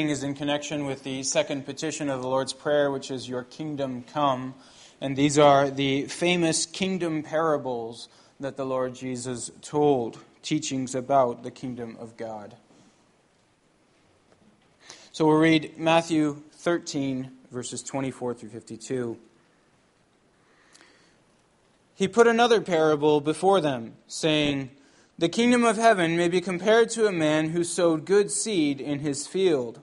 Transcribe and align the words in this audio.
reading 0.00 0.12
is 0.12 0.22
in 0.22 0.32
connection 0.32 0.86
with 0.86 1.02
the 1.02 1.22
second 1.22 1.66
petition 1.66 2.08
of 2.08 2.22
the 2.22 2.26
Lord's 2.26 2.54
Prayer, 2.54 2.90
which 2.90 3.10
is, 3.10 3.28
Your 3.28 3.42
kingdom 3.42 4.02
come. 4.10 4.54
And 4.98 5.14
these 5.14 5.38
are 5.38 5.68
the 5.68 6.04
famous 6.04 6.64
kingdom 6.64 7.22
parables 7.22 8.08
that 8.40 8.56
the 8.56 8.64
Lord 8.64 8.94
Jesus 8.94 9.50
told, 9.60 10.16
teachings 10.40 10.94
about 10.94 11.42
the 11.42 11.50
kingdom 11.50 11.98
of 12.00 12.16
God. 12.16 12.56
So 15.12 15.26
we'll 15.26 15.36
read 15.36 15.78
Matthew 15.78 16.44
13, 16.52 17.30
verses 17.50 17.82
24 17.82 18.32
through 18.32 18.48
52. 18.48 19.18
He 21.94 22.08
put 22.08 22.26
another 22.26 22.62
parable 22.62 23.20
before 23.20 23.60
them, 23.60 23.96
saying, 24.06 24.70
The 25.18 25.28
kingdom 25.28 25.62
of 25.62 25.76
heaven 25.76 26.16
may 26.16 26.28
be 26.28 26.40
compared 26.40 26.88
to 26.90 27.06
a 27.06 27.12
man 27.12 27.50
who 27.50 27.64
sowed 27.64 28.06
good 28.06 28.30
seed 28.30 28.80
in 28.80 29.00
his 29.00 29.26
field. 29.26 29.82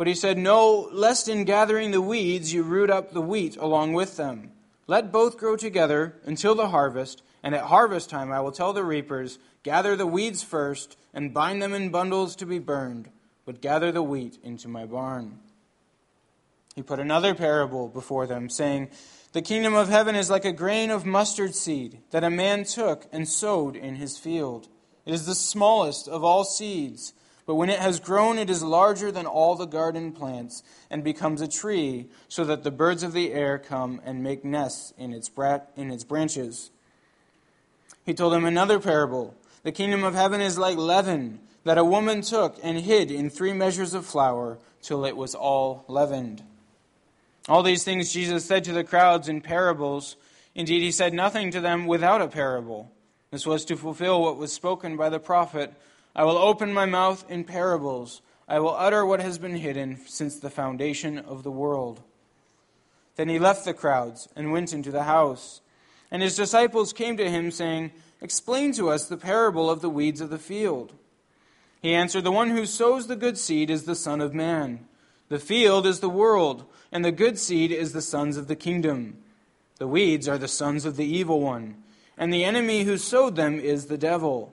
But 0.00 0.06
he 0.06 0.14
said, 0.14 0.38
No, 0.38 0.88
lest 0.92 1.28
in 1.28 1.44
gathering 1.44 1.90
the 1.90 2.00
weeds 2.00 2.54
you 2.54 2.62
root 2.62 2.88
up 2.88 3.12
the 3.12 3.20
wheat 3.20 3.58
along 3.58 3.92
with 3.92 4.16
them. 4.16 4.50
Let 4.86 5.12
both 5.12 5.36
grow 5.36 5.56
together 5.56 6.14
until 6.24 6.54
the 6.54 6.68
harvest, 6.68 7.22
and 7.42 7.54
at 7.54 7.64
harvest 7.64 8.08
time 8.08 8.32
I 8.32 8.40
will 8.40 8.50
tell 8.50 8.72
the 8.72 8.82
reapers, 8.82 9.38
Gather 9.62 9.96
the 9.96 10.06
weeds 10.06 10.42
first, 10.42 10.96
and 11.12 11.34
bind 11.34 11.60
them 11.60 11.74
in 11.74 11.90
bundles 11.90 12.34
to 12.36 12.46
be 12.46 12.58
burned, 12.58 13.10
but 13.44 13.60
gather 13.60 13.92
the 13.92 14.02
wheat 14.02 14.38
into 14.42 14.68
my 14.68 14.86
barn. 14.86 15.38
He 16.74 16.82
put 16.82 16.98
another 16.98 17.34
parable 17.34 17.86
before 17.86 18.26
them, 18.26 18.48
saying, 18.48 18.88
The 19.32 19.42
kingdom 19.42 19.74
of 19.74 19.90
heaven 19.90 20.16
is 20.16 20.30
like 20.30 20.46
a 20.46 20.50
grain 20.52 20.88
of 20.88 21.04
mustard 21.04 21.54
seed 21.54 21.98
that 22.10 22.24
a 22.24 22.30
man 22.30 22.64
took 22.64 23.06
and 23.12 23.28
sowed 23.28 23.76
in 23.76 23.96
his 23.96 24.16
field. 24.16 24.66
It 25.04 25.12
is 25.12 25.26
the 25.26 25.34
smallest 25.34 26.08
of 26.08 26.24
all 26.24 26.44
seeds, 26.44 27.12
but 27.50 27.56
when 27.56 27.68
it 27.68 27.80
has 27.80 27.98
grown, 27.98 28.38
it 28.38 28.48
is 28.48 28.62
larger 28.62 29.10
than 29.10 29.26
all 29.26 29.56
the 29.56 29.66
garden 29.66 30.12
plants 30.12 30.62
and 30.88 31.02
becomes 31.02 31.40
a 31.40 31.48
tree, 31.48 32.06
so 32.28 32.44
that 32.44 32.62
the 32.62 32.70
birds 32.70 33.02
of 33.02 33.12
the 33.12 33.32
air 33.32 33.58
come 33.58 34.00
and 34.04 34.22
make 34.22 34.44
nests 34.44 34.94
in 34.96 35.12
its, 35.12 35.28
in 35.76 35.90
its 35.90 36.04
branches. 36.04 36.70
He 38.06 38.14
told 38.14 38.34
them 38.34 38.44
another 38.44 38.78
parable. 38.78 39.34
The 39.64 39.72
kingdom 39.72 40.04
of 40.04 40.14
heaven 40.14 40.40
is 40.40 40.58
like 40.58 40.76
leaven 40.76 41.40
that 41.64 41.76
a 41.76 41.84
woman 41.84 42.22
took 42.22 42.56
and 42.62 42.78
hid 42.78 43.10
in 43.10 43.28
three 43.28 43.52
measures 43.52 43.94
of 43.94 44.06
flour 44.06 44.58
till 44.80 45.04
it 45.04 45.16
was 45.16 45.34
all 45.34 45.84
leavened. 45.88 46.44
All 47.48 47.64
these 47.64 47.82
things 47.82 48.12
Jesus 48.12 48.44
said 48.44 48.62
to 48.62 48.72
the 48.72 48.84
crowds 48.84 49.28
in 49.28 49.40
parables. 49.40 50.14
Indeed, 50.54 50.82
he 50.82 50.92
said 50.92 51.12
nothing 51.12 51.50
to 51.50 51.60
them 51.60 51.88
without 51.88 52.22
a 52.22 52.28
parable. 52.28 52.92
This 53.32 53.44
was 53.44 53.64
to 53.64 53.76
fulfill 53.76 54.22
what 54.22 54.36
was 54.36 54.52
spoken 54.52 54.96
by 54.96 55.08
the 55.08 55.18
prophet 55.18 55.74
I 56.14 56.24
will 56.24 56.38
open 56.38 56.72
my 56.72 56.86
mouth 56.86 57.24
in 57.30 57.44
parables. 57.44 58.22
I 58.48 58.58
will 58.58 58.74
utter 58.74 59.06
what 59.06 59.20
has 59.20 59.38
been 59.38 59.56
hidden 59.56 60.00
since 60.06 60.38
the 60.38 60.50
foundation 60.50 61.18
of 61.18 61.42
the 61.42 61.50
world. 61.50 62.02
Then 63.16 63.28
he 63.28 63.38
left 63.38 63.64
the 63.64 63.74
crowds 63.74 64.28
and 64.34 64.50
went 64.50 64.72
into 64.72 64.90
the 64.90 65.04
house. 65.04 65.60
And 66.10 66.22
his 66.22 66.36
disciples 66.36 66.92
came 66.92 67.16
to 67.16 67.30
him, 67.30 67.50
saying, 67.50 67.92
Explain 68.20 68.72
to 68.72 68.90
us 68.90 69.06
the 69.06 69.16
parable 69.16 69.70
of 69.70 69.80
the 69.80 69.90
weeds 69.90 70.20
of 70.20 70.30
the 70.30 70.38
field. 70.38 70.92
He 71.80 71.94
answered, 71.94 72.24
The 72.24 72.32
one 72.32 72.50
who 72.50 72.66
sows 72.66 73.06
the 73.06 73.16
good 73.16 73.38
seed 73.38 73.70
is 73.70 73.84
the 73.84 73.94
Son 73.94 74.20
of 74.20 74.34
Man. 74.34 74.86
The 75.28 75.38
field 75.38 75.86
is 75.86 76.00
the 76.00 76.08
world, 76.08 76.64
and 76.90 77.04
the 77.04 77.12
good 77.12 77.38
seed 77.38 77.70
is 77.70 77.92
the 77.92 78.02
sons 78.02 78.36
of 78.36 78.48
the 78.48 78.56
kingdom. 78.56 79.18
The 79.78 79.86
weeds 79.86 80.28
are 80.28 80.38
the 80.38 80.48
sons 80.48 80.84
of 80.84 80.96
the 80.96 81.06
evil 81.06 81.40
one, 81.40 81.82
and 82.18 82.32
the 82.32 82.44
enemy 82.44 82.82
who 82.82 82.98
sowed 82.98 83.36
them 83.36 83.58
is 83.58 83.86
the 83.86 83.96
devil. 83.96 84.52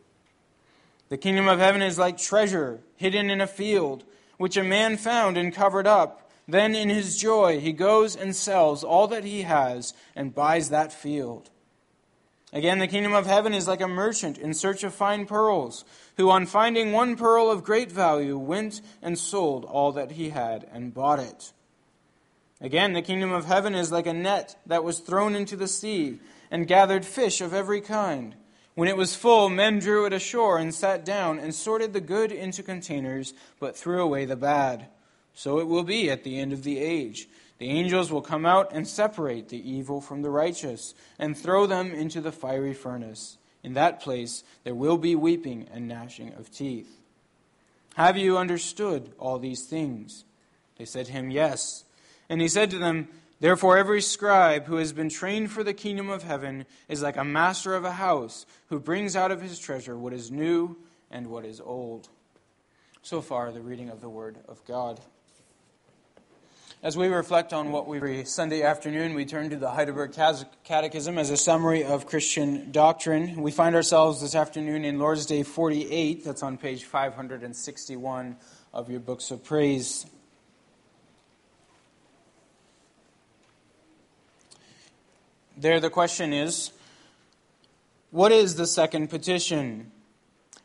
The 1.11 1.17
kingdom 1.17 1.49
of 1.49 1.59
heaven 1.59 1.81
is 1.81 1.99
like 1.99 2.17
treasure 2.17 2.79
hidden 2.95 3.29
in 3.29 3.41
a 3.41 3.47
field, 3.47 4.05
which 4.37 4.55
a 4.55 4.63
man 4.63 4.95
found 4.95 5.37
and 5.37 5.53
covered 5.53 5.85
up. 5.85 6.31
Then 6.47 6.73
in 6.73 6.87
his 6.87 7.17
joy 7.17 7.59
he 7.59 7.73
goes 7.73 8.15
and 8.15 8.33
sells 8.33 8.81
all 8.81 9.09
that 9.09 9.25
he 9.25 9.41
has 9.41 9.93
and 10.15 10.33
buys 10.33 10.69
that 10.69 10.93
field. 10.93 11.49
Again, 12.53 12.79
the 12.79 12.87
kingdom 12.87 13.13
of 13.13 13.25
heaven 13.25 13.53
is 13.53 13.67
like 13.67 13.81
a 13.81 13.89
merchant 13.89 14.37
in 14.37 14.53
search 14.53 14.85
of 14.85 14.93
fine 14.93 15.25
pearls, 15.25 15.83
who, 16.15 16.29
on 16.29 16.45
finding 16.45 16.93
one 16.93 17.17
pearl 17.17 17.51
of 17.51 17.65
great 17.65 17.91
value, 17.91 18.37
went 18.37 18.79
and 19.01 19.19
sold 19.19 19.65
all 19.65 19.91
that 19.91 20.11
he 20.11 20.29
had 20.29 20.65
and 20.71 20.93
bought 20.93 21.19
it. 21.19 21.51
Again, 22.61 22.93
the 22.93 23.01
kingdom 23.01 23.33
of 23.33 23.43
heaven 23.43 23.75
is 23.75 23.91
like 23.91 24.07
a 24.07 24.13
net 24.13 24.55
that 24.65 24.85
was 24.85 24.99
thrown 24.99 25.35
into 25.35 25.57
the 25.57 25.67
sea 25.67 26.19
and 26.49 26.69
gathered 26.69 27.03
fish 27.03 27.41
of 27.41 27.53
every 27.53 27.81
kind. 27.81 28.35
When 28.73 28.87
it 28.87 28.97
was 28.97 29.15
full, 29.15 29.49
men 29.49 29.79
drew 29.79 30.05
it 30.05 30.13
ashore 30.13 30.57
and 30.57 30.73
sat 30.73 31.03
down 31.03 31.39
and 31.39 31.53
sorted 31.53 31.93
the 31.93 32.01
good 32.01 32.31
into 32.31 32.63
containers, 32.63 33.33
but 33.59 33.75
threw 33.75 34.01
away 34.01 34.25
the 34.25 34.37
bad. 34.37 34.87
So 35.33 35.59
it 35.59 35.67
will 35.67 35.83
be 35.83 36.09
at 36.09 36.23
the 36.23 36.39
end 36.39 36.53
of 36.53 36.63
the 36.63 36.79
age. 36.79 37.27
The 37.57 37.69
angels 37.69 38.11
will 38.11 38.21
come 38.21 38.45
out 38.45 38.71
and 38.71 38.87
separate 38.87 39.49
the 39.49 39.69
evil 39.69 40.01
from 40.01 40.21
the 40.21 40.29
righteous 40.29 40.95
and 41.19 41.37
throw 41.37 41.65
them 41.65 41.91
into 41.91 42.21
the 42.21 42.31
fiery 42.31 42.73
furnace. 42.73 43.37
In 43.63 43.73
that 43.73 44.01
place 44.01 44.43
there 44.63 44.73
will 44.73 44.97
be 44.97 45.15
weeping 45.15 45.67
and 45.71 45.87
gnashing 45.87 46.33
of 46.33 46.51
teeth. 46.51 46.97
Have 47.95 48.17
you 48.17 48.37
understood 48.37 49.11
all 49.19 49.37
these 49.37 49.65
things? 49.65 50.23
They 50.77 50.85
said 50.85 51.07
to 51.07 51.11
him, 51.11 51.29
Yes. 51.29 51.83
And 52.29 52.41
he 52.41 52.47
said 52.47 52.71
to 52.71 52.79
them, 52.79 53.09
Therefore, 53.41 53.75
every 53.75 54.01
scribe 54.01 54.65
who 54.65 54.75
has 54.75 54.93
been 54.93 55.09
trained 55.09 55.51
for 55.51 55.63
the 55.63 55.73
kingdom 55.73 56.11
of 56.11 56.21
heaven 56.21 56.67
is 56.87 57.01
like 57.01 57.17
a 57.17 57.23
master 57.23 57.73
of 57.73 57.83
a 57.83 57.93
house 57.93 58.45
who 58.67 58.79
brings 58.79 59.15
out 59.15 59.31
of 59.31 59.41
his 59.41 59.57
treasure 59.57 59.97
what 59.97 60.13
is 60.13 60.29
new 60.29 60.77
and 61.09 61.25
what 61.25 61.43
is 61.43 61.59
old. 61.59 62.07
So 63.01 63.19
far, 63.19 63.51
the 63.51 63.59
reading 63.59 63.89
of 63.89 63.99
the 63.99 64.09
Word 64.09 64.37
of 64.47 64.63
God. 64.65 65.01
As 66.83 66.95
we 66.95 67.07
reflect 67.07 67.51
on 67.51 67.71
what 67.71 67.87
we 67.87 67.97
read 67.97 68.27
Sunday 68.27 68.61
afternoon, 68.61 69.15
we 69.15 69.25
turn 69.25 69.49
to 69.49 69.55
the 69.55 69.71
Heidelberg 69.71 70.13
Catechism 70.63 71.17
as 71.17 71.31
a 71.31 71.37
summary 71.37 71.83
of 71.83 72.05
Christian 72.05 72.71
doctrine. 72.71 73.41
We 73.41 73.49
find 73.49 73.75
ourselves 73.75 74.21
this 74.21 74.35
afternoon 74.35 74.85
in 74.85 74.99
Lord's 74.99 75.25
Day 75.25 75.41
48, 75.41 76.23
that's 76.23 76.43
on 76.43 76.59
page 76.59 76.83
561 76.83 78.37
of 78.71 78.91
your 78.91 78.99
books 78.99 79.31
of 79.31 79.43
praise. 79.43 80.05
There, 85.61 85.79
the 85.79 85.91
question 85.91 86.33
is 86.33 86.71
what 88.09 88.31
is 88.31 88.55
the 88.55 88.65
second 88.65 89.11
petition? 89.11 89.91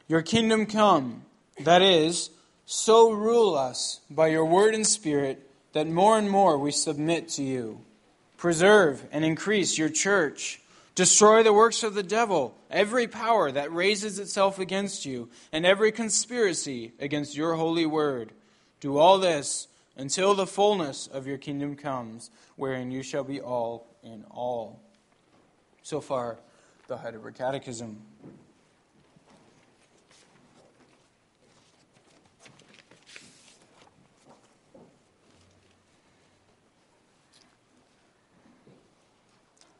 Your 0.09 0.23
kingdom 0.23 0.65
come, 0.65 1.27
that 1.61 1.83
is, 1.83 2.31
so 2.65 3.11
rule 3.11 3.55
us 3.57 4.01
by 4.09 4.29
your 4.29 4.47
word 4.47 4.75
and 4.75 4.87
spirit 4.87 5.51
that 5.75 5.87
more 5.87 6.17
and 6.17 6.31
more 6.31 6.57
we 6.57 6.71
submit 6.71 7.29
to 7.31 7.43
you. 7.43 7.83
Preserve 8.39 9.05
and 9.13 9.23
increase 9.23 9.77
your 9.77 9.91
church. 9.91 10.63
Destroy 10.95 11.43
the 11.43 11.53
works 11.53 11.83
of 11.83 11.93
the 11.93 12.03
devil, 12.03 12.57
every 12.71 13.07
power 13.07 13.53
that 13.53 13.71
raises 13.71 14.19
itself 14.19 14.59
against 14.59 15.05
you, 15.05 15.29
and 15.53 15.67
every 15.67 15.93
conspiracy 15.93 16.95
against 16.99 17.37
your 17.37 17.57
holy 17.57 17.85
word. 17.85 18.33
Do 18.81 18.97
all 18.97 19.19
this 19.19 19.69
until 19.95 20.35
the 20.35 20.47
fullness 20.47 21.07
of 21.07 21.27
your 21.27 21.37
kingdom 21.37 21.77
comes, 21.77 22.31
wherein 22.57 22.91
you 22.91 23.03
shall 23.03 23.25
be 23.25 23.43
all 23.43 23.95
in 24.03 24.25
all. 24.31 24.86
So 25.87 26.00
far, 26.00 26.37
the 26.88 26.97
Heidelberg 26.97 27.37
Catechism. 27.37 27.97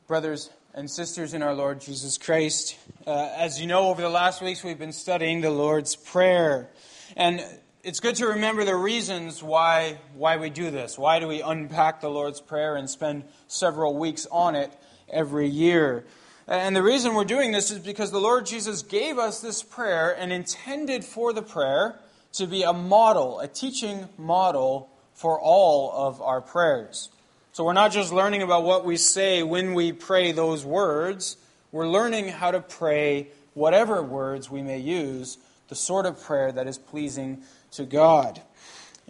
brothers 0.07 0.51
and 0.75 0.89
sisters 0.89 1.35
in 1.35 1.43
our 1.43 1.53
Lord 1.53 1.81
Jesus 1.81 2.17
Christ. 2.19 2.79
Uh, 3.05 3.29
as 3.37 3.61
you 3.61 3.67
know, 3.67 3.89
over 3.89 4.01
the 4.01 4.09
last 4.09 4.41
weeks 4.41 4.63
we've 4.63 4.79
been 4.79 4.93
studying 4.93 5.41
the 5.41 5.51
Lord's 5.51 5.97
Prayer. 5.97 6.71
And 7.17 7.45
it's 7.83 7.99
good 7.99 8.15
to 8.17 8.29
remember 8.29 8.65
the 8.65 8.77
reasons 8.77 9.43
why, 9.43 9.99
why 10.15 10.37
we 10.37 10.51
do 10.51 10.71
this. 10.71 10.97
Why 10.97 11.19
do 11.19 11.27
we 11.27 11.43
unpack 11.43 12.01
the 12.01 12.11
Lord's 12.11 12.41
Prayer 12.41 12.77
and 12.77 12.89
spend 12.89 13.25
several 13.49 13.99
weeks 13.99 14.29
on 14.31 14.55
it 14.55 14.73
every 15.09 15.49
year? 15.49 16.05
And 16.49 16.77
the 16.77 16.83
reason 16.83 17.15
we're 17.15 17.25
doing 17.25 17.51
this 17.51 17.71
is 17.71 17.81
because 17.81 18.13
the 18.13 18.21
Lord 18.21 18.47
Jesus 18.47 18.83
gave 18.83 19.19
us 19.19 19.41
this 19.41 19.63
prayer 19.63 20.17
and 20.17 20.33
intended 20.33 21.05
for 21.05 21.33
the 21.33 21.43
prayer 21.43 21.99
to 22.35 22.47
be 22.47 22.63
a 22.63 22.73
model, 22.73 23.41
a 23.41 23.49
teaching 23.49 24.09
model 24.17 24.91
for 25.15 25.41
all 25.41 25.91
of 25.93 26.23
our 26.23 26.41
prayers. 26.41 27.09
So 27.53 27.65
we're 27.65 27.73
not 27.73 27.91
just 27.91 28.13
learning 28.13 28.43
about 28.43 28.65
what 28.65 28.85
we 28.85 28.97
say 28.97 29.43
when 29.43 29.75
we 29.75 29.91
pray 29.91 30.33
those 30.33 30.65
words, 30.65 31.39
we're 31.73 31.89
learning 31.89 32.29
how 32.29 32.51
to 32.51 32.61
pray 32.61 33.29
whatever 33.55 34.03
words 34.03 34.51
we 34.51 34.63
may 34.63 34.79
use, 34.79 35.39
the 35.69 35.75
sort 35.75 36.07
of 36.07 36.23
prayer 36.23 36.53
that 36.53 36.67
is 36.67 36.79
pleasing 36.79 37.43
to 37.73 37.85
God. 37.85 38.41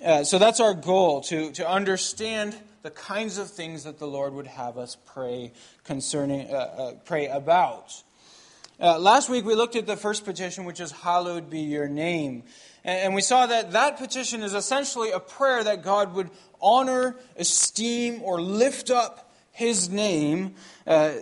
Uh, 0.02 0.25
so 0.25 0.38
that's 0.38 0.60
our 0.60 0.75
goal, 0.75 1.20
to, 1.22 1.50
to 1.52 1.69
understand 1.69 2.56
the 2.86 2.90
kinds 2.92 3.36
of 3.36 3.50
things 3.50 3.82
that 3.82 3.98
the 3.98 4.06
Lord 4.06 4.32
would 4.32 4.46
have 4.46 4.78
us 4.78 4.96
pray 5.06 5.50
concerning, 5.82 6.48
uh, 6.48 6.54
uh, 6.54 6.92
pray 7.04 7.26
about. 7.26 8.00
Uh, 8.78 8.96
last 8.96 9.28
week 9.28 9.44
we 9.44 9.56
looked 9.56 9.74
at 9.74 9.88
the 9.88 9.96
first 9.96 10.24
petition, 10.24 10.64
which 10.64 10.78
is, 10.78 10.92
Hallowed 10.92 11.50
be 11.50 11.62
your 11.62 11.88
name. 11.88 12.44
And 12.84 13.12
we 13.12 13.22
saw 13.22 13.46
that 13.46 13.72
that 13.72 13.96
petition 13.98 14.44
is 14.44 14.54
essentially 14.54 15.10
a 15.10 15.18
prayer 15.18 15.64
that 15.64 15.82
God 15.82 16.14
would 16.14 16.30
honor, 16.60 17.16
esteem, 17.36 18.22
or 18.22 18.40
lift 18.40 18.88
up 18.88 19.34
his 19.50 19.88
name 19.88 20.54
uh, 20.86 21.14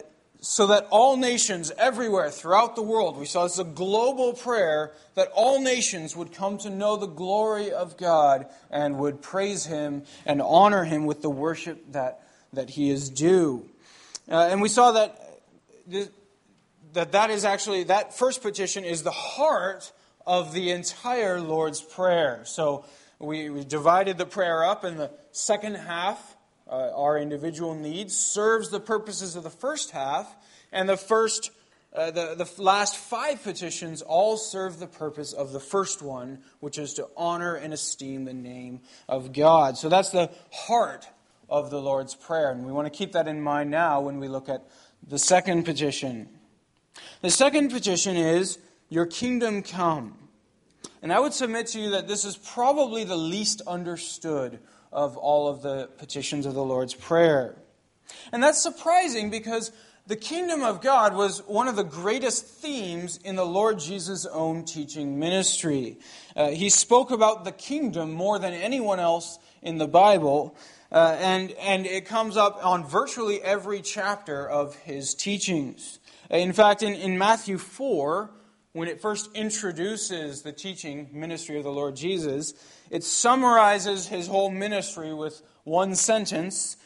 so 0.45 0.67
that 0.67 0.87
all 0.91 1.17
nations 1.17 1.73
everywhere 1.79 2.31
throughout 2.31 2.77
the 2.77 2.83
world, 2.83 3.17
we 3.17 3.25
saw 3.25 3.45
this 3.45 3.55
is 3.55 3.61
a 3.61 3.65
global 3.65 4.35
prayer, 4.35 4.93
that 5.15 5.29
all 5.35 5.59
nations 5.63 6.15
would 6.15 6.35
come 6.35 6.59
to 6.59 6.69
know 6.69 6.97
the 6.97 7.07
glory 7.07 7.73
of 7.73 7.97
God 7.97 8.47
and 8.71 8.99
would 8.99 9.23
praise 9.23 9.65
him 9.65 10.03
and 10.27 10.43
honor 10.43 10.85
him 10.85 11.07
with 11.07 11.23
the 11.23 11.31
worship 11.31 11.93
that, 11.93 12.21
that 12.53 12.69
he 12.69 12.91
is 12.91 13.09
due. 13.09 13.65
Uh, 14.31 14.49
and 14.51 14.61
we 14.61 14.69
saw 14.69 14.93
that, 14.93 15.41
that 16.93 17.13
that 17.13 17.31
is 17.31 17.47
actually, 17.47 17.85
that 17.85 18.15
first 18.15 18.43
petition 18.43 18.85
is 18.85 19.03
the 19.03 19.11
heart 19.11 19.93
of 20.27 20.53
the 20.53 20.73
entire 20.73 21.41
Lord's 21.41 21.81
Prayer. 21.81 22.43
So 22.45 22.85
we, 23.19 23.49
we 23.49 23.65
divided 23.65 24.19
the 24.19 24.27
prayer 24.27 24.63
up, 24.63 24.85
and 24.85 24.99
the 24.99 25.11
second 25.33 25.77
half, 25.77 26.34
uh, 26.69 26.91
our 26.95 27.19
individual 27.19 27.75
needs, 27.75 28.17
serves 28.17 28.71
the 28.71 28.81
purposes 28.81 29.37
of 29.37 29.43
the 29.43 29.51
first 29.51 29.91
half, 29.91 30.35
and 30.73 30.89
the 30.89 30.97
first. 30.97 31.51
Uh, 31.93 32.11
the, 32.11 32.35
the 32.35 32.61
last 32.61 32.97
five 32.97 33.41
petitions 33.45 34.03
all 34.03 34.37
serve 34.37 34.81
the 34.81 34.87
purpose 34.89 35.33
of 35.33 35.53
the 35.53 35.61
first 35.61 36.03
one, 36.03 36.41
which 36.59 36.77
is 36.77 36.95
to 36.95 37.07
honor 37.17 37.55
and 37.55 37.73
esteem 37.73 38.25
the 38.25 38.35
name 38.35 38.81
of 39.09 39.33
God. 39.33 39.79
So 39.79 39.89
that's 39.89 40.11
the 40.11 40.29
heart 40.51 41.07
of 41.49 41.71
the 41.71 41.81
Lord's 41.81 42.17
Prayer. 42.17 42.51
And 42.51 42.67
we 42.67 42.73
want 42.73 42.93
to 42.93 42.99
keep 42.99 43.13
that 43.13 43.29
in 43.29 43.41
mind 43.41 43.71
now 43.71 44.01
when 44.01 44.19
we 44.19 44.27
look 44.27 44.49
at 44.49 44.65
the 45.07 45.21
second 45.21 45.63
petition. 45.63 46.29
The 47.21 47.31
second 47.31 47.71
petition 47.71 48.17
is 48.17 48.59
your 48.89 49.07
kingdom 49.07 49.63
come. 49.63 50.19
And 51.03 51.13
I 51.13 51.21
would 51.21 51.35
submit 51.35 51.67
to 51.69 51.81
you 51.81 51.91
that 51.91 52.09
this 52.09 52.25
is 52.25 52.37
probably 52.37 53.05
the 53.05 53.17
least 53.17 53.61
understood 53.67 54.59
of 54.95 55.19
all 55.19 55.49
of 55.49 55.61
the 55.61 55.91
petitions 55.99 56.47
of 56.47 56.55
the 56.55 56.65
Lord's 56.65 56.95
Prayer. 56.95 57.57
And 58.33 58.43
that's 58.43 58.63
surprising 58.63 59.29
because 59.29 59.73
the 60.07 60.17
kingdom 60.17 60.63
of 60.63 60.81
God 60.81 61.15
was 61.15 61.41
one 61.47 61.67
of 61.67 61.77
the 61.77 61.85
greatest 61.85 62.47
themes 62.47 63.19
in 63.25 63.37
the 63.37 63.45
Lord 63.45 63.79
Jesus' 63.79 64.27
own 64.27 64.65
teaching 64.65 65.19
ministry. 65.19 65.99
Uh, 66.37 66.51
he 66.51 66.71
spoke 66.71 67.11
about 67.11 67.45
the 67.45 67.53
kingdom 67.53 68.13
more 68.13 68.39
than 68.39 68.53
anyone 68.53 69.01
else 69.01 69.39
in 69.63 69.79
the 69.79 69.89
Bible, 69.89 70.57
uh, 70.93 71.17
and, 71.19 71.53
and 71.53 71.87
it 71.87 72.05
comes 72.05 72.37
up 72.37 72.65
on 72.65 72.87
virtually 72.87 73.43
every 73.43 73.81
chapter 73.81 74.49
of 74.49 74.77
his 74.77 75.15
teachings. 75.15 75.99
In 76.31 76.53
fact, 76.53 76.83
in, 76.83 76.95
in 76.95 77.19
Matthew 77.19 77.59
4, 77.59 78.31
when 78.75 78.89
it 78.89 79.01
first 79.01 79.31
introduces 79.35 80.43
the 80.43 80.53
teaching 80.53 81.09
ministry 81.13 81.57
of 81.57 81.63
the 81.63 81.71
Lord 81.71 81.95
Jesus, 81.95 82.55
it 82.91 83.05
summarizes 83.05 84.09
his 84.09 84.27
whole 84.27 84.51
ministry 84.51 85.15
with 85.15 85.43
one 85.63 85.95
sentence 85.95 86.77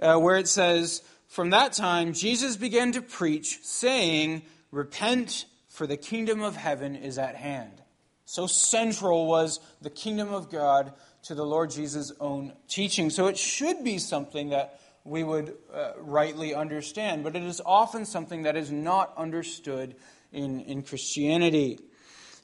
uh, 0.00 0.16
where 0.16 0.38
it 0.38 0.48
says, 0.48 1.02
From 1.28 1.50
that 1.50 1.74
time, 1.74 2.14
Jesus 2.14 2.56
began 2.56 2.92
to 2.92 3.02
preach, 3.02 3.58
saying, 3.62 4.40
Repent, 4.70 5.44
for 5.68 5.86
the 5.86 5.98
kingdom 5.98 6.40
of 6.40 6.56
heaven 6.56 6.96
is 6.96 7.18
at 7.18 7.36
hand. 7.36 7.82
So 8.24 8.46
central 8.46 9.26
was 9.26 9.60
the 9.82 9.90
kingdom 9.90 10.32
of 10.32 10.50
God 10.50 10.94
to 11.24 11.34
the 11.34 11.44
Lord 11.44 11.70
Jesus' 11.70 12.10
own 12.20 12.54
teaching. 12.68 13.10
So 13.10 13.26
it 13.26 13.36
should 13.36 13.84
be 13.84 13.98
something 13.98 14.48
that 14.48 14.80
we 15.04 15.22
would 15.22 15.54
uh, 15.72 15.92
rightly 15.98 16.54
understand, 16.54 17.22
but 17.22 17.36
it 17.36 17.42
is 17.42 17.60
often 17.66 18.06
something 18.06 18.44
that 18.44 18.56
is 18.56 18.72
not 18.72 19.12
understood 19.18 19.94
in, 20.34 20.60
in 20.60 20.82
Christianity. 20.82 21.78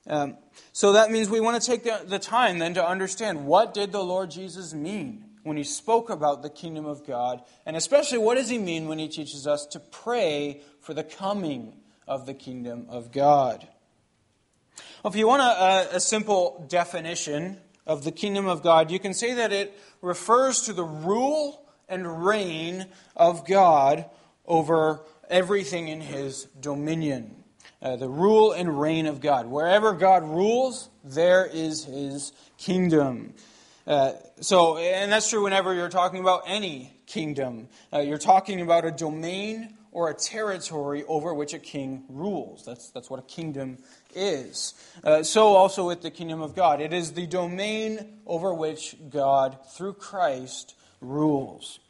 Um, 0.07 0.37
so 0.73 0.93
that 0.93 1.11
means 1.11 1.29
we 1.29 1.41
want 1.41 1.61
to 1.61 1.71
take 1.71 1.85
the, 1.85 2.03
the 2.07 2.19
time 2.19 2.59
then 2.59 2.75
to 2.75 2.87
understand 2.87 3.47
what 3.47 3.75
did 3.75 3.93
the 3.93 4.03
Lord 4.03 4.31
Jesus 4.31 4.73
mean 4.73 5.25
when 5.43 5.57
he 5.57 5.65
spoke 5.65 6.11
about 6.11 6.43
the 6.43 6.51
kingdom 6.51 6.87
of 6.87 7.07
God, 7.07 7.43
and 7.65 7.77
especially 7.77 8.19
what 8.19 8.37
does 8.37 8.49
he 8.49 8.59
mean 8.59 8.89
when 8.89 8.99
he 8.99 9.09
teaches 9.09 9.47
us 9.47 9.67
to 9.67 9.81
pray 9.81 10.61
for 10.81 10.95
the 10.95 11.05
coming 11.05 11.75
of 12.07 12.27
the 12.27 12.35
kingdom 12.35 12.87
of 12.89 13.13
God. 13.13 13.67
Well, 15.03 15.13
if 15.13 15.19
you 15.19 15.27
want 15.27 15.43
a, 15.43 15.97
a 15.97 16.01
simple 16.01 16.67
definition 16.69 17.59
of 17.87 18.05
the 18.05 18.13
kingdom 18.13 18.47
of 18.47 18.63
God, 18.63 18.91
you 18.91 18.99
can 18.99 19.15
say 19.15 19.35
that 19.35 19.53
it 19.53 19.79
refers 20.03 20.63
to 20.63 20.73
the 20.73 20.85
rule 20.85 21.67
and 21.89 22.27
reign 22.27 22.87
of 23.17 23.47
God 23.47 24.05
over 24.47 25.01
everything 25.29 25.89
in 25.89 26.01
his 26.01 26.45
dominion 26.61 27.40
uh, 27.83 27.97
the 27.97 28.09
rule 28.09 28.53
and 28.53 28.81
reign 28.81 29.07
of 29.07 29.21
God. 29.21 29.47
Wherever 29.47 29.93
God 29.93 30.23
rules, 30.25 30.89
there 31.05 31.47
is 31.47 31.85
his 31.85 32.33
kingdom. 32.59 33.35
Uh, 33.87 34.13
so, 34.41 34.77
and 34.77 35.11
that's 35.11 35.31
true 35.31 35.45
whenever 35.45 35.75
you're 35.75 35.89
talking 35.89 36.21
about 36.21 36.43
any 36.47 36.93
kingdom. 37.07 37.69
Uh, 37.93 38.01
you're 38.01 38.19
talking 38.19 38.61
about 38.61 38.85
a 38.85 38.91
domain 38.91 39.77
or 39.93 40.11
a 40.11 40.15
territory 40.15 41.05
over 41.09 41.35
which 41.35 41.55
a 41.55 41.59
king 41.59 42.05
rules. 42.09 42.65
That's, 42.65 42.91
that's 42.91 43.11
what 43.11 43.19
a 43.19 43.25
kingdom 43.25 43.79
is. 44.15 44.75
Uh, 45.03 45.23
so 45.23 45.49
also 45.57 45.87
with 45.87 46.03
the 46.03 46.11
kingdom 46.11 46.41
of 46.41 46.55
God. 46.55 46.81
It 46.81 46.93
is 46.93 47.13
the 47.13 47.27
domain 47.27 48.21
over 48.27 48.55
which 48.55 48.95
God, 49.11 49.59
through 49.73 49.95
Christ, 49.95 50.77
rules. 51.01 51.81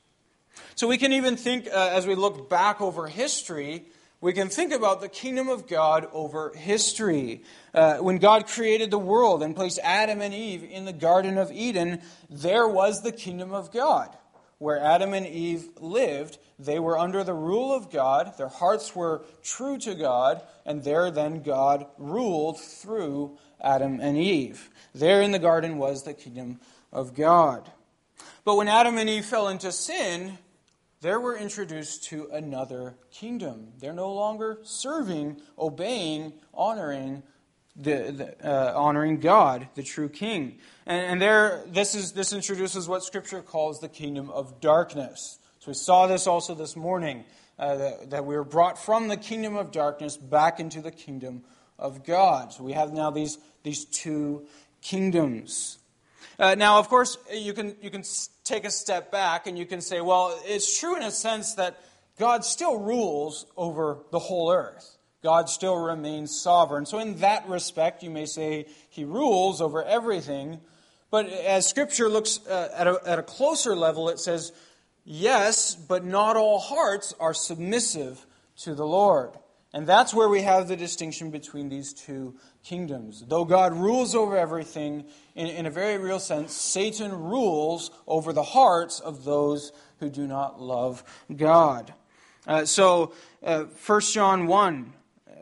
So 0.74 0.88
we 0.88 0.96
can 0.96 1.12
even 1.12 1.36
think, 1.36 1.66
uh, 1.66 1.90
as 1.92 2.06
we 2.06 2.14
look 2.14 2.48
back 2.48 2.80
over 2.80 3.06
history, 3.06 3.84
we 4.20 4.34
can 4.34 4.48
think 4.48 4.72
about 4.72 5.00
the 5.00 5.08
kingdom 5.08 5.48
of 5.48 5.66
God 5.66 6.06
over 6.12 6.52
history. 6.54 7.42
Uh, 7.72 7.98
when 7.98 8.18
God 8.18 8.46
created 8.46 8.90
the 8.90 8.98
world 8.98 9.42
and 9.42 9.56
placed 9.56 9.78
Adam 9.82 10.20
and 10.20 10.34
Eve 10.34 10.62
in 10.62 10.84
the 10.84 10.92
Garden 10.92 11.38
of 11.38 11.50
Eden, 11.50 12.02
there 12.28 12.68
was 12.68 13.02
the 13.02 13.12
kingdom 13.12 13.52
of 13.52 13.72
God. 13.72 14.14
Where 14.58 14.78
Adam 14.78 15.14
and 15.14 15.26
Eve 15.26 15.70
lived, 15.80 16.36
they 16.58 16.78
were 16.78 16.98
under 16.98 17.24
the 17.24 17.32
rule 17.32 17.72
of 17.72 17.90
God, 17.90 18.36
their 18.36 18.48
hearts 18.48 18.94
were 18.94 19.24
true 19.42 19.78
to 19.78 19.94
God, 19.94 20.42
and 20.66 20.84
there 20.84 21.10
then 21.10 21.42
God 21.42 21.86
ruled 21.96 22.60
through 22.60 23.38
Adam 23.58 24.00
and 24.00 24.18
Eve. 24.18 24.68
There 24.94 25.22
in 25.22 25.32
the 25.32 25.38
garden 25.38 25.78
was 25.78 26.02
the 26.02 26.12
kingdom 26.12 26.60
of 26.92 27.14
God. 27.14 27.70
But 28.44 28.56
when 28.56 28.68
Adam 28.68 28.98
and 28.98 29.08
Eve 29.08 29.24
fell 29.24 29.48
into 29.48 29.72
sin, 29.72 30.36
there 31.00 31.18
we're 31.18 31.36
introduced 31.36 32.04
to 32.04 32.28
another 32.30 32.94
kingdom. 33.10 33.72
They're 33.78 33.92
no 33.94 34.12
longer 34.12 34.58
serving, 34.62 35.40
obeying, 35.58 36.34
honoring 36.52 37.22
the, 37.74 38.36
the 38.40 38.46
uh, 38.46 38.74
honoring 38.76 39.20
God, 39.20 39.68
the 39.74 39.82
true 39.82 40.08
King. 40.08 40.58
And, 40.86 41.12
and 41.12 41.22
there, 41.22 41.64
this 41.66 41.94
is 41.94 42.12
this 42.12 42.32
introduces 42.32 42.88
what 42.88 43.02
Scripture 43.02 43.40
calls 43.40 43.80
the 43.80 43.88
kingdom 43.88 44.28
of 44.30 44.60
darkness. 44.60 45.38
So 45.60 45.70
we 45.70 45.74
saw 45.74 46.06
this 46.06 46.26
also 46.26 46.54
this 46.54 46.76
morning 46.76 47.24
uh, 47.58 47.76
that, 47.76 48.10
that 48.10 48.26
we 48.26 48.34
were 48.34 48.44
brought 48.44 48.78
from 48.78 49.08
the 49.08 49.16
kingdom 49.16 49.56
of 49.56 49.72
darkness 49.72 50.16
back 50.16 50.60
into 50.60 50.82
the 50.82 50.90
kingdom 50.90 51.44
of 51.78 52.04
God. 52.04 52.52
So 52.52 52.62
we 52.62 52.72
have 52.72 52.92
now 52.92 53.10
these 53.10 53.38
these 53.62 53.86
two 53.86 54.46
kingdoms. 54.82 55.78
Uh, 56.40 56.54
now, 56.54 56.78
of 56.78 56.88
course, 56.88 57.18
you 57.30 57.52
can, 57.52 57.76
you 57.82 57.90
can 57.90 58.02
take 58.44 58.64
a 58.64 58.70
step 58.70 59.12
back 59.12 59.46
and 59.46 59.58
you 59.58 59.66
can 59.66 59.82
say, 59.82 60.00
well, 60.00 60.40
it's 60.46 60.80
true 60.80 60.96
in 60.96 61.02
a 61.02 61.10
sense 61.10 61.54
that 61.56 61.78
God 62.18 62.46
still 62.46 62.78
rules 62.78 63.44
over 63.58 63.98
the 64.10 64.18
whole 64.18 64.50
earth. 64.50 64.96
God 65.22 65.50
still 65.50 65.76
remains 65.76 66.40
sovereign. 66.40 66.86
So, 66.86 66.98
in 66.98 67.16
that 67.16 67.46
respect, 67.46 68.02
you 68.02 68.08
may 68.08 68.24
say 68.24 68.64
he 68.88 69.04
rules 69.04 69.60
over 69.60 69.84
everything. 69.84 70.60
But 71.10 71.28
as 71.28 71.68
Scripture 71.68 72.08
looks 72.08 72.40
uh, 72.46 72.70
at, 72.74 72.86
a, 72.86 72.98
at 73.04 73.18
a 73.18 73.22
closer 73.22 73.76
level, 73.76 74.08
it 74.08 74.18
says 74.18 74.52
yes, 75.04 75.74
but 75.74 76.06
not 76.06 76.38
all 76.38 76.58
hearts 76.58 77.12
are 77.20 77.34
submissive 77.34 78.24
to 78.62 78.74
the 78.74 78.86
Lord. 78.86 79.32
And 79.74 79.86
that's 79.86 80.14
where 80.14 80.28
we 80.28 80.40
have 80.40 80.68
the 80.68 80.76
distinction 80.76 81.30
between 81.30 81.68
these 81.68 81.92
two 81.92 82.36
kingdoms. 82.62 83.24
Though 83.26 83.44
God 83.44 83.74
rules 83.74 84.14
over 84.14 84.36
everything, 84.36 85.04
in, 85.34 85.46
in, 85.46 85.66
a 85.66 85.70
very 85.70 85.98
real 85.98 86.18
sense, 86.18 86.52
Satan 86.52 87.12
rules 87.12 87.90
over 88.06 88.32
the 88.32 88.42
hearts 88.42 89.00
of 89.00 89.24
those 89.24 89.72
who 89.98 90.08
do 90.10 90.26
not 90.26 90.60
love 90.60 91.04
God. 91.34 91.94
Uh, 92.46 92.64
so, 92.64 93.12
uh, 93.42 93.64
1 93.64 94.00
John 94.00 94.46
1, 94.46 94.92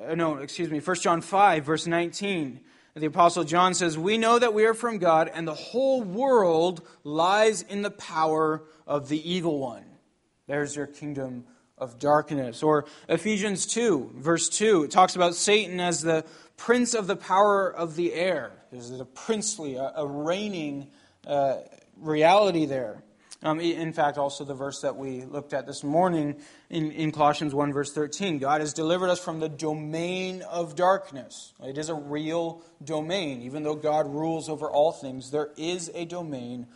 uh, 0.08 0.14
no, 0.14 0.36
excuse 0.36 0.70
me, 0.70 0.80
1 0.80 0.96
John 0.96 1.20
5, 1.20 1.64
verse 1.64 1.86
19, 1.86 2.60
the 2.94 3.06
Apostle 3.06 3.44
John 3.44 3.74
says, 3.74 3.96
We 3.96 4.18
know 4.18 4.38
that 4.38 4.54
we 4.54 4.64
are 4.64 4.74
from 4.74 4.98
God, 4.98 5.30
and 5.32 5.46
the 5.46 5.54
whole 5.54 6.02
world 6.02 6.86
lies 7.04 7.62
in 7.62 7.82
the 7.82 7.90
power 7.90 8.62
of 8.86 9.08
the 9.08 9.30
evil 9.30 9.58
one. 9.58 9.84
There's 10.46 10.74
your 10.74 10.86
kingdom 10.86 11.44
of 11.76 11.98
darkness. 11.98 12.62
Or 12.62 12.86
Ephesians 13.08 13.66
2, 13.66 14.14
verse 14.16 14.48
2, 14.48 14.84
it 14.84 14.90
talks 14.90 15.16
about 15.16 15.34
Satan 15.34 15.80
as 15.80 16.02
the 16.02 16.24
prince 16.58 16.92
of 16.92 17.06
the 17.06 17.16
power 17.16 17.70
of 17.70 17.96
the 17.96 18.12
air. 18.12 18.52
There's 18.70 18.90
a 18.90 19.04
princely, 19.06 19.76
a, 19.76 19.92
a 19.96 20.06
reigning 20.06 20.88
uh, 21.26 21.58
reality 21.96 22.66
there. 22.66 23.02
Um, 23.40 23.60
in 23.60 23.92
fact, 23.92 24.18
also 24.18 24.44
the 24.44 24.54
verse 24.54 24.80
that 24.80 24.96
we 24.96 25.22
looked 25.22 25.54
at 25.54 25.64
this 25.64 25.84
morning 25.84 26.40
in, 26.70 26.90
in 26.90 27.12
Colossians 27.12 27.54
1, 27.54 27.72
verse 27.72 27.92
13 27.92 28.38
God 28.38 28.60
has 28.60 28.74
delivered 28.74 29.10
us 29.10 29.20
from 29.20 29.38
the 29.38 29.48
domain 29.48 30.42
of 30.42 30.74
darkness. 30.74 31.52
It 31.62 31.78
is 31.78 31.88
a 31.88 31.94
real 31.94 32.62
domain. 32.82 33.42
Even 33.42 33.62
though 33.62 33.76
God 33.76 34.12
rules 34.12 34.48
over 34.48 34.68
all 34.68 34.90
things, 34.90 35.30
there 35.30 35.50
is 35.56 35.88
a 35.94 36.04
domain 36.04 36.66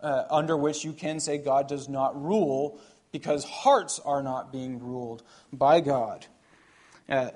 uh, 0.00 0.24
under 0.28 0.56
which 0.56 0.84
you 0.84 0.92
can 0.92 1.20
say 1.20 1.38
God 1.38 1.68
does 1.68 1.88
not 1.88 2.20
rule 2.20 2.80
because 3.12 3.44
hearts 3.44 4.00
are 4.04 4.22
not 4.22 4.52
being 4.52 4.80
ruled 4.80 5.22
by 5.52 5.80
God. 5.80 6.26
Uh, 7.08 7.30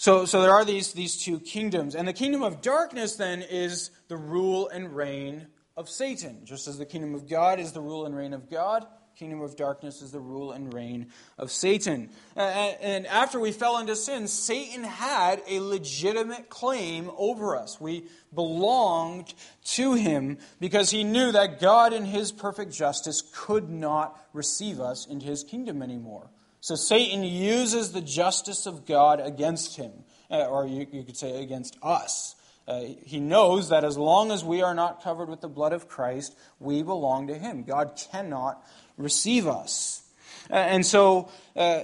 so, 0.00 0.24
so 0.24 0.40
there 0.40 0.52
are 0.52 0.64
these, 0.64 0.94
these 0.94 1.22
two 1.22 1.38
kingdoms. 1.40 1.94
And 1.94 2.08
the 2.08 2.14
kingdom 2.14 2.42
of 2.42 2.62
darkness, 2.62 3.16
then, 3.16 3.42
is 3.42 3.90
the 4.08 4.16
rule 4.16 4.70
and 4.70 4.96
reign 4.96 5.48
of 5.76 5.90
Satan. 5.90 6.46
Just 6.46 6.68
as 6.68 6.78
the 6.78 6.86
kingdom 6.86 7.14
of 7.14 7.28
God 7.28 7.60
is 7.60 7.72
the 7.72 7.82
rule 7.82 8.06
and 8.06 8.16
reign 8.16 8.32
of 8.32 8.48
God, 8.48 8.86
kingdom 9.14 9.42
of 9.42 9.56
darkness 9.56 10.00
is 10.00 10.10
the 10.10 10.18
rule 10.18 10.52
and 10.52 10.72
reign 10.72 11.08
of 11.36 11.50
Satan. 11.50 12.08
And 12.34 13.06
after 13.08 13.38
we 13.38 13.52
fell 13.52 13.76
into 13.76 13.94
sin, 13.94 14.26
Satan 14.26 14.84
had 14.84 15.42
a 15.46 15.60
legitimate 15.60 16.48
claim 16.48 17.10
over 17.18 17.54
us. 17.54 17.78
We 17.78 18.06
belonged 18.34 19.34
to 19.64 19.92
him 19.92 20.38
because 20.60 20.88
he 20.88 21.04
knew 21.04 21.30
that 21.32 21.60
God, 21.60 21.92
in 21.92 22.06
his 22.06 22.32
perfect 22.32 22.72
justice, 22.72 23.22
could 23.34 23.68
not 23.68 24.18
receive 24.32 24.80
us 24.80 25.04
into 25.04 25.26
his 25.26 25.44
kingdom 25.44 25.82
anymore. 25.82 26.30
So 26.60 26.74
Satan 26.74 27.24
uses 27.24 27.92
the 27.92 28.00
justice 28.00 28.66
of 28.66 28.86
God 28.86 29.20
against 29.20 29.76
him, 29.76 29.92
uh, 30.30 30.46
or 30.46 30.66
you, 30.66 30.86
could 30.86 31.16
say 31.16 31.42
against 31.42 31.76
us. 31.82 32.34
Uh, 32.68 32.82
he 33.04 33.18
knows 33.18 33.70
that 33.70 33.82
as 33.82 33.96
long 33.96 34.30
as 34.30 34.44
we 34.44 34.62
are 34.62 34.74
not 34.74 35.02
covered 35.02 35.28
with 35.28 35.40
the 35.40 35.48
blood 35.48 35.72
of 35.72 35.88
Christ, 35.88 36.36
we 36.58 36.82
belong 36.82 37.28
to 37.28 37.34
him. 37.34 37.64
God 37.64 38.00
cannot 38.12 38.62
receive 38.96 39.46
us. 39.46 40.02
Uh, 40.50 40.54
and 40.54 40.84
so, 40.84 41.30
uh, 41.56 41.80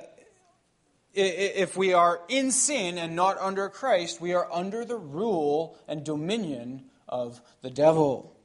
if 1.15 1.79
we 1.79 1.95
are 1.95 2.21
in 2.29 2.51
sin 2.51 2.99
and 2.99 3.17
not 3.17 3.39
under 3.39 3.71
Christ, 3.71 4.21
we 4.21 4.35
are 4.35 4.47
under 4.53 4.85
the 4.85 4.99
rule 4.99 5.79
and 5.89 6.05
dominion 6.05 6.85
of 7.09 7.41
the 7.63 7.71
devil. 7.71 8.36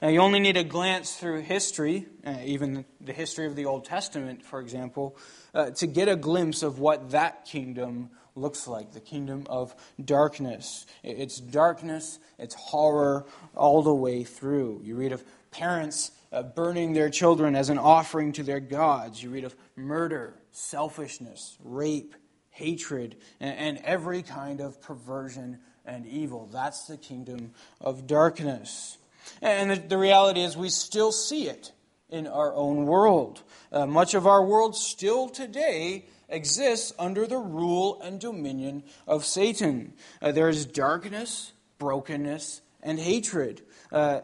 Now, 0.00 0.08
you 0.08 0.20
only 0.20 0.40
need 0.40 0.56
a 0.56 0.64
glance 0.64 1.16
through 1.16 1.42
history, 1.42 2.06
uh, 2.26 2.36
even 2.44 2.84
the 3.00 3.12
history 3.12 3.46
of 3.46 3.56
the 3.56 3.66
Old 3.66 3.84
Testament, 3.84 4.44
for 4.44 4.60
example, 4.60 5.16
uh, 5.54 5.70
to 5.70 5.86
get 5.86 6.08
a 6.08 6.16
glimpse 6.16 6.62
of 6.62 6.78
what 6.78 7.10
that 7.10 7.44
kingdom 7.44 8.10
looks 8.36 8.66
like 8.66 8.92
the 8.92 9.00
kingdom 9.00 9.46
of 9.48 9.74
darkness. 10.02 10.86
It's 11.02 11.38
darkness, 11.38 12.18
it's 12.38 12.54
horror 12.54 13.26
all 13.54 13.82
the 13.82 13.94
way 13.94 14.24
through. 14.24 14.80
You 14.82 14.96
read 14.96 15.12
of 15.12 15.24
parents 15.50 16.10
uh, 16.32 16.42
burning 16.42 16.94
their 16.94 17.10
children 17.10 17.54
as 17.54 17.70
an 17.70 17.78
offering 17.78 18.32
to 18.32 18.42
their 18.42 18.60
gods. 18.60 19.22
You 19.22 19.30
read 19.30 19.44
of 19.44 19.54
murder, 19.76 20.34
selfishness, 20.50 21.56
rape, 21.62 22.14
hatred, 22.50 23.16
and, 23.40 23.56
and 23.56 23.78
every 23.84 24.22
kind 24.22 24.60
of 24.60 24.80
perversion 24.80 25.60
and 25.84 26.06
evil. 26.06 26.48
That's 26.52 26.86
the 26.86 26.96
kingdom 26.96 27.52
of 27.80 28.06
darkness. 28.06 28.98
And 29.42 29.70
the, 29.70 29.76
the 29.76 29.98
reality 29.98 30.40
is, 30.40 30.56
we 30.56 30.68
still 30.68 31.12
see 31.12 31.48
it 31.48 31.72
in 32.08 32.26
our 32.26 32.54
own 32.54 32.86
world. 32.86 33.42
Uh, 33.72 33.86
much 33.86 34.14
of 34.14 34.26
our 34.26 34.44
world 34.44 34.76
still 34.76 35.28
today 35.28 36.06
exists 36.28 36.92
under 36.98 37.26
the 37.26 37.38
rule 37.38 38.00
and 38.02 38.20
dominion 38.20 38.84
of 39.06 39.24
Satan. 39.24 39.92
Uh, 40.22 40.32
there 40.32 40.48
is 40.48 40.66
darkness, 40.66 41.52
brokenness, 41.78 42.60
and 42.82 42.98
hatred. 42.98 43.62
Uh, 43.90 44.20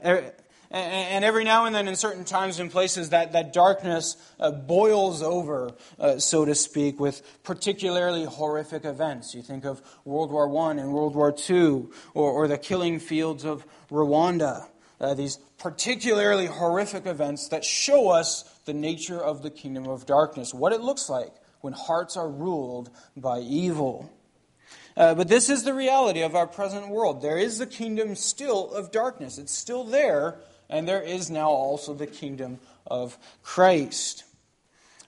and 0.73 1.25
every 1.25 1.43
now 1.43 1.65
and 1.65 1.75
then, 1.75 1.89
in 1.89 1.97
certain 1.97 2.25
times 2.25 2.61
and 2.61 2.71
places, 2.71 3.11
that, 3.11 3.33
that 3.33 3.53
darkness 3.53 4.17
uh, 4.39 4.53
boils 4.53 5.21
over, 5.21 5.75
uh, 5.99 6.19
so 6.19 6.45
to 6.45 6.55
speak, 6.55 7.01
with 7.01 7.23
particularly 7.43 8.25
horrific 8.25 8.85
events. 8.85 9.35
You 9.35 9.43
think 9.43 9.65
of 9.65 9.83
World 10.05 10.31
War 10.31 10.47
I 10.69 10.71
and 10.73 10.93
World 10.93 11.17
War 11.17 11.35
II, 11.51 11.89
or, 12.15 12.31
or 12.31 12.47
the 12.47 12.57
killing 12.57 13.01
fields 13.01 13.45
of 13.45 13.67
Rwanda. 13.91 14.69
Uh, 15.01 15.15
these 15.15 15.39
particularly 15.59 16.47
horrific 16.47 17.07
events 17.07 17.49
that 17.49 17.65
show 17.65 18.11
us 18.11 18.43
the 18.67 18.75
nature 18.75 19.19
of 19.19 19.43
the 19.43 19.51
kingdom 19.51 19.89
of 19.89 20.05
darkness, 20.05 20.53
what 20.53 20.73
it 20.73 20.83
looks 20.83 21.09
like 21.09 21.33
when 21.63 21.73
hearts 21.73 22.17
are 22.17 22.29
ruled 22.29 22.91
by 23.17 23.39
evil. 23.39 24.11
Uh, 24.97 25.15
but 25.15 25.29
this 25.29 25.49
is 25.49 25.63
the 25.63 25.73
reality 25.73 26.21
of 26.21 26.35
our 26.35 26.47
present 26.47 26.89
world. 26.89 27.23
There 27.23 27.39
is 27.39 27.59
the 27.59 27.67
kingdom 27.67 28.15
still 28.15 28.71
of 28.73 28.91
darkness. 28.91 29.39
It's 29.39 29.55
still 29.55 29.85
there, 29.85 30.39
and 30.69 30.87
there 30.87 31.03
is 31.03 31.31
now 31.31 31.49
also 31.49 31.95
the 31.95 32.07
kingdom 32.07 32.59
of 32.87 33.17
Christ. 33.43 34.25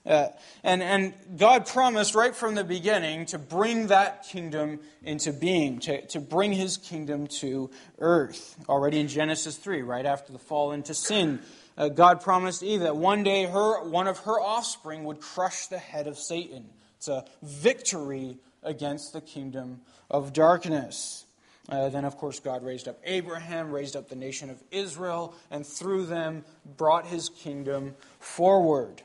Uh, 0.05 0.27
and, 0.63 0.83
and 0.83 1.13
God 1.37 1.65
promised 1.65 2.13
right 2.13 2.35
from 2.35 2.55
the 2.55 2.63
beginning 2.63 3.25
to 3.27 3.39
bring 3.39 3.87
that 3.87 4.23
kingdom 4.23 4.79
into 5.01 5.31
being, 5.31 5.79
to, 5.79 6.05
to 6.07 6.19
bring 6.19 6.51
his 6.51 6.77
kingdom 6.77 7.27
to 7.27 7.69
earth. 7.99 8.57
Already 8.67 8.99
in 8.99 9.07
Genesis 9.07 9.55
3, 9.55 9.81
right 9.81 10.05
after 10.05 10.33
the 10.33 10.39
fall 10.39 10.73
into 10.73 10.93
sin, 10.93 11.39
uh, 11.77 11.87
God 11.87 12.21
promised 12.21 12.63
Eve 12.63 12.81
that 12.81 12.97
one 12.97 13.23
day 13.23 13.45
her, 13.45 13.81
one 13.83 14.07
of 14.07 14.19
her 14.19 14.39
offspring 14.39 15.05
would 15.05 15.21
crush 15.21 15.67
the 15.67 15.79
head 15.79 16.07
of 16.07 16.17
Satan. 16.17 16.65
It's 16.97 17.07
a 17.07 17.25
victory 17.41 18.37
against 18.61 19.13
the 19.13 19.21
kingdom 19.21 19.81
of 20.09 20.33
darkness. 20.33 21.25
Uh, 21.69 21.87
then, 21.87 22.03
of 22.03 22.17
course, 22.17 22.41
God 22.41 22.61
raised 22.63 22.89
up 22.89 22.99
Abraham, 23.05 23.71
raised 23.71 23.95
up 23.95 24.09
the 24.09 24.15
nation 24.15 24.49
of 24.49 24.61
Israel, 24.69 25.33
and 25.49 25.65
through 25.65 26.05
them 26.07 26.43
brought 26.77 27.05
his 27.05 27.29
kingdom 27.29 27.95
forward. 28.19 29.01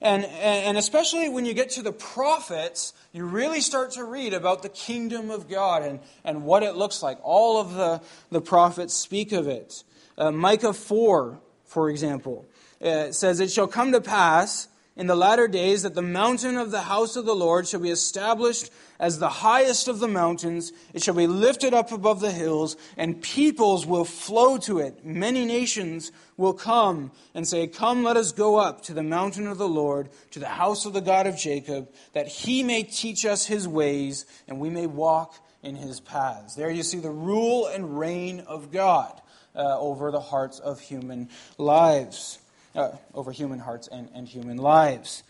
And, 0.00 0.24
and 0.24 0.78
especially 0.78 1.28
when 1.28 1.44
you 1.44 1.54
get 1.54 1.70
to 1.70 1.82
the 1.82 1.92
prophets, 1.92 2.92
you 3.12 3.24
really 3.24 3.60
start 3.60 3.92
to 3.92 4.04
read 4.04 4.32
about 4.32 4.62
the 4.62 4.68
kingdom 4.68 5.30
of 5.30 5.48
God 5.48 5.82
and, 5.82 6.00
and 6.24 6.44
what 6.44 6.62
it 6.62 6.76
looks 6.76 7.02
like. 7.02 7.18
All 7.22 7.60
of 7.60 7.74
the, 7.74 8.00
the 8.30 8.40
prophets 8.40 8.94
speak 8.94 9.32
of 9.32 9.48
it. 9.48 9.82
Uh, 10.16 10.30
Micah 10.30 10.72
4, 10.72 11.40
for 11.64 11.90
example, 11.90 12.46
uh, 12.82 13.12
says, 13.12 13.40
It 13.40 13.50
shall 13.50 13.68
come 13.68 13.92
to 13.92 14.00
pass 14.00 14.68
in 14.98 15.06
the 15.06 15.14
latter 15.14 15.46
days 15.46 15.84
that 15.84 15.94
the 15.94 16.02
mountain 16.02 16.56
of 16.56 16.72
the 16.72 16.82
house 16.82 17.14
of 17.14 17.24
the 17.24 17.34
Lord 17.34 17.68
shall 17.68 17.78
be 17.78 17.88
established 17.90 18.70
as 18.98 19.20
the 19.20 19.28
highest 19.28 19.86
of 19.86 20.00
the 20.00 20.08
mountains. 20.08 20.72
It 20.92 21.04
shall 21.04 21.14
be 21.14 21.28
lifted 21.28 21.72
up 21.72 21.92
above 21.92 22.18
the 22.18 22.32
hills, 22.32 22.76
and 22.96 23.22
peoples 23.22 23.86
will 23.86 24.04
flow 24.04 24.58
to 24.58 24.80
it. 24.80 25.04
Many 25.04 25.44
nations 25.44 26.10
will 26.36 26.52
come 26.52 27.12
and 27.32 27.46
say, 27.46 27.68
Come, 27.68 28.02
let 28.02 28.16
us 28.16 28.32
go 28.32 28.56
up 28.56 28.82
to 28.82 28.92
the 28.92 29.04
mountain 29.04 29.46
of 29.46 29.56
the 29.56 29.68
Lord, 29.68 30.08
to 30.32 30.40
the 30.40 30.48
house 30.48 30.84
of 30.84 30.94
the 30.94 31.00
God 31.00 31.28
of 31.28 31.38
Jacob, 31.38 31.88
that 32.12 32.26
he 32.26 32.64
may 32.64 32.82
teach 32.82 33.24
us 33.24 33.46
his 33.46 33.68
ways, 33.68 34.26
and 34.48 34.58
we 34.58 34.68
may 34.68 34.88
walk 34.88 35.36
in 35.62 35.76
his 35.76 36.00
paths. 36.00 36.56
There 36.56 36.70
you 36.70 36.82
see 36.82 36.98
the 36.98 37.10
rule 37.10 37.68
and 37.68 38.00
reign 38.00 38.40
of 38.40 38.72
God 38.72 39.22
uh, 39.54 39.78
over 39.78 40.10
the 40.10 40.20
hearts 40.20 40.58
of 40.58 40.80
human 40.80 41.28
lives 41.56 42.40
uh, 42.74 42.90
over 43.14 43.32
human 43.32 43.58
hearts 43.58 43.88
and, 43.88 44.08
and 44.14 44.28
human 44.28 44.56
lives. 44.56 45.22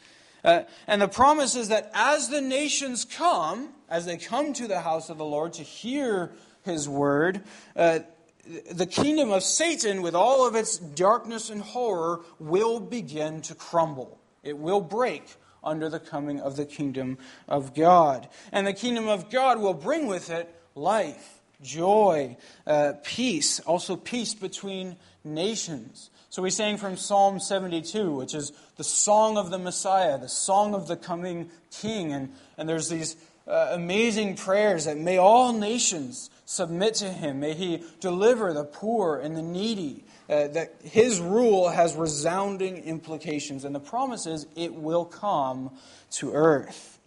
Uh, 0.44 0.62
and 0.86 1.02
the 1.02 1.08
promise 1.08 1.56
is 1.56 1.68
that 1.68 1.90
as 1.94 2.28
the 2.28 2.40
nations 2.40 3.04
come, 3.04 3.70
as 3.88 4.06
they 4.06 4.16
come 4.16 4.52
to 4.52 4.68
the 4.68 4.80
house 4.80 5.10
of 5.10 5.18
the 5.18 5.24
Lord 5.24 5.54
to 5.54 5.62
hear 5.62 6.32
his 6.64 6.88
word, 6.88 7.42
uh, 7.76 8.00
the 8.70 8.86
kingdom 8.86 9.30
of 9.30 9.42
Satan, 9.42 10.00
with 10.00 10.14
all 10.14 10.46
of 10.46 10.54
its 10.54 10.78
darkness 10.78 11.50
and 11.50 11.60
horror, 11.60 12.20
will 12.38 12.80
begin 12.80 13.42
to 13.42 13.54
crumble. 13.54 14.18
It 14.42 14.56
will 14.56 14.80
break 14.80 15.24
under 15.62 15.88
the 15.88 16.00
coming 16.00 16.40
of 16.40 16.56
the 16.56 16.64
kingdom 16.64 17.18
of 17.46 17.74
God. 17.74 18.28
And 18.52 18.66
the 18.66 18.72
kingdom 18.72 19.08
of 19.08 19.28
God 19.30 19.60
will 19.60 19.74
bring 19.74 20.06
with 20.06 20.30
it 20.30 20.48
life, 20.74 21.40
joy, 21.60 22.36
uh, 22.66 22.94
peace, 23.02 23.60
also 23.60 23.96
peace 23.96 24.34
between 24.34 24.96
nations 25.24 26.10
So 26.30 26.42
we 26.42 26.50
sang 26.50 26.76
from 26.76 26.96
Psalm 26.96 27.40
72, 27.40 28.12
which 28.12 28.34
is 28.34 28.52
the 28.76 28.84
song 28.84 29.38
of 29.38 29.50
the 29.50 29.58
Messiah, 29.58 30.18
the 30.18 30.28
song 30.28 30.74
of 30.74 30.86
the 30.86 30.96
coming 30.96 31.50
King. 31.70 32.12
And, 32.12 32.32
and 32.58 32.68
there's 32.68 32.90
these 32.90 33.16
uh, 33.46 33.70
amazing 33.72 34.36
prayers 34.36 34.84
that 34.84 34.98
may 34.98 35.16
all 35.16 35.54
nations 35.54 36.28
submit 36.44 36.94
to 36.96 37.10
him. 37.10 37.40
May 37.40 37.54
he 37.54 37.82
deliver 38.00 38.52
the 38.52 38.64
poor 38.64 39.18
and 39.18 39.36
the 39.36 39.42
needy. 39.42 40.04
Uh, 40.28 40.46
that 40.48 40.74
his 40.84 41.20
rule 41.20 41.70
has 41.70 41.94
resounding 41.94 42.76
implications. 42.84 43.64
And 43.64 43.74
the 43.74 43.80
promise 43.80 44.26
is 44.26 44.46
it 44.54 44.74
will 44.74 45.06
come 45.06 45.70
to 46.10 46.34
earth. 46.34 46.98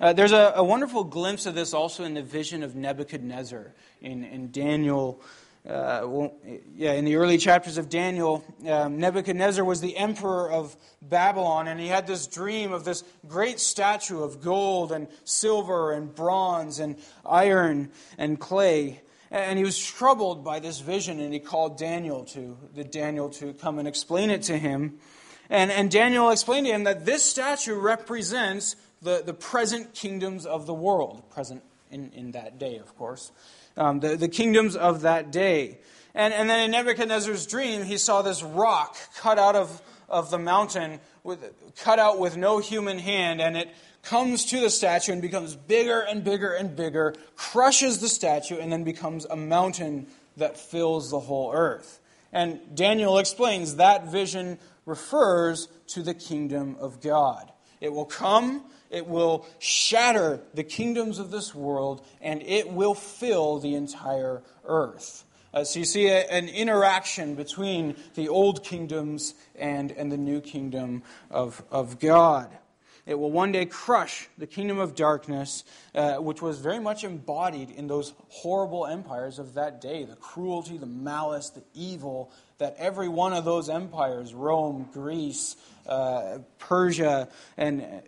Uh, 0.00 0.12
there's 0.12 0.30
a, 0.30 0.52
a, 0.54 0.62
wonderful 0.62 1.02
glimpse 1.02 1.46
of 1.46 1.56
this 1.56 1.74
also 1.74 2.04
in 2.04 2.14
the 2.14 2.22
vision 2.22 2.62
of 2.62 2.76
Nebuchadnezzar 2.76 3.72
in, 4.00 4.22
in 4.22 4.52
Daniel 4.52 5.20
uh, 5.68 6.02
well, 6.04 6.32
yeah, 6.76 6.92
in 6.92 7.04
the 7.04 7.16
early 7.16 7.38
chapters 7.38 7.76
of 7.76 7.88
Daniel, 7.88 8.44
um, 8.68 8.98
Nebuchadnezzar 8.98 9.64
was 9.64 9.80
the 9.80 9.96
emperor 9.96 10.50
of 10.50 10.76
Babylon, 11.02 11.66
and 11.66 11.80
he 11.80 11.88
had 11.88 12.06
this 12.06 12.28
dream 12.28 12.72
of 12.72 12.84
this 12.84 13.02
great 13.26 13.58
statue 13.58 14.22
of 14.22 14.40
gold 14.40 14.92
and 14.92 15.08
silver 15.24 15.92
and 15.92 16.14
bronze 16.14 16.78
and 16.78 16.96
iron 17.24 17.90
and 18.16 18.38
clay. 18.38 19.00
And 19.32 19.58
he 19.58 19.64
was 19.64 19.76
troubled 19.76 20.44
by 20.44 20.60
this 20.60 20.78
vision, 20.78 21.18
and 21.18 21.32
he 21.32 21.40
called 21.40 21.78
Daniel 21.78 22.24
to 22.26 22.56
the 22.74 22.84
Daniel 22.84 23.28
to 23.30 23.52
come 23.54 23.80
and 23.80 23.88
explain 23.88 24.30
it 24.30 24.42
to 24.42 24.56
him. 24.56 24.98
And, 25.50 25.72
and 25.72 25.90
Daniel 25.90 26.30
explained 26.30 26.66
to 26.66 26.72
him 26.72 26.84
that 26.84 27.04
this 27.04 27.24
statue 27.24 27.74
represents 27.74 28.76
the, 29.02 29.22
the 29.26 29.34
present 29.34 29.94
kingdoms 29.94 30.46
of 30.46 30.66
the 30.66 30.74
world, 30.74 31.28
present 31.30 31.64
in, 31.90 32.12
in 32.12 32.32
that 32.32 32.58
day, 32.58 32.78
of 32.78 32.96
course 32.96 33.32
um, 33.76 34.00
the, 34.00 34.16
the 34.16 34.28
kingdoms 34.28 34.76
of 34.76 35.02
that 35.02 35.30
day. 35.30 35.78
And, 36.14 36.32
and 36.32 36.48
then 36.48 36.64
in 36.64 36.70
Nebuchadnezzar's 36.70 37.46
dream, 37.46 37.84
he 37.84 37.98
saw 37.98 38.22
this 38.22 38.42
rock 38.42 38.96
cut 39.16 39.38
out 39.38 39.54
of, 39.54 39.82
of 40.08 40.30
the 40.30 40.38
mountain, 40.38 41.00
with, 41.22 41.44
cut 41.76 41.98
out 41.98 42.18
with 42.18 42.36
no 42.36 42.58
human 42.58 42.98
hand, 42.98 43.40
and 43.40 43.56
it 43.56 43.68
comes 44.02 44.46
to 44.46 44.60
the 44.60 44.70
statue 44.70 45.12
and 45.12 45.20
becomes 45.20 45.54
bigger 45.54 46.00
and 46.00 46.24
bigger 46.24 46.52
and 46.54 46.74
bigger, 46.74 47.14
crushes 47.34 47.98
the 47.98 48.08
statue, 48.08 48.56
and 48.58 48.72
then 48.72 48.84
becomes 48.84 49.24
a 49.26 49.36
mountain 49.36 50.06
that 50.36 50.58
fills 50.58 51.10
the 51.10 51.20
whole 51.20 51.52
earth. 51.52 52.00
And 52.32 52.60
Daniel 52.74 53.18
explains 53.18 53.76
that 53.76 54.10
vision 54.10 54.58
refers 54.84 55.68
to 55.88 56.02
the 56.02 56.14
kingdom 56.14 56.76
of 56.78 57.00
God. 57.00 57.50
It 57.80 57.92
will 57.92 58.04
come 58.04 58.64
it 58.90 59.06
will 59.06 59.46
shatter 59.58 60.40
the 60.54 60.64
kingdoms 60.64 61.18
of 61.18 61.30
this 61.30 61.54
world, 61.54 62.04
and 62.20 62.42
it 62.42 62.70
will 62.70 62.94
fill 62.94 63.58
the 63.58 63.74
entire 63.74 64.42
earth. 64.64 65.24
Uh, 65.54 65.64
so 65.64 65.78
you 65.78 65.84
see 65.84 66.08
a, 66.08 66.26
an 66.30 66.48
interaction 66.48 67.34
between 67.34 67.96
the 68.14 68.28
old 68.28 68.62
kingdoms 68.62 69.34
and, 69.54 69.90
and 69.92 70.12
the 70.12 70.16
new 70.16 70.40
kingdom 70.40 71.02
of, 71.30 71.62
of 71.70 71.98
God. 71.98 72.50
It 73.06 73.16
will 73.20 73.30
one 73.30 73.52
day 73.52 73.66
crush 73.66 74.28
the 74.36 74.48
kingdom 74.48 74.80
of 74.80 74.96
darkness, 74.96 75.62
uh, 75.94 76.16
which 76.16 76.42
was 76.42 76.58
very 76.58 76.80
much 76.80 77.04
embodied 77.04 77.70
in 77.70 77.86
those 77.86 78.12
horrible 78.28 78.84
empires 78.84 79.38
of 79.38 79.54
that 79.54 79.80
day 79.80 80.04
the 80.04 80.16
cruelty, 80.16 80.76
the 80.76 80.86
malice, 80.86 81.50
the 81.50 81.62
evil 81.72 82.32
that 82.58 82.74
every 82.78 83.08
one 83.08 83.32
of 83.32 83.44
those 83.44 83.68
empires 83.68 84.34
Rome, 84.34 84.88
Greece, 84.92 85.56
uh, 85.86 86.38
Persia, 86.58 87.28
and 87.56 88.02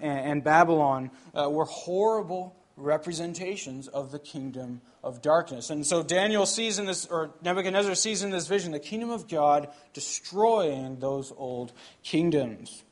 and 0.00 0.42
Babylon 0.42 1.10
uh, 1.34 1.48
were 1.50 1.64
horrible 1.64 2.56
representations 2.76 3.88
of 3.88 4.10
the 4.10 4.18
kingdom 4.18 4.80
of 5.02 5.22
darkness. 5.22 5.70
And 5.70 5.86
so 5.86 6.02
Daniel 6.02 6.46
sees 6.46 6.78
in 6.78 6.86
this, 6.86 7.06
or 7.06 7.30
Nebuchadnezzar 7.42 7.94
sees 7.94 8.22
in 8.22 8.30
this 8.30 8.46
vision, 8.46 8.72
the 8.72 8.80
kingdom 8.80 9.10
of 9.10 9.28
God 9.28 9.68
destroying 9.92 10.98
those 10.98 11.32
old 11.36 11.72
kingdoms. 12.02 12.82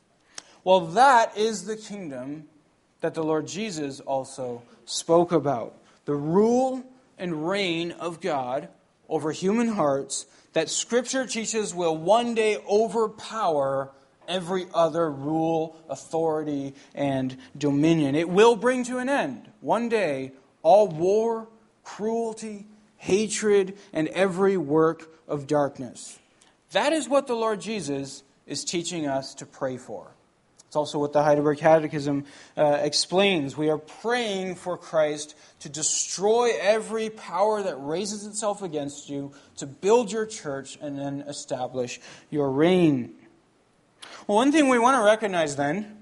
Well, 0.63 0.81
that 0.87 1.37
is 1.37 1.65
the 1.65 1.75
kingdom 1.75 2.45
that 3.01 3.13
the 3.13 3.23
Lord 3.23 3.47
Jesus 3.47 3.99
also 3.99 4.63
spoke 4.85 5.31
about 5.31 5.75
the 6.05 6.15
rule 6.15 6.83
and 7.17 7.47
reign 7.47 7.91
of 7.91 8.21
God 8.21 8.69
over 9.09 9.31
human 9.31 9.69
hearts 9.69 10.25
that 10.53 10.69
Scripture 10.69 11.25
teaches 11.25 11.73
will 11.73 11.97
one 11.97 12.35
day 12.35 12.57
overpower 12.69 13.91
every 14.27 14.67
other 14.73 15.09
rule, 15.09 15.75
authority, 15.89 16.73
and 16.95 17.37
dominion. 17.57 18.15
It 18.15 18.29
will 18.29 18.55
bring 18.55 18.83
to 18.85 18.97
an 18.97 19.09
end, 19.09 19.49
one 19.61 19.89
day, 19.89 20.31
all 20.61 20.87
war, 20.87 21.47
cruelty, 21.83 22.65
hatred, 22.97 23.77
and 23.91 24.07
every 24.09 24.57
work 24.57 25.09
of 25.27 25.47
darkness. 25.47 26.19
That 26.71 26.93
is 26.93 27.07
what 27.07 27.27
the 27.27 27.35
Lord 27.35 27.61
Jesus 27.61 28.23
is 28.47 28.63
teaching 28.63 29.07
us 29.07 29.35
to 29.35 29.45
pray 29.45 29.77
for. 29.77 30.11
It's 30.73 30.75
also 30.75 30.97
what 30.97 31.13
the 31.13 31.21
Heidelberg 31.21 31.59
Catechism 31.59 32.25
uh, 32.57 32.79
explains. 32.81 33.55
We 33.55 33.69
are 33.69 33.77
praying 33.77 34.55
for 34.55 34.75
Christ 34.75 35.35
to 35.59 35.69
destroy 35.69 36.49
every 36.59 37.11
power 37.11 37.61
that 37.61 37.75
raises 37.75 38.25
itself 38.25 38.63
against 38.63 39.07
you, 39.07 39.33
to 39.57 39.67
build 39.67 40.11
your 40.11 40.25
church, 40.25 40.79
and 40.81 40.97
then 40.97 41.21
establish 41.27 42.01
your 42.31 42.49
reign. 42.49 43.13
Well, 44.27 44.37
one 44.37 44.53
thing 44.53 44.69
we 44.69 44.79
want 44.79 44.97
to 44.97 45.03
recognize 45.03 45.57
then 45.57 45.97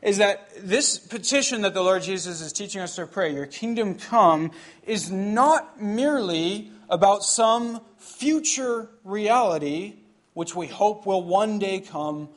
is 0.00 0.18
that 0.18 0.48
this 0.58 0.96
petition 0.96 1.62
that 1.62 1.74
the 1.74 1.82
Lord 1.82 2.02
Jesus 2.02 2.40
is 2.40 2.52
teaching 2.52 2.80
us 2.80 2.94
to 2.96 3.06
pray, 3.06 3.34
Your 3.34 3.46
kingdom 3.46 3.96
come, 3.96 4.52
is 4.86 5.10
not 5.10 5.82
merely 5.82 6.70
about 6.88 7.24
some 7.24 7.80
future 7.98 8.88
reality 9.02 9.94
which 10.34 10.54
we 10.54 10.68
hope 10.68 11.04
will 11.04 11.24
one 11.24 11.58
day 11.58 11.80
come 11.80 12.28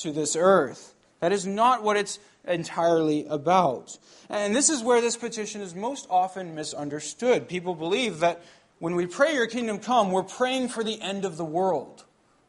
to 0.00 0.12
this 0.12 0.36
earth. 0.36 0.94
That 1.20 1.32
is 1.32 1.46
not 1.46 1.82
what 1.82 1.96
it's 1.96 2.18
entirely 2.46 3.24
about. 3.26 3.96
And 4.28 4.54
this 4.54 4.68
is 4.68 4.82
where 4.82 5.00
this 5.00 5.16
petition 5.16 5.62
is 5.62 5.74
most 5.74 6.06
often 6.10 6.54
misunderstood. 6.54 7.48
People 7.48 7.74
believe 7.74 8.20
that 8.20 8.42
when 8.78 8.94
we 8.94 9.06
pray, 9.06 9.32
Your 9.32 9.46
kingdom 9.46 9.78
come, 9.78 10.10
we're 10.10 10.22
praying 10.22 10.68
for 10.68 10.84
the 10.84 11.00
end 11.00 11.24
of 11.24 11.38
the 11.38 11.46
world. 11.46 12.04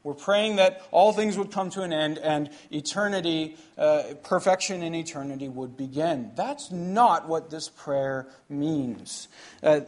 We're 0.08 0.14
praying 0.14 0.56
that 0.56 0.88
all 0.92 1.12
things 1.12 1.38
would 1.38 1.52
come 1.52 1.70
to 1.72 1.82
an 1.82 1.92
end 1.92 2.18
and 2.18 2.50
eternity, 2.72 3.58
uh, 3.78 4.04
perfection 4.24 4.82
in 4.82 4.96
eternity 4.96 5.50
would 5.50 5.76
begin. 5.76 6.32
That's 6.34 6.72
not 6.72 7.28
what 7.28 7.50
this 7.50 7.68
prayer 7.68 8.30
means. 8.48 9.28
Uh, 9.62 9.82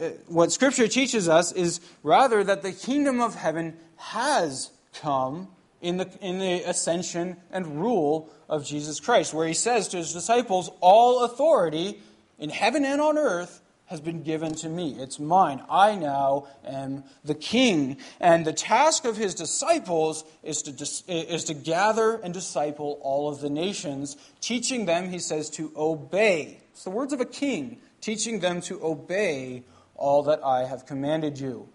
uh, 0.00 0.08
what 0.26 0.50
Scripture 0.50 0.88
teaches 0.88 1.28
us 1.28 1.52
is 1.52 1.80
rather 2.02 2.42
that 2.42 2.64
the 2.64 2.72
kingdom 2.72 3.20
of 3.20 3.36
heaven 3.36 3.76
has 3.98 4.72
come 4.94 5.46
in 5.80 5.98
the, 5.98 6.10
in 6.20 6.40
the 6.40 6.68
ascension 6.68 7.36
and 7.52 7.80
rule 7.80 8.28
of 8.48 8.66
Jesus 8.66 8.98
Christ, 8.98 9.32
where 9.32 9.46
he 9.46 9.54
says 9.54 9.86
to 9.90 9.98
his 9.98 10.12
disciples, 10.12 10.72
All 10.80 11.22
authority 11.22 12.00
in 12.40 12.50
heaven 12.50 12.84
and 12.84 13.00
on 13.00 13.16
earth 13.16 13.59
has 13.90 14.00
been 14.00 14.22
given 14.22 14.54
to 14.54 14.68
me. 14.68 14.94
It's 15.00 15.18
mine. 15.18 15.60
I 15.68 15.96
now 15.96 16.46
am 16.64 17.02
the 17.24 17.34
king. 17.34 17.96
And 18.20 18.46
the 18.46 18.52
task 18.52 19.04
of 19.04 19.16
his 19.16 19.34
disciples 19.34 20.24
is 20.44 20.62
to, 20.62 21.12
is 21.12 21.44
to 21.44 21.54
gather 21.54 22.14
and 22.14 22.32
disciple 22.32 23.00
all 23.02 23.28
of 23.28 23.40
the 23.40 23.50
nations, 23.50 24.16
teaching 24.40 24.86
them, 24.86 25.10
he 25.10 25.18
says, 25.18 25.50
to 25.50 25.72
obey. 25.76 26.60
It's 26.70 26.84
the 26.84 26.90
words 26.90 27.12
of 27.12 27.20
a 27.20 27.24
king, 27.24 27.80
teaching 28.00 28.38
them 28.38 28.60
to 28.62 28.80
obey 28.80 29.64
all 29.96 30.22
that 30.22 30.40
I 30.44 30.66
have 30.66 30.86
commanded 30.86 31.40
you. 31.40 31.68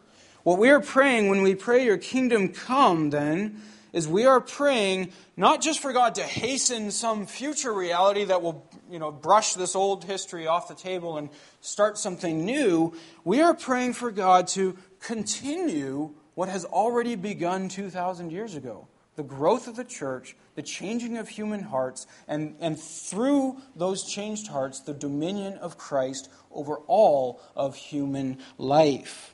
What 0.43 0.57
we 0.57 0.69
are 0.69 0.79
praying 0.79 1.27
when 1.27 1.41
we 1.41 1.53
pray, 1.53 1.83
Your 1.83 1.97
kingdom 1.97 2.47
come, 2.47 3.09
then, 3.09 3.61
is 3.95 4.09
we 4.09 4.25
are 4.25 4.41
praying 4.41 5.13
not 5.37 5.61
just 5.61 5.79
for 5.79 5.93
God 5.93 6.15
to 6.15 6.23
hasten 6.23 6.91
some 6.91 7.25
future 7.25 7.73
reality 7.73 8.25
that 8.25 8.41
will 8.41 8.69
you 8.91 8.99
know, 8.99 9.09
brush 9.09 9.53
this 9.53 9.73
old 9.73 10.03
history 10.03 10.47
off 10.47 10.67
the 10.67 10.75
table 10.75 11.17
and 11.17 11.29
start 11.61 11.97
something 11.97 12.45
new. 12.45 12.93
We 13.23 13.41
are 13.41 13.53
praying 13.53 13.93
for 13.93 14.11
God 14.11 14.47
to 14.49 14.77
continue 14.99 16.13
what 16.33 16.49
has 16.49 16.65
already 16.65 17.15
begun 17.15 17.69
2,000 17.69 18.31
years 18.31 18.53
ago 18.55 18.87
the 19.15 19.23
growth 19.23 19.69
of 19.69 19.77
the 19.77 19.85
church, 19.85 20.35
the 20.55 20.61
changing 20.61 21.15
of 21.17 21.29
human 21.29 21.63
hearts, 21.63 22.05
and, 22.27 22.57
and 22.59 22.77
through 22.77 23.55
those 23.73 24.03
changed 24.03 24.47
hearts, 24.47 24.81
the 24.81 24.93
dominion 24.93 25.53
of 25.59 25.77
Christ 25.77 26.29
over 26.51 26.79
all 26.87 27.41
of 27.55 27.77
human 27.77 28.39
life. 28.57 29.33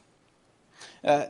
Uh, 1.03 1.25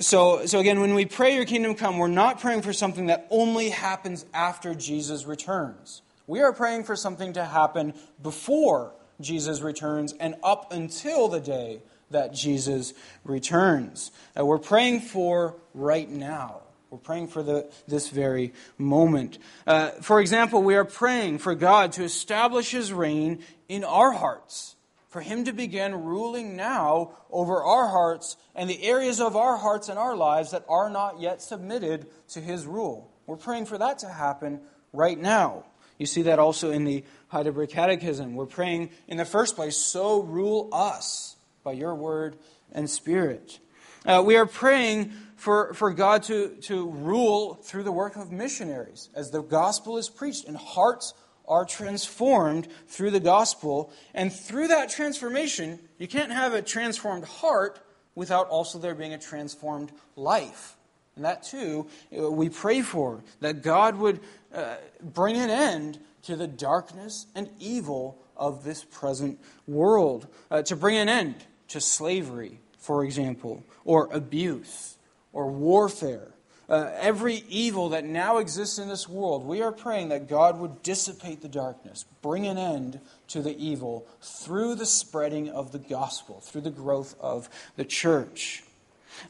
so, 0.00 0.46
so 0.46 0.58
again, 0.58 0.80
when 0.80 0.94
we 0.94 1.06
pray 1.06 1.34
your 1.34 1.44
kingdom 1.44 1.74
come, 1.74 1.98
we're 1.98 2.08
not 2.08 2.40
praying 2.40 2.62
for 2.62 2.72
something 2.72 3.06
that 3.06 3.26
only 3.30 3.70
happens 3.70 4.24
after 4.32 4.74
Jesus 4.74 5.26
returns. 5.26 6.02
We 6.26 6.40
are 6.40 6.52
praying 6.52 6.84
for 6.84 6.94
something 6.94 7.32
to 7.34 7.44
happen 7.44 7.94
before 8.22 8.92
Jesus 9.20 9.60
returns 9.60 10.12
and 10.12 10.36
up 10.42 10.72
until 10.72 11.28
the 11.28 11.40
day 11.40 11.82
that 12.10 12.32
Jesus 12.32 12.94
returns. 13.24 14.10
Uh, 14.38 14.44
we're 14.44 14.58
praying 14.58 15.00
for 15.00 15.56
right 15.74 16.08
now. 16.08 16.62
We're 16.90 16.98
praying 16.98 17.28
for 17.28 17.42
the, 17.42 17.70
this 17.86 18.08
very 18.08 18.54
moment. 18.78 19.38
Uh, 19.66 19.90
for 20.00 20.20
example, 20.20 20.62
we 20.62 20.74
are 20.74 20.84
praying 20.84 21.38
for 21.38 21.54
God 21.54 21.92
to 21.92 22.04
establish 22.04 22.70
his 22.70 22.92
reign 22.92 23.40
in 23.68 23.84
our 23.84 24.12
hearts 24.12 24.76
for 25.08 25.20
Him 25.20 25.44
to 25.44 25.52
begin 25.52 25.94
ruling 26.04 26.56
now 26.56 27.12
over 27.30 27.62
our 27.62 27.88
hearts 27.88 28.36
and 28.54 28.68
the 28.68 28.82
areas 28.82 29.20
of 29.20 29.36
our 29.36 29.56
hearts 29.56 29.88
and 29.88 29.98
our 29.98 30.16
lives 30.16 30.50
that 30.50 30.64
are 30.68 30.90
not 30.90 31.20
yet 31.20 31.42
submitted 31.42 32.06
to 32.28 32.40
His 32.40 32.66
rule. 32.66 33.10
We're 33.26 33.36
praying 33.36 33.66
for 33.66 33.78
that 33.78 33.98
to 34.00 34.08
happen 34.08 34.60
right 34.92 35.18
now. 35.18 35.64
You 35.98 36.06
see 36.06 36.22
that 36.22 36.38
also 36.38 36.70
in 36.70 36.84
the 36.84 37.04
Heidelberg 37.28 37.70
Catechism. 37.70 38.34
We're 38.34 38.46
praying 38.46 38.90
in 39.08 39.16
the 39.16 39.24
first 39.24 39.56
place, 39.56 39.76
so 39.76 40.22
rule 40.22 40.68
us 40.72 41.36
by 41.64 41.72
your 41.72 41.94
word 41.94 42.36
and 42.72 42.88
spirit. 42.88 43.58
Uh, 44.06 44.22
we 44.24 44.36
are 44.36 44.46
praying 44.46 45.12
for, 45.36 45.74
for 45.74 45.92
God 45.92 46.22
to, 46.24 46.56
to 46.62 46.88
rule 46.88 47.54
through 47.54 47.82
the 47.82 47.92
work 47.92 48.16
of 48.16 48.30
missionaries 48.30 49.08
as 49.14 49.30
the 49.30 49.42
gospel 49.42 49.98
is 49.98 50.08
preached 50.08 50.46
and 50.46 50.56
hearts 50.56 51.14
are 51.48 51.64
transformed 51.64 52.68
through 52.86 53.10
the 53.10 53.20
gospel. 53.20 53.92
And 54.14 54.32
through 54.32 54.68
that 54.68 54.90
transformation, 54.90 55.80
you 55.98 56.06
can't 56.06 56.32
have 56.32 56.52
a 56.54 56.62
transformed 56.62 57.24
heart 57.24 57.80
without 58.14 58.48
also 58.48 58.78
there 58.78 58.94
being 58.94 59.14
a 59.14 59.18
transformed 59.18 59.92
life. 60.16 60.76
And 61.16 61.24
that 61.24 61.42
too, 61.42 61.88
uh, 62.16 62.30
we 62.30 62.48
pray 62.48 62.82
for, 62.82 63.24
that 63.40 63.62
God 63.62 63.96
would 63.96 64.20
uh, 64.54 64.76
bring 65.02 65.36
an 65.36 65.50
end 65.50 65.98
to 66.22 66.36
the 66.36 66.46
darkness 66.46 67.26
and 67.34 67.48
evil 67.58 68.18
of 68.36 68.62
this 68.62 68.84
present 68.84 69.40
world, 69.66 70.28
uh, 70.50 70.62
to 70.62 70.76
bring 70.76 70.96
an 70.96 71.08
end 71.08 71.34
to 71.68 71.80
slavery, 71.80 72.60
for 72.78 73.04
example, 73.04 73.64
or 73.84 74.08
abuse, 74.12 74.96
or 75.32 75.50
warfare, 75.50 76.28
uh, 76.68 76.90
every 77.00 77.44
evil 77.48 77.90
that 77.90 78.04
now 78.04 78.38
exists 78.38 78.78
in 78.78 78.88
this 78.88 79.08
world, 79.08 79.46
we 79.46 79.62
are 79.62 79.72
praying 79.72 80.10
that 80.10 80.28
God 80.28 80.58
would 80.60 80.82
dissipate 80.82 81.40
the 81.40 81.48
darkness, 81.48 82.04
bring 82.20 82.46
an 82.46 82.58
end 82.58 83.00
to 83.28 83.40
the 83.40 83.56
evil 83.56 84.06
through 84.20 84.74
the 84.74 84.84
spreading 84.84 85.48
of 85.48 85.72
the 85.72 85.78
gospel, 85.78 86.40
through 86.40 86.60
the 86.60 86.70
growth 86.70 87.14
of 87.20 87.48
the 87.76 87.84
church. 87.84 88.62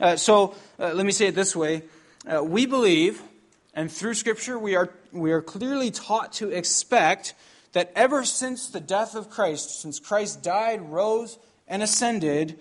Uh, 0.01 0.17
so 0.17 0.55
uh, 0.81 0.93
let 0.93 1.07
me 1.07 1.13
say 1.13 1.29
it 1.29 1.35
this 1.35 1.55
way 1.55 1.83
uh, 2.27 2.43
we 2.43 2.67
believe, 2.67 3.23
and 3.73 3.91
through 3.91 4.15
Scripture, 4.15 4.59
we 4.59 4.75
are, 4.75 4.93
we 5.13 5.31
are 5.31 5.41
clearly 5.43 5.93
taught 5.93 6.33
to 6.35 6.51
expect 6.51 7.35
that 7.73 7.93
ever 7.95 8.25
since 8.25 8.69
the 8.69 8.81
death 8.81 9.15
of 9.15 9.31
Christ, 9.31 9.81
since 9.81 10.01
Christ 10.01 10.43
died, 10.43 10.91
rose, 10.91 11.39
and 11.69 11.83
ascended, 11.83 12.59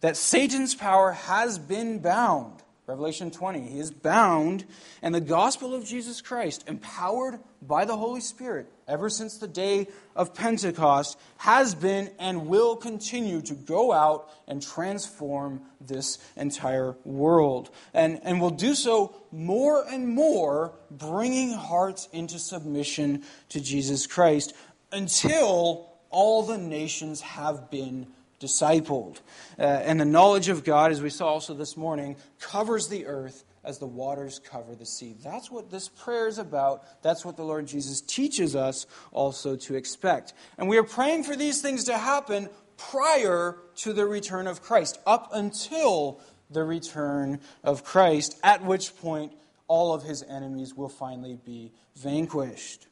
that 0.00 0.16
Satan's 0.16 0.74
power 0.76 1.12
has 1.12 1.58
been 1.58 1.98
bound 1.98 2.61
Revelation 2.86 3.30
20. 3.30 3.60
He 3.60 3.78
is 3.78 3.92
bound, 3.92 4.64
and 5.02 5.14
the 5.14 5.20
gospel 5.20 5.72
of 5.72 5.84
Jesus 5.84 6.20
Christ, 6.20 6.64
empowered 6.66 7.38
by 7.62 7.84
the 7.84 7.96
Holy 7.96 8.20
Spirit 8.20 8.66
ever 8.88 9.08
since 9.08 9.38
the 9.38 9.46
day 9.46 9.86
of 10.16 10.34
Pentecost, 10.34 11.16
has 11.38 11.76
been 11.76 12.10
and 12.18 12.48
will 12.48 12.74
continue 12.74 13.40
to 13.42 13.54
go 13.54 13.92
out 13.92 14.28
and 14.48 14.60
transform 14.60 15.62
this 15.80 16.18
entire 16.36 16.96
world. 17.04 17.70
And, 17.94 18.20
and 18.24 18.40
will 18.40 18.50
do 18.50 18.74
so 18.74 19.14
more 19.30 19.84
and 19.88 20.08
more, 20.08 20.74
bringing 20.90 21.52
hearts 21.52 22.08
into 22.12 22.40
submission 22.40 23.22
to 23.50 23.60
Jesus 23.60 24.08
Christ 24.08 24.54
until 24.90 25.88
all 26.10 26.42
the 26.42 26.58
nations 26.58 27.20
have 27.20 27.70
been 27.70 28.08
discipled. 28.42 29.20
Uh, 29.58 29.62
and 29.62 30.00
the 30.00 30.04
knowledge 30.04 30.48
of 30.48 30.64
God, 30.64 30.90
as 30.90 31.00
we 31.00 31.10
saw 31.10 31.28
also 31.28 31.54
this 31.54 31.76
morning, 31.76 32.16
covers 32.40 32.88
the 32.88 33.06
earth 33.06 33.44
as 33.64 33.78
the 33.78 33.86
waters 33.86 34.40
cover 34.40 34.74
the 34.74 34.86
sea. 34.86 35.14
That's 35.22 35.50
what 35.50 35.70
this 35.70 35.88
prayer 35.88 36.26
is 36.26 36.38
about. 36.38 36.82
That's 37.02 37.24
what 37.24 37.36
the 37.36 37.44
Lord 37.44 37.66
Jesus 37.66 38.00
teaches 38.00 38.56
us 38.56 38.86
also 39.12 39.54
to 39.56 39.76
expect. 39.76 40.34
And 40.58 40.68
we 40.68 40.78
are 40.78 40.82
praying 40.82 41.24
for 41.24 41.36
these 41.36 41.62
things 41.62 41.84
to 41.84 41.96
happen 41.96 42.48
prior 42.76 43.58
to 43.76 43.92
the 43.92 44.06
return 44.06 44.48
of 44.48 44.62
Christ, 44.62 44.98
up 45.06 45.30
until 45.32 46.20
the 46.50 46.64
return 46.64 47.40
of 47.62 47.84
Christ, 47.84 48.38
at 48.42 48.64
which 48.64 48.96
point 48.96 49.32
all 49.68 49.94
of 49.94 50.02
his 50.02 50.22
enemies 50.24 50.74
will 50.74 50.88
finally 50.88 51.38
be 51.44 51.72
vanquished. 51.96 52.88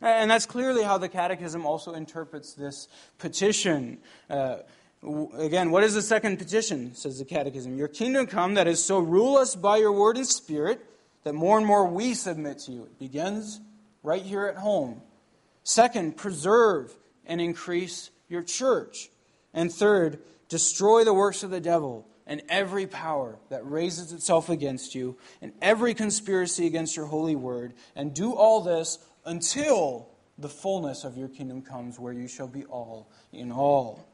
And 0.00 0.30
that's 0.30 0.46
clearly 0.46 0.82
how 0.82 0.98
the 0.98 1.08
Catechism 1.08 1.66
also 1.66 1.92
interprets 1.92 2.54
this 2.54 2.88
petition. 3.18 3.98
Uh, 4.28 4.58
Again, 5.02 5.70
what 5.70 5.84
is 5.84 5.94
the 5.94 6.02
second 6.02 6.38
petition, 6.38 6.94
says 6.94 7.18
the 7.18 7.24
Catechism? 7.24 7.76
Your 7.76 7.88
kingdom 7.88 8.26
come, 8.26 8.54
that 8.54 8.66
is, 8.66 8.84
so 8.84 8.98
rule 8.98 9.36
us 9.36 9.54
by 9.54 9.76
your 9.76 9.92
word 9.92 10.16
and 10.16 10.26
spirit, 10.26 10.84
that 11.22 11.34
more 11.34 11.56
and 11.56 11.66
more 11.66 11.86
we 11.86 12.14
submit 12.14 12.58
to 12.60 12.72
you. 12.72 12.84
It 12.84 12.98
begins 12.98 13.60
right 14.02 14.22
here 14.22 14.46
at 14.46 14.56
home. 14.56 15.02
Second, 15.62 16.16
preserve 16.16 16.92
and 17.26 17.40
increase 17.40 18.10
your 18.28 18.42
church. 18.42 19.10
And 19.54 19.72
third, 19.72 20.18
destroy 20.48 21.04
the 21.04 21.14
works 21.14 21.42
of 21.42 21.50
the 21.50 21.60
devil 21.60 22.06
and 22.26 22.42
every 22.48 22.86
power 22.86 23.38
that 23.50 23.68
raises 23.68 24.12
itself 24.12 24.50
against 24.50 24.94
you, 24.94 25.16
and 25.40 25.52
every 25.62 25.94
conspiracy 25.94 26.66
against 26.66 26.94
your 26.94 27.06
holy 27.06 27.36
word, 27.36 27.72
and 27.96 28.12
do 28.12 28.32
all 28.34 28.60
this 28.60 28.98
until 29.24 30.08
the 30.36 30.48
fullness 30.48 31.04
of 31.04 31.16
your 31.16 31.28
kingdom 31.28 31.62
comes, 31.62 31.98
where 31.98 32.12
you 32.12 32.28
shall 32.28 32.46
be 32.46 32.64
all 32.66 33.10
in 33.32 33.50
all. 33.50 34.07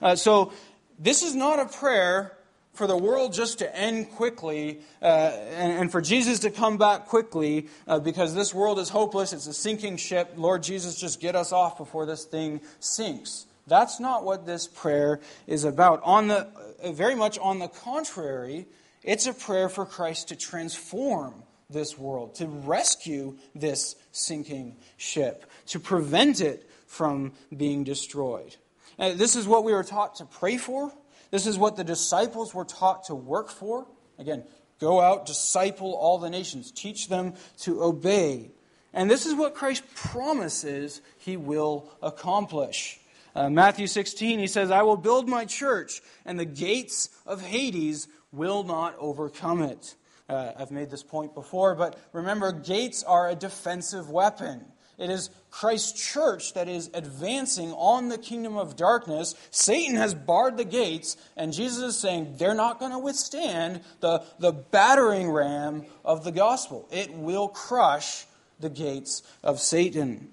Uh, 0.00 0.16
so, 0.16 0.52
this 0.98 1.22
is 1.22 1.34
not 1.34 1.58
a 1.58 1.66
prayer 1.66 2.36
for 2.72 2.86
the 2.86 2.96
world 2.96 3.32
just 3.32 3.58
to 3.58 3.76
end 3.76 4.10
quickly 4.12 4.80
uh, 5.02 5.04
and, 5.04 5.72
and, 5.72 5.92
for 5.92 6.00
Jesus 6.00 6.40
to 6.40 6.50
come 6.50 6.78
back 6.78 7.06
quickly 7.06 7.68
uh, 7.88 7.98
because 7.98 8.34
this 8.34 8.54
world 8.54 8.78
is 8.78 8.88
hopeless. 8.88 9.32
It's 9.32 9.46
a 9.46 9.54
sinking 9.54 9.96
ship. 9.96 10.34
Lord 10.36 10.62
Jesus, 10.62 10.98
just 10.98 11.20
get 11.20 11.34
us 11.34 11.52
off 11.52 11.78
before 11.78 12.06
this 12.06 12.24
thing 12.24 12.60
sinks. 12.78 13.46
That's 13.66 14.00
not 14.00 14.24
what 14.24 14.46
this 14.46 14.66
prayer 14.66 15.20
is 15.46 15.64
about. 15.64 16.02
On 16.04 16.28
the, 16.28 16.48
uh, 16.82 16.92
very 16.92 17.14
much 17.14 17.38
on 17.38 17.58
the 17.58 17.68
contrary, 17.68 18.66
it's 19.02 19.26
a 19.26 19.32
prayer 19.32 19.68
for 19.68 19.84
Christ 19.84 20.28
to 20.28 20.36
transform 20.36 21.34
this 21.68 21.98
world, 21.98 22.34
to 22.36 22.46
rescue 22.46 23.36
this 23.54 23.96
sinking 24.12 24.76
ship, 24.96 25.50
to 25.66 25.78
prevent 25.80 26.40
it 26.40 26.68
from 26.86 27.32
being 27.56 27.84
destroyed. 27.84 28.56
Uh, 29.00 29.14
this 29.14 29.34
is 29.34 29.48
what 29.48 29.64
we 29.64 29.72
were 29.72 29.82
taught 29.82 30.16
to 30.16 30.26
pray 30.26 30.58
for. 30.58 30.92
This 31.30 31.46
is 31.46 31.56
what 31.56 31.76
the 31.76 31.84
disciples 31.84 32.54
were 32.54 32.66
taught 32.66 33.04
to 33.04 33.14
work 33.14 33.48
for. 33.48 33.86
Again, 34.18 34.44
go 34.78 35.00
out, 35.00 35.24
disciple 35.24 35.94
all 35.94 36.18
the 36.18 36.28
nations, 36.28 36.70
teach 36.70 37.08
them 37.08 37.32
to 37.60 37.82
obey. 37.82 38.50
And 38.92 39.10
this 39.10 39.24
is 39.24 39.34
what 39.34 39.54
Christ 39.54 39.84
promises 39.94 41.00
he 41.16 41.38
will 41.38 41.90
accomplish. 42.02 43.00
Uh, 43.34 43.48
Matthew 43.48 43.86
16, 43.86 44.38
he 44.38 44.46
says, 44.46 44.70
I 44.70 44.82
will 44.82 44.96
build 44.96 45.28
my 45.28 45.46
church, 45.46 46.02
and 46.26 46.38
the 46.38 46.44
gates 46.44 47.08
of 47.24 47.40
Hades 47.40 48.08
will 48.32 48.64
not 48.64 48.96
overcome 48.98 49.62
it. 49.62 49.94
Uh, 50.28 50.52
I've 50.58 50.70
made 50.70 50.90
this 50.90 51.02
point 51.02 51.34
before, 51.34 51.74
but 51.74 51.98
remember, 52.12 52.52
gates 52.52 53.02
are 53.02 53.30
a 53.30 53.34
defensive 53.34 54.10
weapon. 54.10 54.64
It 55.00 55.08
is 55.08 55.30
Christ's 55.50 56.12
church 56.12 56.52
that 56.52 56.68
is 56.68 56.90
advancing 56.92 57.72
on 57.72 58.10
the 58.10 58.18
kingdom 58.18 58.58
of 58.58 58.76
darkness. 58.76 59.34
Satan 59.50 59.96
has 59.96 60.14
barred 60.14 60.58
the 60.58 60.64
gates, 60.64 61.16
and 61.38 61.54
Jesus 61.54 61.82
is 61.82 61.98
saying 61.98 62.34
they're 62.36 62.54
not 62.54 62.78
going 62.78 62.92
to 62.92 62.98
withstand 62.98 63.80
the, 64.00 64.22
the 64.38 64.52
battering 64.52 65.30
ram 65.30 65.86
of 66.04 66.22
the 66.22 66.32
gospel. 66.32 66.86
It 66.92 67.14
will 67.14 67.48
crush 67.48 68.26
the 68.60 68.68
gates 68.68 69.22
of 69.42 69.58
Satan. 69.58 70.28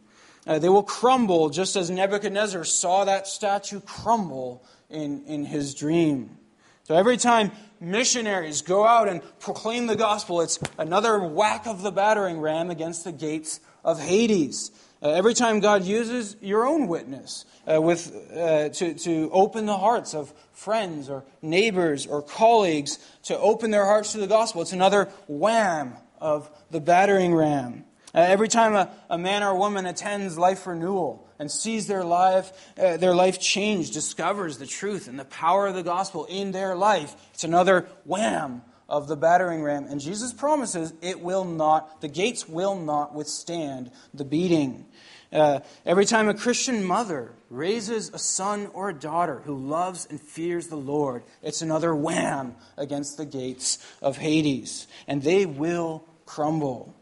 Uh, 0.46 0.60
they 0.60 0.70
will 0.70 0.84
crumble 0.84 1.50
just 1.50 1.78
as 1.78 1.90
Nebuchadnezzar 1.90 2.66
saw 2.66 3.06
that 3.06 3.26
statue 3.26 3.80
crumble 3.80 4.66
in, 4.90 5.24
in 5.28 5.46
his 5.46 5.76
dream. 5.76 6.38
So 6.84 6.96
every 6.96 7.18
time 7.18 7.52
missionaries 7.80 8.62
go 8.62 8.86
out 8.86 9.08
and 9.08 9.22
proclaim 9.40 9.88
the 9.88 9.96
gospel, 9.96 10.42
it's 10.42 10.60
another 10.78 11.20
whack 11.20 11.68
of 11.68 11.84
the 11.84 11.92
battering 11.92 12.40
ram 12.40 12.70
against 12.70 13.04
the 13.04 13.12
gates 13.12 13.62
of 13.84 14.00
Hades. 14.00 14.72
Uh, 15.02 15.10
every 15.10 15.36
time 15.36 15.60
God 15.60 15.84
uses 15.84 16.36
your 16.42 16.66
own 16.66 16.88
witness 16.88 17.46
uh, 17.72 17.80
with, 17.80 18.14
uh, 18.36 18.70
to, 18.70 18.94
to 18.96 19.30
open 19.32 19.68
the 19.68 19.78
hearts 19.78 20.16
of 20.16 20.34
friends 20.54 21.10
or 21.10 21.24
neighbors 21.42 22.08
or 22.08 22.24
colleagues, 22.24 22.98
to 23.24 23.38
open 23.38 23.70
their 23.70 23.86
hearts 23.86 24.14
to 24.14 24.18
the 24.18 24.28
gospel, 24.28 24.64
it's 24.64 24.74
another 24.74 25.06
wham 25.28 25.94
of 26.20 26.50
the 26.72 26.82
battering 26.82 27.36
ram. 27.36 27.86
Uh, 28.16 28.20
every 28.20 28.48
time 28.48 28.74
a, 28.74 28.90
a 29.10 29.18
man 29.18 29.44
or 29.44 29.56
woman 29.56 29.86
attends 29.86 30.38
life 30.38 30.66
renewal 30.66 31.28
and 31.38 31.52
sees 31.52 31.86
their 31.86 32.04
life, 32.04 32.52
uh, 32.80 32.98
their 32.98 33.14
life 33.14 33.40
change, 33.40 33.92
discovers 33.92 34.58
the 34.58 34.66
truth 34.66 35.08
and 35.08 35.20
the 35.20 35.26
power 35.26 35.68
of 35.68 35.76
the 35.76 35.84
gospel 35.84 36.26
in 36.26 36.52
their 36.52 36.76
life, 36.76 37.16
it's 37.34 37.44
another 37.44 37.88
wham 38.06 38.64
of 38.90 39.08
the 39.08 39.16
battering 39.16 39.64
ram. 39.64 39.86
And 39.86 40.00
Jesus 40.00 40.34
promises 40.34 40.94
it 41.02 41.22
will 41.22 41.46
not, 41.46 42.02
the 42.02 42.08
gates 42.08 42.48
will 42.48 42.76
not 42.76 43.14
withstand 43.14 43.92
the 44.14 44.26
beating. 44.26 44.86
Uh, 45.32 45.60
every 45.86 46.06
time 46.06 46.30
a 46.30 46.34
Christian 46.34 46.84
mother 46.84 47.34
raises 47.50 48.10
a 48.14 48.20
son 48.20 48.68
or 48.74 48.90
a 48.90 48.94
daughter 48.94 49.42
who 49.44 49.56
loves 49.56 50.08
and 50.10 50.22
fears 50.22 50.68
the 50.68 50.78
Lord, 50.78 51.24
it's 51.44 51.62
another 51.62 51.94
wham 51.94 52.56
against 52.78 53.18
the 53.18 53.26
gates 53.26 53.78
of 54.02 54.18
Hades. 54.18 54.88
And 55.06 55.22
they 55.22 55.46
will 55.46 56.06
crumble. 56.26 56.96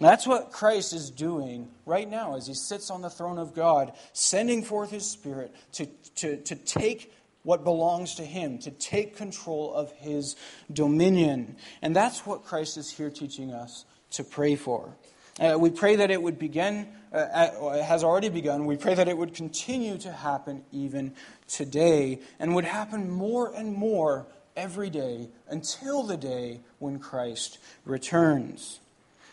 That's 0.00 0.26
what 0.26 0.52
Christ 0.52 0.92
is 0.92 1.10
doing 1.10 1.70
right 1.84 2.08
now 2.08 2.36
as 2.36 2.46
he 2.46 2.54
sits 2.54 2.90
on 2.90 3.02
the 3.02 3.10
throne 3.10 3.38
of 3.38 3.54
God, 3.54 3.92
sending 4.12 4.62
forth 4.62 4.90
his 4.90 5.08
Spirit 5.08 5.52
to, 5.72 5.86
to, 6.16 6.36
to 6.36 6.54
take 6.54 7.12
what 7.42 7.64
belongs 7.64 8.16
to 8.16 8.24
him, 8.24 8.58
to 8.58 8.70
take 8.70 9.16
control 9.16 9.72
of 9.72 9.92
his 9.92 10.36
dominion. 10.72 11.56
And 11.82 11.94
that's 11.94 12.26
what 12.26 12.44
Christ 12.44 12.76
is 12.76 12.90
here 12.90 13.10
teaching 13.10 13.52
us 13.52 13.84
to 14.12 14.24
pray 14.24 14.56
for. 14.56 14.96
Uh, 15.40 15.56
we 15.58 15.70
pray 15.70 15.96
that 15.96 16.10
it 16.10 16.20
would 16.20 16.38
begin, 16.38 16.88
uh, 17.12 17.26
at, 17.32 17.54
it 17.54 17.84
has 17.84 18.02
already 18.02 18.28
begun. 18.28 18.66
We 18.66 18.76
pray 18.76 18.94
that 18.94 19.08
it 19.08 19.16
would 19.16 19.34
continue 19.34 19.96
to 19.98 20.10
happen 20.10 20.64
even 20.72 21.14
today 21.46 22.20
and 22.40 22.54
would 22.56 22.64
happen 22.64 23.08
more 23.08 23.54
and 23.54 23.72
more 23.72 24.26
every 24.56 24.90
day 24.90 25.28
until 25.48 26.02
the 26.02 26.16
day 26.16 26.60
when 26.80 26.98
Christ 26.98 27.58
returns. 27.84 28.80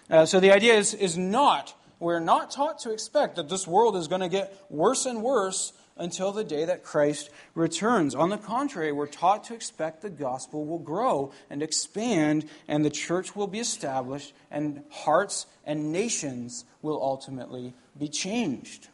Uh, 0.10 0.28
so 0.28 0.40
the 0.40 0.52
idea 0.52 0.76
is, 0.76 0.94
is 0.94 1.18
not, 1.18 1.74
we're 2.00 2.20
not 2.20 2.52
taught 2.52 2.78
to 2.80 2.92
expect 2.92 3.38
that 3.38 3.50
this 3.50 3.66
world 3.66 3.96
is 3.96 4.08
going 4.08 4.22
to 4.22 4.30
get 4.30 4.56
worse 4.70 5.08
and 5.08 5.24
worse 5.24 5.74
until 5.98 6.32
the 6.32 6.44
day 6.44 6.66
that 6.66 6.84
Christ 6.84 7.30
returns. 7.54 8.16
On 8.16 8.30
the 8.30 8.38
contrary, 8.38 8.92
we're 8.92 9.08
taught 9.08 9.46
to 9.46 9.54
expect 9.54 10.02
the 10.02 10.10
gospel 10.10 10.66
will 10.66 10.80
grow 10.80 11.32
and 11.50 11.64
expand, 11.64 12.46
and 12.68 12.84
the 12.84 12.90
church 12.90 13.36
will 13.36 13.48
be 13.48 13.60
established, 13.60 14.34
and 14.52 14.84
hearts 14.90 15.46
and 15.66 15.92
nations 15.92 16.66
will 16.82 17.02
ultimately 17.02 17.74
be 17.98 18.10
changed. 18.10 18.90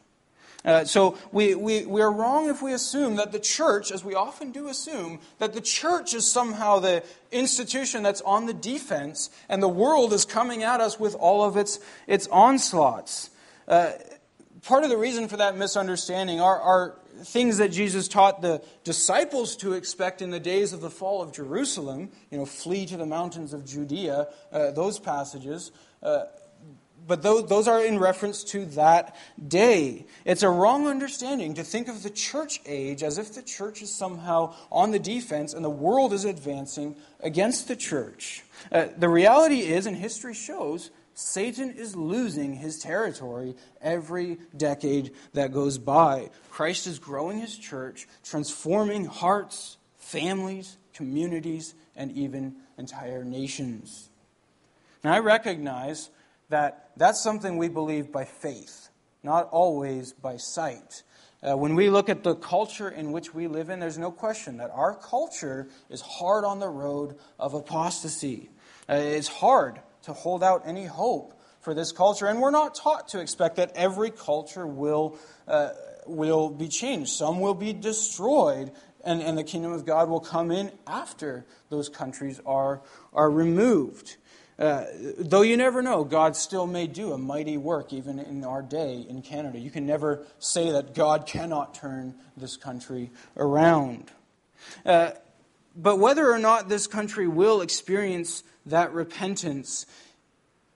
Uh, 0.64 0.84
so 0.84 1.18
we, 1.32 1.56
we, 1.56 1.84
we 1.86 2.00
are 2.00 2.12
wrong 2.12 2.48
if 2.48 2.62
we 2.62 2.72
assume 2.72 3.16
that 3.16 3.32
the 3.32 3.40
church, 3.40 3.90
as 3.90 4.04
we 4.04 4.14
often 4.14 4.52
do 4.52 4.68
assume, 4.68 5.18
that 5.38 5.54
the 5.54 5.60
church 5.60 6.14
is 6.14 6.30
somehow 6.30 6.78
the 6.78 7.02
institution 7.32 8.04
that's 8.04 8.20
on 8.20 8.46
the 8.46 8.54
defense 8.54 9.28
and 9.48 9.60
the 9.60 9.68
world 9.68 10.12
is 10.12 10.24
coming 10.24 10.62
at 10.62 10.80
us 10.80 11.00
with 11.00 11.16
all 11.16 11.42
of 11.42 11.56
its, 11.56 11.80
its 12.06 12.28
onslaughts. 12.28 13.30
Uh, 13.66 13.90
part 14.64 14.84
of 14.84 14.90
the 14.90 14.96
reason 14.96 15.28
for 15.28 15.36
that 15.38 15.56
misunderstanding 15.56 16.40
are, 16.40 16.60
are 16.60 16.98
things 17.24 17.58
that 17.58 17.68
Jesus 17.68 18.08
taught 18.08 18.42
the 18.42 18.62
disciples 18.84 19.56
to 19.56 19.74
expect 19.74 20.22
in 20.22 20.30
the 20.30 20.40
days 20.40 20.72
of 20.72 20.80
the 20.80 20.90
fall 20.90 21.22
of 21.22 21.32
Jerusalem, 21.32 22.10
you 22.30 22.38
know, 22.38 22.46
flee 22.46 22.86
to 22.86 22.96
the 22.96 23.06
mountains 23.06 23.52
of 23.52 23.64
Judea, 23.64 24.28
uh, 24.52 24.70
those 24.70 24.98
passages. 24.98 25.72
Uh, 26.02 26.24
but 27.06 27.22
those, 27.22 27.48
those 27.48 27.66
are 27.66 27.84
in 27.84 27.98
reference 27.98 28.44
to 28.44 28.64
that 28.66 29.16
day. 29.48 30.06
It's 30.24 30.42
a 30.42 30.48
wrong 30.48 30.86
understanding 30.86 31.54
to 31.54 31.64
think 31.64 31.88
of 31.88 32.02
the 32.02 32.10
church 32.10 32.60
age 32.64 33.02
as 33.02 33.18
if 33.18 33.34
the 33.34 33.42
church 33.42 33.82
is 33.82 33.92
somehow 33.92 34.54
on 34.70 34.92
the 34.92 35.00
defense 35.00 35.52
and 35.52 35.64
the 35.64 35.70
world 35.70 36.12
is 36.12 36.24
advancing 36.24 36.96
against 37.20 37.66
the 37.66 37.76
church. 37.76 38.44
Uh, 38.70 38.86
the 38.96 39.08
reality 39.08 39.60
is, 39.62 39.86
and 39.86 39.96
history 39.96 40.34
shows, 40.34 40.90
Satan 41.14 41.70
is 41.70 41.94
losing 41.94 42.54
his 42.54 42.78
territory 42.78 43.54
every 43.80 44.38
decade 44.56 45.12
that 45.34 45.52
goes 45.52 45.78
by. 45.78 46.30
Christ 46.50 46.86
is 46.86 46.98
growing 46.98 47.38
his 47.38 47.56
church, 47.56 48.08
transforming 48.24 49.04
hearts, 49.04 49.76
families, 49.98 50.78
communities, 50.94 51.74
and 51.96 52.12
even 52.12 52.56
entire 52.78 53.24
nations. 53.24 54.08
Now, 55.04 55.12
I 55.14 55.18
recognize 55.18 56.10
that 56.48 56.90
that's 56.96 57.22
something 57.22 57.56
we 57.56 57.68
believe 57.68 58.12
by 58.12 58.24
faith, 58.24 58.88
not 59.22 59.48
always 59.50 60.12
by 60.12 60.36
sight. 60.36 61.02
Uh, 61.42 61.56
when 61.56 61.74
we 61.74 61.90
look 61.90 62.08
at 62.08 62.22
the 62.22 62.36
culture 62.36 62.88
in 62.88 63.10
which 63.10 63.34
we 63.34 63.48
live 63.48 63.68
in, 63.68 63.80
there's 63.80 63.98
no 63.98 64.12
question 64.12 64.58
that 64.58 64.70
our 64.70 64.94
culture 64.94 65.68
is 65.90 66.00
hard 66.00 66.44
on 66.44 66.60
the 66.60 66.68
road 66.68 67.16
of 67.38 67.54
apostasy. 67.54 68.48
Uh, 68.88 68.94
it's 68.94 69.28
hard 69.28 69.80
to 70.02 70.12
hold 70.12 70.42
out 70.42 70.62
any 70.66 70.86
hope 70.86 71.34
for 71.60 71.74
this 71.74 71.92
culture. 71.92 72.26
And 72.26 72.40
we're 72.40 72.50
not 72.50 72.74
taught 72.74 73.08
to 73.08 73.20
expect 73.20 73.56
that 73.56 73.72
every 73.74 74.10
culture 74.10 74.66
will, 74.66 75.18
uh, 75.46 75.70
will 76.06 76.50
be 76.50 76.68
changed. 76.68 77.10
Some 77.10 77.40
will 77.40 77.54
be 77.54 77.72
destroyed, 77.72 78.72
and, 79.04 79.22
and 79.22 79.38
the 79.38 79.44
kingdom 79.44 79.72
of 79.72 79.86
God 79.86 80.08
will 80.08 80.20
come 80.20 80.50
in 80.50 80.72
after 80.86 81.46
those 81.70 81.88
countries 81.88 82.40
are, 82.44 82.82
are 83.12 83.30
removed. 83.30 84.16
Uh, 84.58 84.84
though 85.18 85.42
you 85.42 85.56
never 85.56 85.82
know, 85.82 86.04
God 86.04 86.36
still 86.36 86.66
may 86.66 86.86
do 86.86 87.12
a 87.12 87.18
mighty 87.18 87.56
work 87.56 87.92
even 87.92 88.18
in 88.18 88.44
our 88.44 88.62
day 88.62 89.04
in 89.08 89.22
Canada. 89.22 89.58
You 89.58 89.70
can 89.70 89.86
never 89.86 90.24
say 90.38 90.70
that 90.72 90.94
God 90.94 91.26
cannot 91.26 91.74
turn 91.74 92.14
this 92.36 92.56
country 92.56 93.10
around. 93.36 94.10
Uh, 94.84 95.12
but 95.74 95.98
whether 95.98 96.30
or 96.30 96.38
not 96.38 96.68
this 96.68 96.86
country 96.86 97.26
will 97.26 97.62
experience 97.62 98.44
that 98.66 98.92
repentance. 98.92 99.86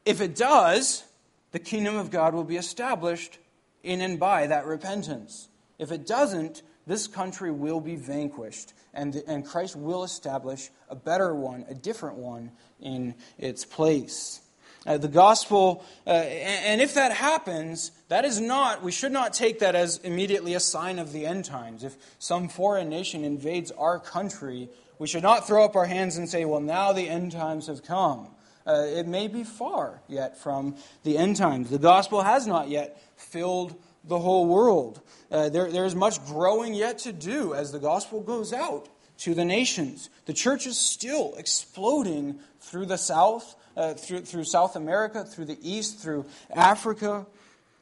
If 0.05 0.21
it 0.21 0.37
does, 0.37 1.05
the 1.53 1.59
kingdom 1.59 1.97
of 1.97 2.11
God 2.11 2.35
will 2.35 2.45
be 2.45 2.57
established 2.57 3.39
in 3.83 4.01
and 4.01 4.19
by 4.19 4.47
that 4.47 4.67
repentance. 4.67 5.49
If 5.79 5.93
it 5.93 6.07
doesn't, 6.07 6.63
this 6.87 7.07
country 7.07 7.51
will 7.51 7.81
be 7.81 7.97
vanquished, 7.97 8.73
and, 8.95 9.15
and 9.27 9.45
Christ 9.45 9.77
will 9.77 10.05
establish 10.05 10.71
a 10.89 10.95
better 10.95 11.35
one, 11.35 11.65
a 11.69 11.75
different 11.75 12.17
one, 12.17 12.53
in 12.81 13.15
its 13.39 13.65
place. 13.65 14.41
Uh, 14.87 14.97
the 14.97 15.09
gospel, 15.09 15.85
uh, 16.07 16.11
and, 16.11 16.65
and 16.65 16.81
if 16.81 16.95
that 16.95 17.11
happens, 17.11 17.91
that 18.09 18.25
is 18.25 18.41
not, 18.41 18.85
we 18.85 18.93
should 18.93 19.11
not 19.11 19.33
take 19.33 19.59
that 19.59 19.75
as 19.75 19.99
immediately 19.99 20.55
a 20.55 20.61
sign 20.61 21.01
of 21.01 21.13
the 21.13 21.27
end 21.27 21.45
times. 21.45 21.83
If 21.83 21.97
some 22.21 22.49
foreign 22.49 22.89
nation 22.89 23.25
invades 23.25 23.73
our 23.73 23.99
country, 23.99 24.69
we 24.99 25.07
should 25.07 25.23
not 25.23 25.47
throw 25.47 25.65
up 25.65 25.77
our 25.77 25.87
hands 25.87 26.17
and 26.17 26.29
say, 26.29 26.45
well, 26.45 26.61
now 26.61 26.93
the 26.93 27.09
end 27.09 27.33
times 27.33 27.67
have 27.67 27.83
come. 27.83 28.29
Uh, 28.67 28.85
it 28.87 29.07
may 29.07 29.29
be 29.29 29.45
far 29.45 30.01
yet 30.09 30.37
from 30.39 30.77
the 31.05 31.17
end 31.17 31.37
times. 31.37 31.71
The 31.71 31.79
gospel 31.79 32.23
has 32.23 32.47
not 32.47 32.69
yet 32.69 33.01
filled 33.17 33.77
the 34.05 34.19
whole 34.19 34.47
world. 34.47 35.01
Uh, 35.31 35.49
there, 35.49 35.71
there's 35.71 35.95
much 35.95 36.25
growing 36.27 36.75
yet 36.75 36.99
to 36.99 37.13
do 37.13 37.55
as 37.55 37.73
the 37.73 37.79
gospel 37.79 38.21
goes 38.21 38.53
out 38.53 38.89
to 39.19 39.35
the 39.35 39.45
nations. 39.45 40.11
The 40.27 40.33
church 40.33 40.67
is 40.67 40.79
still 40.79 41.35
exploding 41.37 42.41
through 42.61 42.87
the 42.87 42.99
south, 42.99 43.55
uh, 43.77 43.95
through, 43.95 44.23
through 44.23 44.45
South 44.45 44.77
America, 44.77 45.25
through 45.25 45.47
the 45.47 45.59
east, 45.63 45.99
through 45.99 46.27
Africa. 46.51 47.27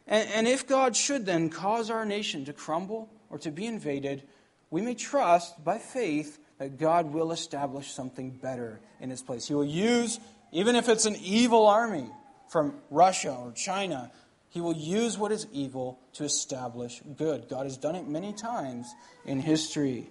And, 0.07 0.29
and 0.31 0.49
if 0.49 0.67
God 0.67 0.97
should 0.97 1.27
then 1.27 1.49
cause 1.49 1.91
our 1.91 2.05
nation 2.05 2.45
to 2.45 2.53
crumble 2.53 3.11
or 3.31 3.39
to 3.39 3.51
be 3.51 3.67
invaded, 3.67 4.23
we 4.71 4.83
may 4.83 4.95
trust 4.95 5.63
by 5.65 5.79
faith 5.79 6.39
that 6.59 6.79
God 6.79 7.13
will 7.13 7.33
establish 7.33 7.93
something 7.93 8.31
better 8.31 8.81
in 9.01 9.11
its 9.11 9.23
place. 9.23 9.49
He 9.49 9.55
will 9.55 9.65
use, 9.65 10.21
even 10.53 10.77
if 10.77 10.89
it's 10.89 11.07
an 11.07 11.17
evil 11.17 11.67
army 11.67 12.11
from 12.49 12.75
Russia 12.91 13.35
or 13.35 13.53
China, 13.53 14.11
he 14.49 14.61
will 14.61 14.77
use 14.77 15.19
what 15.19 15.33
is 15.33 15.49
evil 15.53 15.99
to 16.13 16.25
establish 16.25 17.03
good. 17.17 17.49
God 17.49 17.65
has 17.65 17.77
done 17.77 17.97
it 17.97 18.07
many 18.07 18.33
times 18.33 18.87
in 19.25 19.41
history. 19.41 20.09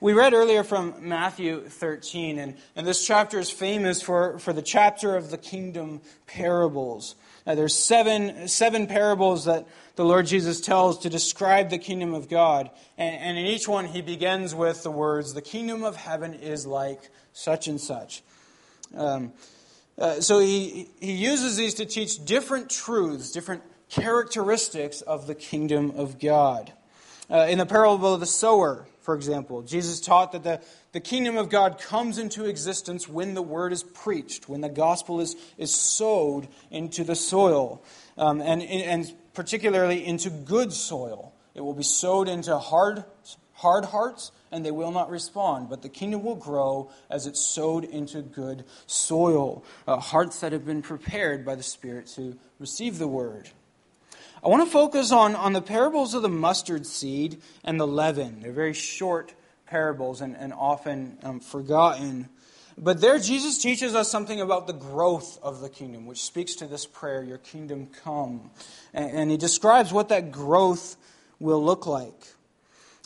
We 0.00 0.14
read 0.14 0.34
earlier 0.34 0.64
from 0.64 1.08
Matthew 1.08 1.68
13, 1.68 2.38
and, 2.38 2.56
and 2.74 2.86
this 2.86 3.06
chapter 3.06 3.38
is 3.38 3.50
famous 3.50 4.02
for, 4.02 4.38
for 4.40 4.52
the 4.52 4.62
chapter 4.62 5.14
of 5.14 5.30
the 5.30 5.38
kingdom 5.38 6.00
parables. 6.26 7.14
Uh, 7.50 7.56
there's 7.56 7.74
seven, 7.74 8.46
seven 8.46 8.86
parables 8.86 9.46
that 9.46 9.66
the 9.96 10.04
Lord 10.04 10.24
Jesus 10.24 10.60
tells 10.60 11.00
to 11.00 11.10
describe 11.10 11.68
the 11.68 11.78
kingdom 11.78 12.14
of 12.14 12.28
God. 12.28 12.70
And, 12.96 13.16
and 13.16 13.38
in 13.38 13.44
each 13.44 13.66
one, 13.66 13.86
he 13.86 14.02
begins 14.02 14.54
with 14.54 14.84
the 14.84 14.90
words, 14.92 15.34
The 15.34 15.42
kingdom 15.42 15.82
of 15.82 15.96
heaven 15.96 16.34
is 16.34 16.64
like 16.64 17.00
such 17.32 17.66
and 17.66 17.80
such. 17.80 18.22
Um, 18.96 19.32
uh, 19.98 20.20
so 20.20 20.38
he, 20.38 20.90
he 21.00 21.10
uses 21.10 21.56
these 21.56 21.74
to 21.74 21.86
teach 21.86 22.24
different 22.24 22.70
truths, 22.70 23.32
different 23.32 23.64
characteristics 23.88 25.00
of 25.00 25.26
the 25.26 25.34
kingdom 25.34 25.90
of 25.96 26.20
God. 26.20 26.72
Uh, 27.28 27.48
in 27.48 27.58
the 27.58 27.66
parable 27.66 28.14
of 28.14 28.20
the 28.20 28.26
sower, 28.26 28.86
for 29.10 29.16
example, 29.16 29.62
Jesus 29.62 29.98
taught 29.98 30.30
that 30.30 30.44
the, 30.44 30.60
the 30.92 31.00
kingdom 31.00 31.36
of 31.36 31.48
God 31.48 31.80
comes 31.80 32.16
into 32.16 32.44
existence 32.44 33.08
when 33.08 33.34
the 33.34 33.42
word 33.42 33.72
is 33.72 33.82
preached, 33.82 34.48
when 34.48 34.60
the 34.60 34.68
gospel 34.68 35.20
is, 35.20 35.34
is 35.58 35.74
sowed 35.74 36.46
into 36.70 37.02
the 37.02 37.16
soil, 37.16 37.82
um, 38.16 38.40
and, 38.40 38.62
and 38.62 39.12
particularly 39.34 40.06
into 40.06 40.30
good 40.30 40.72
soil. 40.72 41.34
It 41.56 41.60
will 41.60 41.74
be 41.74 41.82
sowed 41.82 42.28
into 42.28 42.56
hard, 42.56 43.02
hard 43.54 43.86
hearts, 43.86 44.30
and 44.52 44.64
they 44.64 44.70
will 44.70 44.92
not 44.92 45.10
respond. 45.10 45.70
But 45.70 45.82
the 45.82 45.88
kingdom 45.88 46.22
will 46.22 46.36
grow 46.36 46.92
as 47.10 47.26
it's 47.26 47.40
sowed 47.40 47.82
into 47.82 48.22
good 48.22 48.62
soil, 48.86 49.64
uh, 49.88 49.96
hearts 49.96 50.38
that 50.38 50.52
have 50.52 50.64
been 50.64 50.82
prepared 50.82 51.44
by 51.44 51.56
the 51.56 51.64
Spirit 51.64 52.06
to 52.14 52.38
receive 52.60 52.98
the 52.98 53.08
word. 53.08 53.50
I 54.42 54.48
want 54.48 54.64
to 54.64 54.70
focus 54.70 55.12
on, 55.12 55.36
on 55.36 55.52
the 55.52 55.60
parables 55.60 56.14
of 56.14 56.22
the 56.22 56.30
mustard 56.30 56.86
seed 56.86 57.42
and 57.62 57.78
the 57.78 57.86
leaven. 57.86 58.40
They're 58.40 58.52
very 58.52 58.72
short 58.72 59.34
parables 59.66 60.22
and, 60.22 60.34
and 60.34 60.54
often 60.54 61.18
um, 61.22 61.40
forgotten. 61.40 62.30
But 62.78 63.02
there, 63.02 63.18
Jesus 63.18 63.58
teaches 63.58 63.94
us 63.94 64.10
something 64.10 64.40
about 64.40 64.66
the 64.66 64.72
growth 64.72 65.38
of 65.42 65.60
the 65.60 65.68
kingdom, 65.68 66.06
which 66.06 66.22
speaks 66.22 66.54
to 66.56 66.66
this 66.66 66.86
prayer, 66.86 67.22
Your 67.22 67.36
kingdom 67.36 67.88
come. 68.02 68.50
And, 68.94 69.10
and 69.10 69.30
he 69.30 69.36
describes 69.36 69.92
what 69.92 70.08
that 70.08 70.32
growth 70.32 70.96
will 71.38 71.62
look 71.62 71.86
like. 71.86 72.34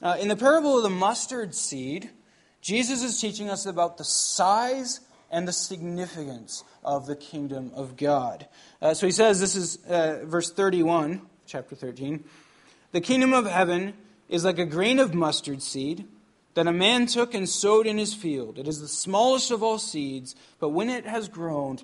Uh, 0.01 0.17
in 0.21 0.29
the 0.29 0.37
parable 0.37 0.77
of 0.77 0.85
the 0.85 0.91
mustard 0.91 1.55
seed, 1.55 2.11
Jesus 2.61 3.03
is 3.03 3.21
teaching 3.21 3.51
us 3.51 3.67
about 3.67 3.99
the 3.99 4.05
size 4.05 5.01
and 5.35 5.49
the 5.49 5.53
significance 5.53 6.63
of 6.85 7.07
the 7.07 7.17
kingdom 7.17 7.73
of 7.75 7.97
God. 7.97 8.47
Uh, 8.81 8.95
so 8.95 9.05
he 9.05 9.11
says, 9.11 9.41
this 9.41 9.57
is 9.57 9.85
uh, 9.87 10.21
verse 10.23 10.53
31, 10.53 11.23
chapter 11.45 11.75
13. 11.75 12.23
The 12.93 13.01
kingdom 13.01 13.33
of 13.33 13.45
heaven 13.45 13.95
is 14.29 14.45
like 14.45 14.61
a 14.61 14.65
grain 14.65 15.01
of 15.01 15.13
mustard 15.13 15.61
seed 15.61 16.07
that 16.55 16.69
a 16.69 16.73
man 16.73 17.07
took 17.07 17.35
and 17.35 17.49
sowed 17.49 17.85
in 17.89 17.99
his 17.99 18.15
field. 18.15 18.61
It 18.61 18.69
is 18.69 18.81
the 18.81 18.87
smallest 18.87 19.51
of 19.51 19.61
all 19.61 19.81
seeds, 19.81 20.37
but 20.61 20.69
when 20.69 20.89
it 20.89 21.05
has 21.05 21.29
grown, 21.29 21.81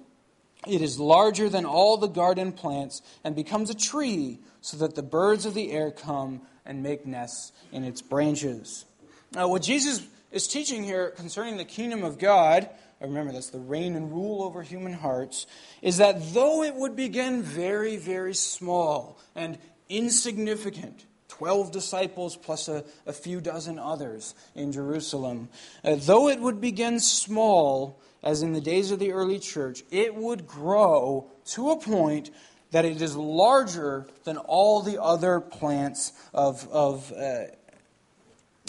it 0.68 0.80
is 0.80 1.00
larger 1.00 1.48
than 1.48 1.64
all 1.64 1.96
the 1.96 2.06
garden 2.06 2.52
plants 2.52 3.02
and 3.24 3.34
becomes 3.34 3.68
a 3.68 3.74
tree, 3.74 4.38
so 4.60 4.76
that 4.76 4.94
the 4.94 5.02
birds 5.02 5.44
of 5.44 5.54
the 5.54 5.72
air 5.72 5.90
come 5.90 6.42
and 6.64 6.84
make 6.84 7.04
nests 7.04 7.50
in 7.72 7.82
its 7.82 8.00
branches. 8.00 8.84
Now, 9.32 9.48
what 9.48 9.62
Jesus 9.62 10.06
is 10.30 10.46
teaching 10.46 10.84
here 10.84 11.10
concerning 11.10 11.56
the 11.56 11.64
kingdom 11.64 12.04
of 12.04 12.16
God, 12.16 12.70
remember 13.06 13.32
that's 13.32 13.50
the 13.50 13.58
reign 13.58 13.96
and 13.96 14.12
rule 14.12 14.42
over 14.42 14.62
human 14.62 14.92
hearts, 14.92 15.46
is 15.82 15.96
that 15.98 16.34
though 16.34 16.62
it 16.62 16.74
would 16.74 16.96
begin 16.96 17.42
very, 17.42 17.96
very 17.96 18.34
small 18.34 19.18
and 19.34 19.58
insignificant, 19.88 21.06
12 21.28 21.72
disciples 21.72 22.36
plus 22.36 22.68
a, 22.68 22.84
a 23.06 23.12
few 23.12 23.40
dozen 23.40 23.78
others 23.78 24.34
in 24.54 24.72
Jerusalem. 24.72 25.48
Uh, 25.82 25.96
though 25.98 26.28
it 26.28 26.40
would 26.40 26.60
begin 26.60 27.00
small, 27.00 27.98
as 28.22 28.42
in 28.42 28.52
the 28.52 28.60
days 28.60 28.90
of 28.90 28.98
the 28.98 29.12
early 29.12 29.38
church, 29.38 29.82
it 29.90 30.14
would 30.14 30.46
grow 30.46 31.30
to 31.46 31.70
a 31.70 31.80
point 31.80 32.30
that 32.70 32.84
it 32.84 33.00
is 33.00 33.16
larger 33.16 34.06
than 34.24 34.36
all 34.36 34.82
the 34.82 35.00
other 35.02 35.40
plants 35.40 36.12
of, 36.34 36.68
of 36.70 37.12
uh, 37.12 37.44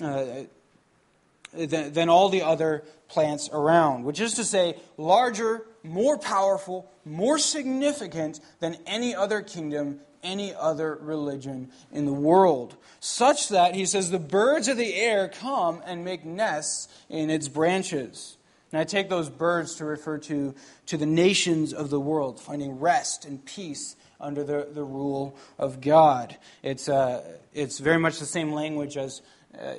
uh, 0.02 0.44
than, 1.54 1.94
than 1.94 2.10
all 2.10 2.30
the 2.30 2.42
other 2.42 2.84
plants 3.08 3.50
around, 3.52 4.04
which 4.04 4.20
is 4.20 4.36
to 4.36 4.44
say, 4.44 4.76
larger, 4.98 5.66
more 5.84 6.18
powerful, 6.18 6.90
more 7.06 7.38
significant 7.38 8.40
than 8.60 8.78
any 8.86 9.16
other 9.16 9.42
kingdom 9.42 10.00
any 10.24 10.54
other 10.54 10.98
religion 11.02 11.72
in 11.92 12.06
the 12.06 12.14
world. 12.14 12.76
Such 13.00 13.50
that, 13.50 13.76
he 13.76 13.86
says, 13.86 14.12
the 14.12 14.20
birds 14.20 14.68
of 14.68 14.78
the 14.78 14.94
air 14.94 15.28
come 15.30 15.82
and 15.86 16.06
make 16.06 16.26
nests 16.26 16.88
in 17.10 17.30
its 17.30 17.48
branches. 17.48 18.38
And 18.72 18.80
I 18.80 18.84
take 18.84 19.10
those 19.10 19.30
birds 19.30 19.76
to 19.76 19.86
refer 19.86 20.18
to, 20.20 20.56
to 20.88 20.98
the 20.98 21.06
nations 21.06 21.74
of 21.74 21.90
the 21.90 22.00
world, 22.00 22.40
finding 22.40 22.80
rest 22.80 23.26
and 23.26 23.44
peace 23.44 23.96
under 24.20 24.44
the, 24.44 24.70
the 24.72 24.84
rule 24.84 25.36
of 25.58 25.82
God. 25.82 26.38
It's, 26.64 26.88
uh, 26.88 27.24
it's 27.54 27.80
very 27.80 27.98
much 27.98 28.20
the 28.20 28.26
same 28.26 28.54
language 28.54 28.96
as 28.96 29.22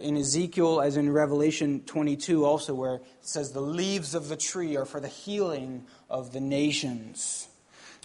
in 0.01 0.17
Ezekiel 0.17 0.81
as 0.81 0.97
in 0.97 1.11
Revelation 1.11 1.81
22, 1.87 2.45
also, 2.45 2.75
where 2.75 2.97
it 2.97 3.05
says, 3.21 3.53
The 3.53 3.61
leaves 3.61 4.15
of 4.15 4.29
the 4.29 4.37
tree 4.37 4.77
are 4.77 4.85
for 4.85 5.01
the 5.01 5.09
healing 5.09 5.87
of 6.11 6.33
the 6.33 6.41
nations. 6.41 7.49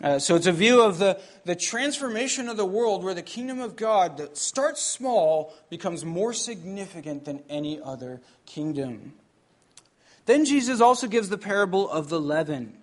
Uh, 0.02 0.20
so 0.20 0.36
it's 0.36 0.46
a 0.46 0.52
view 0.52 0.84
of 0.84 1.00
the, 1.00 1.20
the 1.46 1.56
transformation 1.56 2.48
of 2.48 2.56
the 2.56 2.66
world 2.66 3.04
where 3.04 3.16
the 3.16 3.24
kingdom 3.24 3.60
of 3.60 3.76
God 3.76 4.18
that 4.18 4.38
starts 4.38 4.82
small 4.82 5.54
becomes 5.70 6.06
more 6.06 6.34
significant 6.34 7.26
than 7.26 7.44
any 7.50 7.82
other 7.82 8.22
kingdom. 8.46 9.14
Then 10.28 10.46
Jesus 10.46 10.82
also 10.82 11.08
gives 11.08 11.30
the 11.30 11.38
parable 11.38 11.90
of 11.90 12.10
the 12.10 12.20
leaven. 12.20 12.78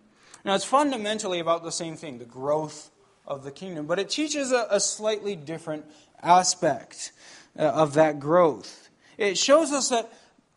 Now 0.44 0.56
it's 0.56 0.64
fundamentally 0.64 1.38
about 1.38 1.62
the 1.62 1.70
same 1.70 1.94
thing, 1.94 2.18
the 2.18 2.24
growth 2.24 2.90
of 3.26 3.44
the 3.44 3.52
kingdom, 3.52 3.86
but 3.86 4.00
it 4.00 4.10
teaches 4.10 4.50
a, 4.50 4.66
a 4.68 4.80
slightly 4.80 5.36
different 5.36 5.84
aspect 6.20 7.12
uh, 7.12 7.43
of 7.56 7.94
that 7.94 8.20
growth. 8.20 8.90
It 9.16 9.38
shows 9.38 9.72
us 9.72 9.90
that 9.90 10.12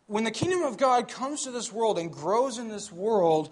when 0.06 0.24
the 0.24 0.30
kingdom 0.30 0.62
of 0.62 0.78
God 0.78 1.08
comes 1.08 1.44
to 1.44 1.50
this 1.50 1.72
world 1.72 1.98
and 1.98 2.10
grows 2.12 2.58
in 2.58 2.68
this 2.68 2.90
world, 2.90 3.50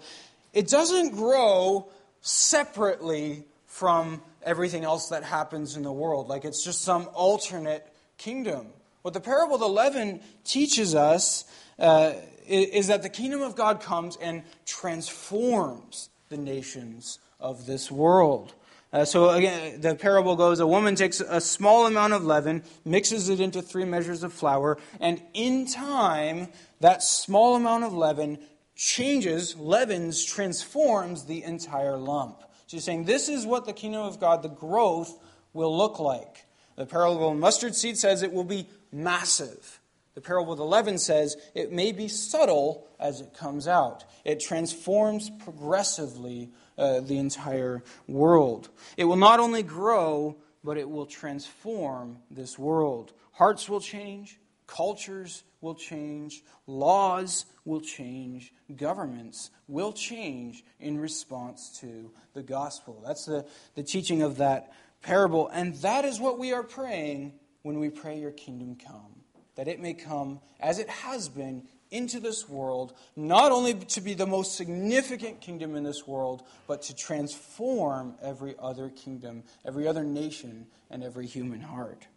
it 0.53 0.67
doesn't 0.67 1.15
grow 1.15 1.87
separately 2.21 3.45
from 3.67 4.21
everything 4.43 4.83
else 4.83 5.09
that 5.09 5.23
happens 5.23 5.77
in 5.77 5.83
the 5.83 5.91
world. 5.91 6.27
Like 6.27 6.45
it's 6.45 6.63
just 6.63 6.81
some 6.81 7.07
alternate 7.13 7.87
kingdom. 8.17 8.67
What 9.03 9.13
the 9.13 9.19
parable 9.19 9.55
of 9.55 9.61
the 9.61 9.69
leaven 9.69 10.19
teaches 10.43 10.95
us 10.95 11.45
uh, 11.77 12.13
is 12.47 12.87
that 12.87 13.03
the 13.03 13.09
kingdom 13.09 13.41
of 13.41 13.55
God 13.55 13.81
comes 13.81 14.17
and 14.17 14.43
transforms 14.65 16.09
the 16.29 16.37
nations 16.37 17.19
of 17.39 17.65
this 17.65 17.91
world. 17.91 18.53
Uh, 18.97 19.05
so 19.05 19.29
again, 19.29 19.79
the 19.79 19.93
parable 19.93 20.35
goes 20.35 20.59
a 20.59 20.65
woman 20.65 20.95
takes 20.95 21.19
a 21.19 21.39
small 21.39 21.85
amount 21.85 22.13
of 22.13 22.25
leaven, 22.25 22.63
mixes 22.83 23.29
it 23.29 23.39
into 23.39 23.61
three 23.61 23.85
measures 23.85 24.23
of 24.23 24.33
flour, 24.33 24.75
and 24.99 25.21
in 25.35 25.67
time, 25.67 26.47
that 26.79 27.03
small 27.03 27.55
amount 27.55 27.83
of 27.83 27.93
leaven 27.93 28.39
changes, 28.75 29.55
leavens, 29.55 30.25
transforms 30.25 31.25
the 31.25 31.43
entire 31.43 31.95
lump. 31.95 32.39
So 32.65 32.77
he's 32.77 32.85
saying 32.85 33.03
this 33.03 33.29
is 33.29 33.45
what 33.45 33.67
the 33.67 33.73
kingdom 33.73 34.01
of 34.01 34.19
God, 34.19 34.41
the 34.41 34.49
growth, 34.49 35.15
will 35.53 35.77
look 35.77 35.99
like. 35.99 36.45
The 36.75 36.87
parable 36.87 37.29
of 37.29 37.37
mustard 37.37 37.75
seed 37.75 37.99
says 37.99 38.23
it 38.23 38.33
will 38.33 38.43
be 38.43 38.67
massive. 38.91 39.79
The 40.15 40.21
parable 40.21 40.53
of 40.53 40.57
the 40.57 40.65
leaven 40.65 40.97
says 40.97 41.37
it 41.53 41.71
may 41.71 41.91
be 41.91 42.07
subtle 42.07 42.87
as 42.99 43.21
it 43.21 43.35
comes 43.35 43.67
out. 43.67 44.05
It 44.25 44.39
transforms 44.39 45.29
progressively 45.29 46.49
uh, 46.77 46.99
the 47.01 47.17
entire 47.17 47.83
world. 48.07 48.69
It 48.97 49.05
will 49.05 49.15
not 49.15 49.39
only 49.39 49.63
grow, 49.63 50.37
but 50.63 50.77
it 50.77 50.89
will 50.89 51.05
transform 51.05 52.19
this 52.29 52.57
world. 52.57 53.13
Hearts 53.31 53.69
will 53.69 53.79
change, 53.79 54.39
cultures 54.65 55.43
will 55.61 55.75
change, 55.75 56.43
laws 56.65 57.45
will 57.65 57.81
change, 57.81 58.53
governments 58.75 59.49
will 59.67 59.93
change 59.93 60.63
in 60.79 60.99
response 60.99 61.79
to 61.79 62.11
the 62.33 62.43
gospel. 62.43 63.01
That's 63.05 63.25
the, 63.25 63.45
the 63.75 63.83
teaching 63.83 64.21
of 64.21 64.37
that 64.37 64.71
parable. 65.01 65.47
And 65.47 65.75
that 65.77 66.05
is 66.05 66.19
what 66.19 66.37
we 66.37 66.53
are 66.53 66.63
praying 66.63 67.33
when 67.63 67.79
we 67.79 67.89
pray, 67.89 68.19
Your 68.19 68.31
kingdom 68.31 68.75
come. 68.75 69.23
That 69.55 69.67
it 69.67 69.79
may 69.79 69.93
come 69.93 70.39
as 70.59 70.79
it 70.79 70.89
has 70.89 71.29
been 71.29 71.63
into 71.91 72.19
this 72.19 72.47
world, 72.47 72.93
not 73.15 73.51
only 73.51 73.73
to 73.73 74.01
be 74.01 74.13
the 74.13 74.27
most 74.27 74.55
significant 74.55 75.41
kingdom 75.41 75.75
in 75.75 75.83
this 75.83 76.07
world, 76.07 76.43
but 76.67 76.81
to 76.83 76.95
transform 76.95 78.15
every 78.21 78.55
other 78.59 78.89
kingdom, 78.89 79.43
every 79.65 79.87
other 79.87 80.03
nation, 80.03 80.67
and 80.89 81.03
every 81.03 81.25
human 81.25 81.61
heart. 81.61 82.07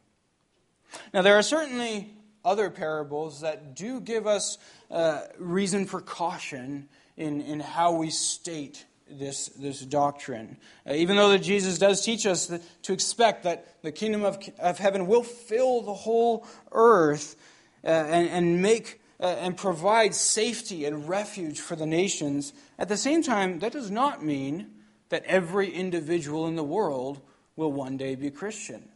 Now, 1.15 1.23
there 1.23 1.37
are 1.37 1.43
certainly 1.43 2.13
other 2.45 2.71
parables 2.71 3.43
that 3.43 3.75
do 3.77 4.01
give 4.01 4.27
us 4.27 4.59
uh, 4.91 5.23
reason 5.39 5.87
for 5.87 6.01
caution 6.01 6.89
in, 7.17 7.41
in 7.43 7.61
how 7.61 7.93
we 7.93 8.11
state 8.11 8.87
this, 9.11 9.49
this 9.49 9.81
doctrine. 9.81 10.57
Uh, 10.89 10.95
even 10.95 11.17
though 11.17 11.31
that 11.31 11.41
Jesus 11.41 11.79
does 11.79 12.05
teach 12.05 12.27
us 12.27 12.47
that, 12.47 12.63
to 12.85 12.93
expect 12.93 13.45
that 13.45 13.83
the 13.83 13.93
kingdom 13.93 14.25
of, 14.25 14.39
of 14.59 14.79
heaven 14.79 15.07
will 15.07 15.23
fill 15.23 15.83
the 15.83 15.95
whole 15.95 16.47
earth 16.73 17.37
uh, 17.85 17.89
and, 17.89 18.29
and 18.29 18.63
make 18.63 19.01
Uh, 19.21 19.37
and 19.39 19.55
provide 19.55 20.15
safety 20.15 20.87
and 20.87 21.07
refuge 21.07 21.61
for 21.61 21.77
the 21.77 21.85
nations, 21.85 22.55
at 22.79 22.89
the 22.89 22.97
same 22.97 23.23
time, 23.23 23.59
that 23.59 23.71
does 23.71 23.91
not 23.91 24.25
mean 24.25 24.67
that 25.11 25.23
every 25.25 25.71
individual 25.71 26.47
in 26.47 26.57
the 26.57 26.65
world 26.65 27.21
will 27.55 27.71
one 27.71 27.99
day 27.99 28.15
be 28.15 28.31
Christian. 28.31 28.89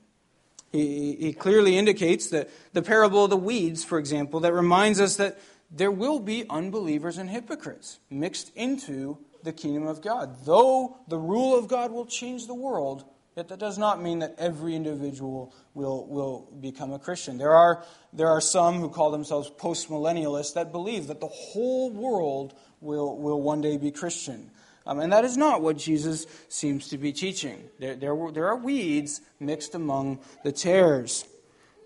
He, 0.72 1.14
he 1.16 1.32
clearly 1.34 1.76
indicates 1.76 2.30
that 2.30 2.48
the 2.72 2.80
parable 2.80 3.24
of 3.24 3.30
the 3.30 3.36
weeds, 3.36 3.84
for 3.84 3.98
example, 3.98 4.40
that 4.40 4.54
reminds 4.54 4.98
us 4.98 5.16
that 5.16 5.38
there 5.70 5.90
will 5.90 6.20
be 6.20 6.48
unbelievers 6.48 7.18
and 7.18 7.28
hypocrites 7.28 7.98
mixed 8.08 8.50
into 8.56 9.18
the 9.42 9.52
kingdom 9.52 9.86
of 9.86 10.00
God. 10.00 10.46
Though 10.46 10.96
the 11.06 11.18
rule 11.18 11.58
of 11.58 11.68
God 11.68 11.92
will 11.92 12.06
change 12.06 12.46
the 12.46 12.54
world, 12.54 13.04
yet 13.36 13.48
that 13.48 13.58
does 13.58 13.78
not 13.78 14.02
mean 14.02 14.20
that 14.20 14.34
every 14.38 14.74
individual 14.74 15.54
will, 15.74 16.06
will 16.06 16.48
become 16.60 16.92
a 16.92 16.98
Christian. 16.98 17.38
There 17.38 17.54
are, 17.54 17.84
there 18.12 18.28
are 18.28 18.40
some 18.40 18.80
who 18.80 18.88
call 18.88 19.10
themselves 19.10 19.50
postmillennialists 19.50 20.54
that 20.54 20.72
believe 20.72 21.08
that 21.08 21.20
the 21.20 21.28
whole 21.28 21.90
world 21.90 22.54
will, 22.80 23.16
will 23.16 23.40
one 23.40 23.60
day 23.60 23.76
be 23.76 23.90
Christian. 23.90 24.50
Um, 24.86 25.00
and 25.00 25.12
that 25.12 25.24
is 25.24 25.36
not 25.36 25.62
what 25.62 25.78
Jesus 25.78 26.26
seems 26.48 26.88
to 26.88 26.98
be 26.98 27.12
teaching. 27.12 27.62
There, 27.78 27.96
there, 27.96 28.16
there 28.32 28.46
are 28.46 28.56
weeds 28.56 29.20
mixed 29.40 29.74
among 29.74 30.20
the 30.42 30.52
tares. 30.52 31.24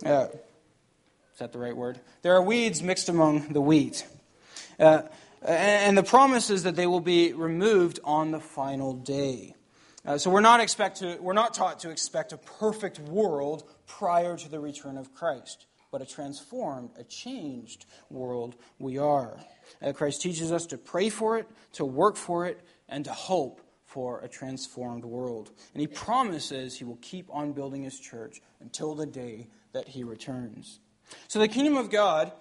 Uh, 0.04 0.26
is 1.32 1.38
that 1.38 1.52
the 1.52 1.58
right 1.58 1.76
word? 1.76 2.00
There 2.22 2.34
are 2.34 2.42
weeds 2.42 2.82
mixed 2.82 3.08
among 3.08 3.52
the 3.52 3.60
wheat. 3.60 4.04
Uh, 4.78 5.02
and, 5.42 5.96
the 5.96 6.02
promise 6.02 6.50
is 6.50 6.64
that 6.64 6.74
they 6.74 6.86
will 6.88 7.00
be 7.00 7.32
removed 7.32 8.00
on 8.02 8.32
the 8.32 8.40
final 8.40 8.92
day. 8.92 9.54
Uh, 10.08 10.16
so 10.16 10.30
we're 10.30 10.40
not, 10.40 10.58
expect 10.58 11.00
to, 11.00 11.18
we're 11.20 11.34
not 11.34 11.52
taught 11.52 11.80
to 11.80 11.90
expect 11.90 12.32
a 12.32 12.38
perfect 12.38 12.98
world 12.98 13.64
prior 13.86 14.38
to 14.38 14.48
the 14.48 14.58
return 14.58 14.96
of 14.96 15.12
Christ, 15.12 15.66
but 15.92 16.00
a 16.00 16.06
transformed, 16.06 16.88
a 16.98 17.04
changed 17.04 17.84
world 18.08 18.56
we 18.78 18.96
are. 18.96 19.38
Uh, 19.82 19.92
Christ 19.92 20.22
teaches 20.22 20.50
us 20.50 20.64
to 20.68 20.78
pray 20.78 21.10
for 21.10 21.36
it, 21.36 21.46
to 21.74 21.84
work 21.84 22.16
for 22.16 22.46
it, 22.46 22.58
and 22.88 23.04
to 23.04 23.12
hope 23.12 23.60
for 23.84 24.20
a 24.20 24.28
transformed 24.28 25.04
world. 25.04 25.50
And 25.74 25.82
he 25.82 25.86
promises 25.86 26.78
he 26.78 26.84
will 26.84 26.98
keep 27.02 27.26
on 27.28 27.52
building 27.52 27.82
his 27.82 28.00
church 28.00 28.40
until 28.60 28.94
the 28.94 29.04
day 29.04 29.48
that 29.74 29.88
he 29.88 30.04
returns. 30.04 30.80
So 31.26 31.38
the 31.38 31.48
kingdom 31.48 31.76
of 31.76 31.90
God 31.90 32.32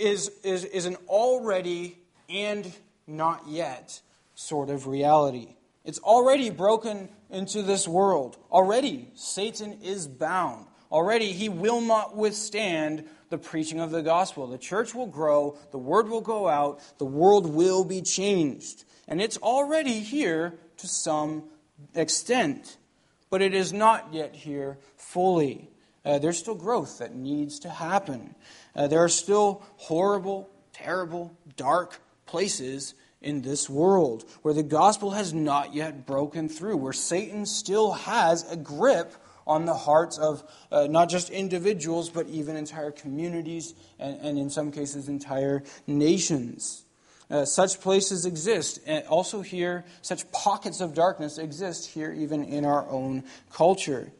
is, 0.00 0.32
is, 0.42 0.64
is 0.64 0.84
an 0.84 0.96
already 1.06 1.96
and 2.28 2.76
not 3.06 3.46
yet 3.46 4.00
sort 4.34 4.68
of 4.68 4.88
reality. 4.88 5.57
It's 5.88 6.00
already 6.00 6.50
broken 6.50 7.08
into 7.30 7.62
this 7.62 7.88
world. 7.88 8.36
Already, 8.52 9.08
Satan 9.14 9.78
is 9.82 10.06
bound. 10.06 10.66
Already, 10.92 11.32
he 11.32 11.48
will 11.48 11.80
not 11.80 12.14
withstand 12.14 13.06
the 13.30 13.38
preaching 13.38 13.80
of 13.80 13.90
the 13.90 14.02
gospel. 14.02 14.46
The 14.46 14.58
church 14.58 14.94
will 14.94 15.06
grow, 15.06 15.56
the 15.70 15.78
word 15.78 16.10
will 16.10 16.20
go 16.20 16.46
out, 16.46 16.82
the 16.98 17.06
world 17.06 17.46
will 17.46 17.84
be 17.84 18.02
changed. 18.02 18.84
And 19.08 19.18
it's 19.18 19.38
already 19.38 20.00
here 20.00 20.58
to 20.76 20.86
some 20.86 21.44
extent, 21.94 22.76
but 23.30 23.40
it 23.40 23.54
is 23.54 23.72
not 23.72 24.12
yet 24.12 24.34
here 24.34 24.76
fully. 24.98 25.70
Uh, 26.04 26.18
there's 26.18 26.36
still 26.36 26.54
growth 26.54 26.98
that 26.98 27.14
needs 27.14 27.60
to 27.60 27.70
happen. 27.70 28.34
Uh, 28.76 28.88
there 28.88 29.02
are 29.02 29.08
still 29.08 29.62
horrible, 29.76 30.50
terrible, 30.70 31.34
dark 31.56 31.98
places 32.26 32.92
in 33.20 33.42
this 33.42 33.68
world 33.68 34.24
where 34.42 34.54
the 34.54 34.62
gospel 34.62 35.10
has 35.12 35.32
not 35.32 35.74
yet 35.74 36.06
broken 36.06 36.48
through, 36.48 36.76
where 36.76 36.92
Satan 36.92 37.46
still 37.46 37.92
has 37.92 38.50
a 38.50 38.56
grip 38.56 39.12
on 39.46 39.64
the 39.64 39.74
hearts 39.74 40.18
of 40.18 40.44
uh, 40.70 40.86
not 40.88 41.08
just 41.08 41.30
individuals, 41.30 42.10
but 42.10 42.28
even 42.28 42.54
entire 42.56 42.90
communities 42.90 43.74
and, 43.98 44.20
and 44.20 44.38
in 44.38 44.50
some 44.50 44.70
cases, 44.70 45.08
entire 45.08 45.62
nations. 45.86 46.84
Uh, 47.30 47.44
such 47.44 47.80
places 47.80 48.24
exist. 48.24 48.78
And 48.86 49.04
also, 49.06 49.42
here, 49.42 49.84
such 50.02 50.30
pockets 50.32 50.80
of 50.80 50.94
darkness 50.94 51.38
exist 51.38 51.86
here, 51.86 52.12
even 52.12 52.44
in 52.44 52.64
our 52.64 52.88
own 52.88 53.24
culture. 53.52 54.12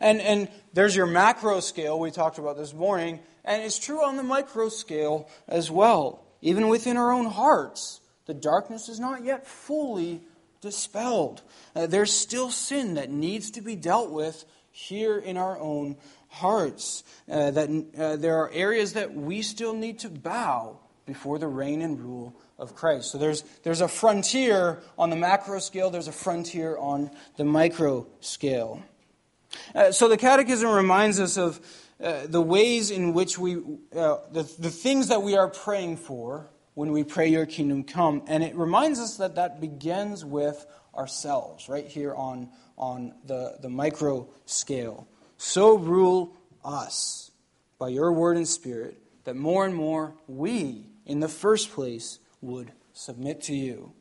And, 0.00 0.20
and 0.20 0.48
there's 0.72 0.94
your 0.94 1.06
macro 1.06 1.60
scale 1.60 1.98
we 1.98 2.10
talked 2.10 2.38
about 2.38 2.56
this 2.56 2.74
morning, 2.74 3.20
and 3.44 3.62
it's 3.62 3.78
true 3.78 4.04
on 4.04 4.16
the 4.16 4.22
micro 4.22 4.68
scale 4.68 5.28
as 5.48 5.70
well. 5.70 6.24
Even 6.42 6.68
within 6.68 6.96
our 6.96 7.12
own 7.12 7.26
hearts, 7.26 8.00
the 8.26 8.34
darkness 8.34 8.88
is 8.88 9.00
not 9.00 9.24
yet 9.24 9.46
fully 9.46 10.20
dispelled. 10.60 11.42
Uh, 11.74 11.86
there's 11.86 12.12
still 12.12 12.50
sin 12.50 12.94
that 12.94 13.10
needs 13.10 13.50
to 13.52 13.60
be 13.60 13.76
dealt 13.76 14.10
with 14.10 14.44
here 14.70 15.18
in 15.18 15.36
our 15.36 15.58
own 15.58 15.96
hearts. 16.28 17.04
Uh, 17.30 17.50
that 17.50 17.68
uh, 17.98 18.16
there 18.16 18.36
are 18.36 18.50
areas 18.52 18.92
that 18.94 19.14
we 19.14 19.42
still 19.42 19.74
need 19.74 19.98
to 20.00 20.08
bow 20.08 20.78
before 21.06 21.38
the 21.38 21.46
reign 21.46 21.82
and 21.82 22.00
rule 22.00 22.34
of 22.58 22.74
Christ. 22.74 23.12
So 23.12 23.18
there's, 23.18 23.42
there's 23.62 23.80
a 23.80 23.88
frontier 23.88 24.82
on 24.98 25.10
the 25.10 25.16
macro 25.16 25.60
scale, 25.60 25.90
there's 25.90 26.08
a 26.08 26.12
frontier 26.12 26.76
on 26.76 27.10
the 27.36 27.44
micro 27.44 28.06
scale. 28.20 28.82
Uh, 29.74 29.92
so 29.92 30.08
the 30.08 30.16
Catechism 30.16 30.68
reminds 30.68 31.20
us 31.20 31.36
of 31.36 31.60
uh, 32.02 32.26
the 32.26 32.42
ways 32.42 32.90
in 32.90 33.14
which 33.14 33.38
we, 33.38 33.56
uh, 33.94 34.16
the, 34.32 34.42
the 34.58 34.70
things 34.70 35.08
that 35.08 35.22
we 35.22 35.36
are 35.36 35.48
praying 35.48 35.96
for 35.96 36.50
when 36.76 36.92
we 36.92 37.04
pray, 37.04 37.28
Your 37.28 37.46
kingdom 37.46 37.84
come. 37.84 38.22
And 38.26 38.44
it 38.44 38.54
reminds 38.54 39.00
us 39.00 39.16
that 39.16 39.36
that 39.36 39.62
begins 39.62 40.26
with 40.26 40.66
ourselves, 40.94 41.70
right 41.70 41.86
here 41.86 42.14
on, 42.14 42.50
on 42.76 43.14
the, 43.24 43.56
the 43.62 43.70
micro 43.70 44.28
scale. 44.44 45.08
So 45.38 45.78
rule 45.78 46.36
us 46.62 47.30
by 47.78 47.88
your 47.88 48.12
word 48.12 48.36
and 48.36 48.46
spirit 48.46 48.98
that 49.24 49.36
more 49.36 49.64
and 49.64 49.74
more 49.74 50.12
we, 50.28 50.84
in 51.06 51.20
the 51.20 51.28
first 51.28 51.72
place, 51.72 52.18
would 52.42 52.72
submit 52.92 53.40
to 53.44 53.54
you. 53.54 53.92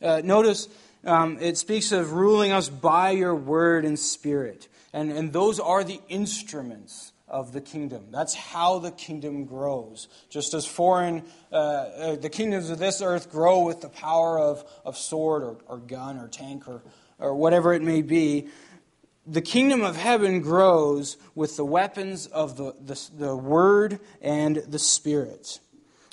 Uh, 0.00 0.22
notice 0.24 0.70
um, 1.04 1.36
it 1.38 1.58
speaks 1.58 1.92
of 1.92 2.12
ruling 2.12 2.50
us 2.50 2.70
by 2.70 3.10
your 3.10 3.34
word 3.34 3.84
and 3.84 3.98
spirit. 3.98 4.68
And, 4.94 5.12
and 5.12 5.34
those 5.34 5.60
are 5.60 5.84
the 5.84 6.00
instruments 6.08 7.12
of 7.30 7.52
the 7.52 7.60
kingdom. 7.60 8.06
That's 8.10 8.34
how 8.34 8.78
the 8.80 8.90
kingdom 8.90 9.44
grows. 9.44 10.08
Just 10.28 10.52
as 10.52 10.66
foreign, 10.66 11.22
uh, 11.52 11.54
uh, 11.54 12.16
the 12.16 12.28
kingdoms 12.28 12.70
of 12.70 12.78
this 12.78 13.00
earth 13.00 13.30
grow 13.30 13.60
with 13.60 13.80
the 13.80 13.88
power 13.88 14.38
of, 14.38 14.64
of 14.84 14.96
sword 14.96 15.42
or, 15.42 15.56
or 15.66 15.78
gun 15.78 16.18
or 16.18 16.28
tank 16.28 16.68
or, 16.68 16.82
or 17.18 17.34
whatever 17.34 17.72
it 17.72 17.82
may 17.82 18.02
be, 18.02 18.48
the 19.26 19.40
kingdom 19.40 19.82
of 19.82 19.96
heaven 19.96 20.40
grows 20.40 21.16
with 21.34 21.56
the 21.56 21.64
weapons 21.64 22.26
of 22.26 22.56
the, 22.56 22.74
the, 22.84 23.08
the 23.16 23.36
word 23.36 24.00
and 24.20 24.56
the 24.56 24.78
spirit. 24.78 25.60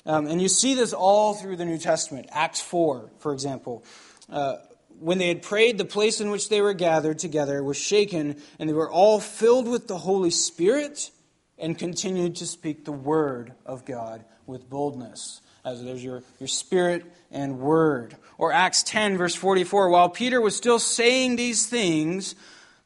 Um, 0.06 0.26
and 0.26 0.40
you 0.40 0.48
see 0.48 0.74
this 0.74 0.92
all 0.92 1.34
through 1.34 1.56
the 1.56 1.64
New 1.64 1.78
Testament. 1.78 2.28
Acts 2.30 2.60
4, 2.60 3.10
for 3.18 3.32
example. 3.32 3.84
Uh, 4.30 4.56
when 5.00 5.18
they 5.18 5.28
had 5.28 5.42
prayed, 5.42 5.78
the 5.78 5.84
place 5.84 6.20
in 6.20 6.30
which 6.30 6.48
they 6.48 6.60
were 6.60 6.74
gathered 6.74 7.18
together 7.18 7.62
was 7.62 7.76
shaken, 7.76 8.36
and 8.58 8.68
they 8.68 8.74
were 8.74 8.90
all 8.90 9.20
filled 9.20 9.68
with 9.68 9.88
the 9.88 9.98
Holy 9.98 10.30
Spirit 10.30 11.10
and 11.58 11.78
continued 11.78 12.36
to 12.36 12.46
speak 12.46 12.84
the 12.84 12.92
word 12.92 13.52
of 13.66 13.84
God 13.84 14.24
with 14.46 14.68
boldness. 14.68 15.40
As 15.64 15.82
there's 15.82 16.02
your, 16.02 16.22
your 16.38 16.48
spirit 16.48 17.04
and 17.30 17.58
word. 17.58 18.16
Or 18.38 18.52
Acts 18.52 18.82
10, 18.84 19.18
verse 19.18 19.34
44. 19.34 19.90
While 19.90 20.08
Peter 20.08 20.40
was 20.40 20.56
still 20.56 20.78
saying 20.78 21.36
these 21.36 21.66
things, 21.66 22.34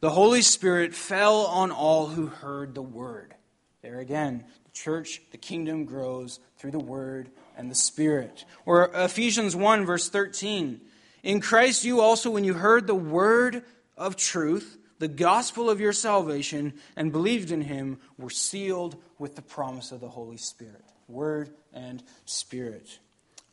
the 0.00 0.10
Holy 0.10 0.42
Spirit 0.42 0.94
fell 0.94 1.46
on 1.46 1.70
all 1.70 2.08
who 2.08 2.26
heard 2.26 2.74
the 2.74 2.82
word. 2.82 3.34
There 3.82 4.00
again, 4.00 4.44
the 4.64 4.70
church, 4.72 5.20
the 5.30 5.38
kingdom 5.38 5.84
grows 5.84 6.40
through 6.56 6.72
the 6.72 6.78
word 6.78 7.30
and 7.56 7.70
the 7.70 7.74
spirit. 7.74 8.44
Or 8.64 8.90
Ephesians 8.94 9.54
1, 9.54 9.84
verse 9.84 10.08
13. 10.08 10.80
In 11.22 11.40
Christ, 11.40 11.84
you 11.84 12.00
also, 12.00 12.30
when 12.30 12.44
you 12.44 12.54
heard 12.54 12.86
the 12.86 12.94
word 12.94 13.62
of 13.96 14.16
truth, 14.16 14.78
the 14.98 15.08
gospel 15.08 15.70
of 15.70 15.80
your 15.80 15.92
salvation, 15.92 16.74
and 16.96 17.12
believed 17.12 17.50
in 17.50 17.62
him, 17.62 17.98
were 18.18 18.30
sealed 18.30 18.96
with 19.18 19.36
the 19.36 19.42
promise 19.42 19.92
of 19.92 20.00
the 20.00 20.08
Holy 20.08 20.36
Spirit. 20.36 20.84
Word 21.08 21.50
and 21.72 22.02
Spirit. 22.24 22.98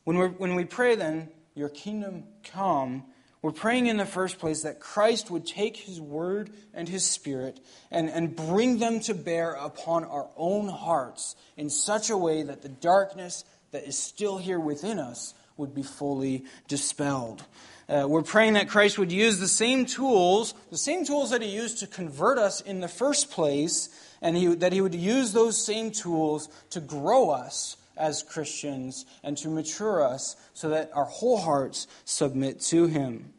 When, 0.04 0.18
we 0.18 0.26
when 0.26 0.54
we 0.54 0.64
pray, 0.64 0.96
then, 0.96 1.28
your 1.54 1.68
kingdom 1.68 2.24
come, 2.44 3.04
we're 3.42 3.52
praying 3.52 3.86
in 3.86 3.96
the 3.96 4.04
first 4.04 4.38
place 4.38 4.62
that 4.62 4.80
Christ 4.80 5.30
would 5.30 5.46
take 5.46 5.76
his 5.76 6.00
word 6.00 6.50
and 6.74 6.88
his 6.88 7.06
spirit 7.06 7.58
and, 7.90 8.10
and 8.10 8.36
bring 8.36 8.78
them 8.78 9.00
to 9.00 9.14
bear 9.14 9.52
upon 9.52 10.04
our 10.04 10.28
own 10.36 10.68
hearts 10.68 11.36
in 11.56 11.70
such 11.70 12.10
a 12.10 12.16
way 12.16 12.42
that 12.42 12.60
the 12.60 12.68
darkness 12.68 13.44
that 13.70 13.84
is 13.84 13.96
still 13.96 14.36
here 14.36 14.60
within 14.60 14.98
us 14.98 15.32
would 15.60 15.74
be 15.74 15.82
fully 15.82 16.44
dispelled. 16.66 17.44
Uh, 17.88 18.06
we're 18.08 18.22
praying 18.22 18.54
that 18.54 18.68
Christ 18.68 18.98
would 18.98 19.12
use 19.12 19.38
the 19.38 19.48
same 19.48 19.84
tools, 19.84 20.54
the 20.70 20.78
same 20.78 21.04
tools 21.04 21.30
that 21.30 21.42
he 21.42 21.48
used 21.48 21.78
to 21.78 21.86
convert 21.86 22.38
us 22.38 22.60
in 22.60 22.80
the 22.80 22.88
first 22.88 23.30
place, 23.30 23.88
and 24.22 24.36
he, 24.36 24.54
that 24.54 24.72
he 24.72 24.80
would 24.80 24.94
use 24.94 25.32
those 25.32 25.62
same 25.64 25.90
tools 25.90 26.48
to 26.70 26.80
grow 26.80 27.30
us 27.30 27.76
as 27.96 28.22
Christians 28.22 29.06
and 29.22 29.36
to 29.38 29.48
mature 29.48 30.04
us 30.04 30.36
so 30.54 30.68
that 30.70 30.90
our 30.94 31.04
whole 31.04 31.38
hearts 31.38 31.86
submit 32.04 32.60
to 32.62 32.86
him. 32.86 33.32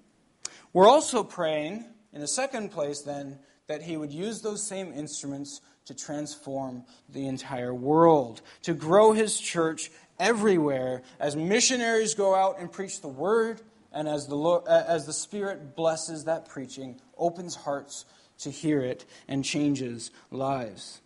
We're 0.74 0.90
also 0.90 1.24
praying, 1.24 1.86
in 2.14 2.22
the 2.22 2.28
second 2.28 2.72
place, 2.72 3.02
then, 3.02 3.40
that 3.68 3.82
he 3.82 3.98
would 3.98 4.12
use 4.12 4.42
those 4.42 4.68
same 4.68 4.92
instruments 4.94 5.62
to 5.86 5.96
transform 5.96 6.84
the 7.10 7.26
entire 7.28 7.74
world, 7.74 8.42
to 8.64 8.74
grow 8.74 9.14
his 9.14 9.40
church 9.40 9.92
everywhere 10.22 11.02
as 11.20 11.36
missionaries 11.36 12.14
go 12.14 12.34
out 12.34 12.60
and 12.60 12.72
preach 12.72 13.02
the 13.02 13.10
word, 13.10 13.60
and 13.92 14.08
as 14.08 14.28
the, 14.28 14.36
Lord, 14.36 14.66
as 14.68 15.06
the 15.06 15.14
Spirit 15.14 15.76
blesses 15.76 16.24
that 16.26 16.48
preaching, 16.48 17.02
opens 17.18 17.56
hearts 17.56 18.06
to 18.40 18.52
hear 18.52 18.80
it, 18.80 19.06
and 19.28 19.44
changes 19.44 20.12
lives. 20.32 21.02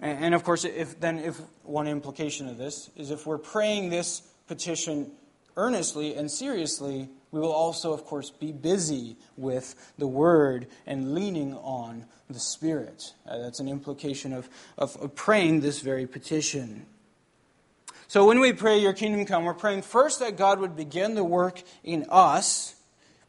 And, 0.00 0.26
and 0.26 0.34
of 0.34 0.44
course, 0.44 0.64
if, 0.64 1.00
then 1.00 1.18
if 1.18 1.40
one 1.62 1.88
implication 1.88 2.48
of 2.48 2.58
this 2.58 2.90
is 2.96 3.10
if 3.10 3.26
we're 3.26 3.38
praying 3.38 3.90
this 3.90 4.20
petition 4.46 5.12
earnestly 5.56 6.14
and 6.14 6.30
seriously, 6.30 7.08
we 7.30 7.40
will 7.40 7.52
also, 7.52 7.92
of 7.92 8.04
course, 8.04 8.30
be 8.30 8.52
busy 8.52 9.16
with 9.36 9.92
the 9.98 10.06
Word 10.06 10.66
and 10.86 11.14
leaning 11.14 11.54
on 11.54 12.06
the 12.30 12.38
Spirit. 12.38 13.12
Uh, 13.26 13.38
that's 13.38 13.60
an 13.60 13.68
implication 13.68 14.32
of, 14.32 14.48
of, 14.76 14.96
of 14.96 15.14
praying 15.14 15.60
this 15.60 15.80
very 15.80 16.06
petition. 16.06 16.86
So 18.08 18.26
when 18.26 18.40
we 18.40 18.54
pray, 18.54 18.78
Your 18.78 18.94
kingdom 18.94 19.26
come, 19.26 19.44
we're 19.44 19.52
praying 19.52 19.82
first 19.82 20.20
that 20.20 20.38
God 20.38 20.60
would 20.60 20.74
begin 20.74 21.14
the 21.14 21.24
work 21.24 21.62
in 21.84 22.06
us, 22.08 22.74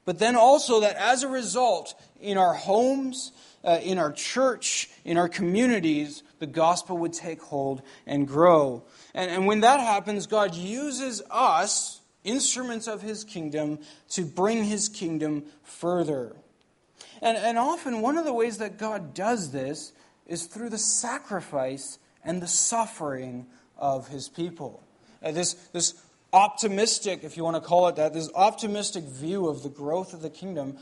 but 0.05 0.19
then 0.19 0.37
also 0.37 0.79
that 0.79 0.95
as 0.95 1.21
a 1.21 1.27
result, 1.27 1.93
in 2.21 2.37
our 2.37 2.53
homes, 2.53 3.33
uh, 3.65 3.79
in 3.83 3.97
our 3.97 4.13
church, 4.13 4.89
in 5.03 5.17
our 5.17 5.27
communities, 5.27 6.23
the 6.39 6.47
gospel 6.47 6.97
would 6.99 7.11
take 7.11 7.41
hold 7.41 7.81
and 8.07 8.25
grow. 8.25 8.83
And, 9.13 9.29
and 9.29 9.45
when 9.45 9.59
that 9.61 9.81
happens, 9.81 10.27
God 10.27 10.55
uses 10.55 11.21
us, 11.29 11.99
instruments 12.23 12.87
of 12.87 13.01
his 13.01 13.25
kingdom, 13.25 13.79
to 14.11 14.23
bring 14.23 14.63
his 14.63 14.87
kingdom 14.87 15.43
further. 15.61 16.37
And, 17.21 17.37
and 17.37 17.57
often, 17.57 17.99
one 17.99 18.17
of 18.17 18.23
the 18.23 18.33
ways 18.33 18.59
that 18.59 18.77
God 18.77 19.13
does 19.13 19.51
this 19.51 19.91
is 20.25 20.45
through 20.45 20.69
the 20.69 20.77
sacrifice 20.77 21.99
and 22.23 22.41
the 22.41 22.47
suffering 22.47 23.45
of 23.79 24.07
his 24.07 24.29
people. 24.29 24.83
Uh, 25.23 25.31
this, 25.31 25.53
this 25.73 25.95
optimistic, 26.31 27.23
if 27.23 27.35
you 27.35 27.43
want 27.43 27.55
to 27.55 27.61
call 27.61 27.87
it 27.87 27.95
that, 27.95 28.13
this 28.13 28.29
optimistic 28.35 29.03
view 29.03 29.47
of 29.47 29.63
the 29.63 29.69
growth 29.69 30.13
of 30.13 30.21
the 30.21 30.29
kingdom 30.29 30.77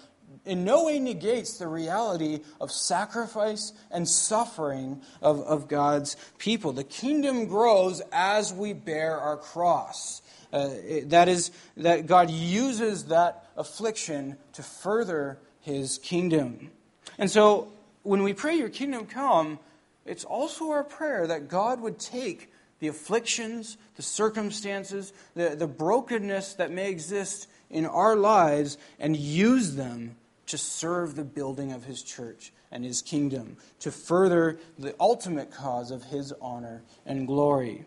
in 0.45 0.63
no 0.63 0.85
way 0.85 0.99
negates 0.99 1.57
the 1.57 1.67
reality 1.67 2.39
of 2.59 2.71
sacrifice 2.71 3.73
and 3.91 4.07
suffering 4.07 5.01
of, 5.21 5.41
of 5.41 5.67
God's 5.67 6.15
people. 6.37 6.73
The 6.73 6.83
kingdom 6.83 7.47
grows 7.47 8.01
as 8.11 8.53
we 8.53 8.73
bear 8.73 9.17
our 9.19 9.37
cross. 9.37 10.21
Uh, 10.51 10.69
that 11.05 11.27
is, 11.27 11.51
that 11.75 12.07
God 12.07 12.29
uses 12.29 13.05
that 13.05 13.45
affliction 13.57 14.37
to 14.53 14.63
further 14.63 15.37
his 15.59 15.97
kingdom. 15.97 16.71
And 17.17 17.29
so, 17.29 17.69
when 18.03 18.23
we 18.23 18.33
pray, 18.33 18.55
Your 18.55 18.69
kingdom 18.69 19.05
come, 19.05 19.59
it's 20.05 20.23
also 20.23 20.71
our 20.71 20.85
prayer 20.85 21.27
that 21.27 21.49
God 21.49 21.81
would 21.81 21.99
take 21.99 22.49
the 22.80 22.88
afflictions, 22.88 23.78
the 23.95 24.01
circumstances, 24.01 25.13
the, 25.36 25.55
the 25.55 25.67
brokenness 25.67 26.55
that 26.55 26.71
may 26.71 26.89
exist 26.89 27.47
in 27.69 27.86
our 27.86 28.15
lives 28.15 28.78
and 28.99 29.15
use 29.17 29.75
them 29.75 30.15
to 30.47 30.57
serve 30.57 31.15
the 31.15 31.23
building 31.23 31.71
of 31.71 31.84
His 31.84 32.01
church 32.01 32.53
and 32.71 32.84
His 32.84 33.01
kingdom, 33.01 33.57
to 33.80 33.91
further 33.91 34.59
the 34.78 34.95
ultimate 34.99 35.51
cause 35.51 35.91
of 35.91 36.03
His 36.03 36.34
honor 36.41 36.84
and 37.05 37.28
glory. 37.28 37.86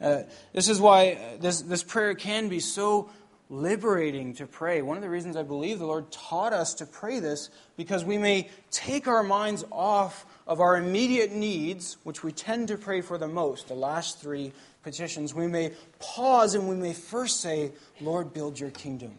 Uh, 0.00 0.22
this 0.52 0.68
is 0.68 0.80
why 0.80 1.12
uh, 1.12 1.36
this, 1.40 1.62
this 1.62 1.84
prayer 1.84 2.14
can 2.14 2.48
be 2.48 2.58
so 2.58 3.08
liberating 3.52 4.32
to 4.32 4.46
pray. 4.46 4.80
One 4.80 4.96
of 4.96 5.02
the 5.02 5.10
reasons 5.10 5.36
I 5.36 5.42
believe 5.42 5.78
the 5.78 5.86
Lord 5.86 6.10
taught 6.10 6.54
us 6.54 6.72
to 6.74 6.86
pray 6.86 7.20
this, 7.20 7.50
because 7.76 8.02
we 8.02 8.16
may 8.16 8.48
take 8.70 9.06
our 9.06 9.22
minds 9.22 9.62
off 9.70 10.24
of 10.46 10.60
our 10.60 10.78
immediate 10.78 11.32
needs, 11.32 11.98
which 12.02 12.24
we 12.24 12.32
tend 12.32 12.68
to 12.68 12.78
pray 12.78 13.02
for 13.02 13.18
the 13.18 13.28
most, 13.28 13.68
the 13.68 13.74
last 13.74 14.20
three 14.20 14.52
petitions. 14.82 15.34
We 15.34 15.46
may 15.46 15.74
pause 16.00 16.54
and 16.54 16.66
we 16.66 16.76
may 16.76 16.94
first 16.94 17.40
say, 17.40 17.72
Lord, 18.00 18.32
build 18.32 18.58
your 18.58 18.70
kingdom. 18.70 19.12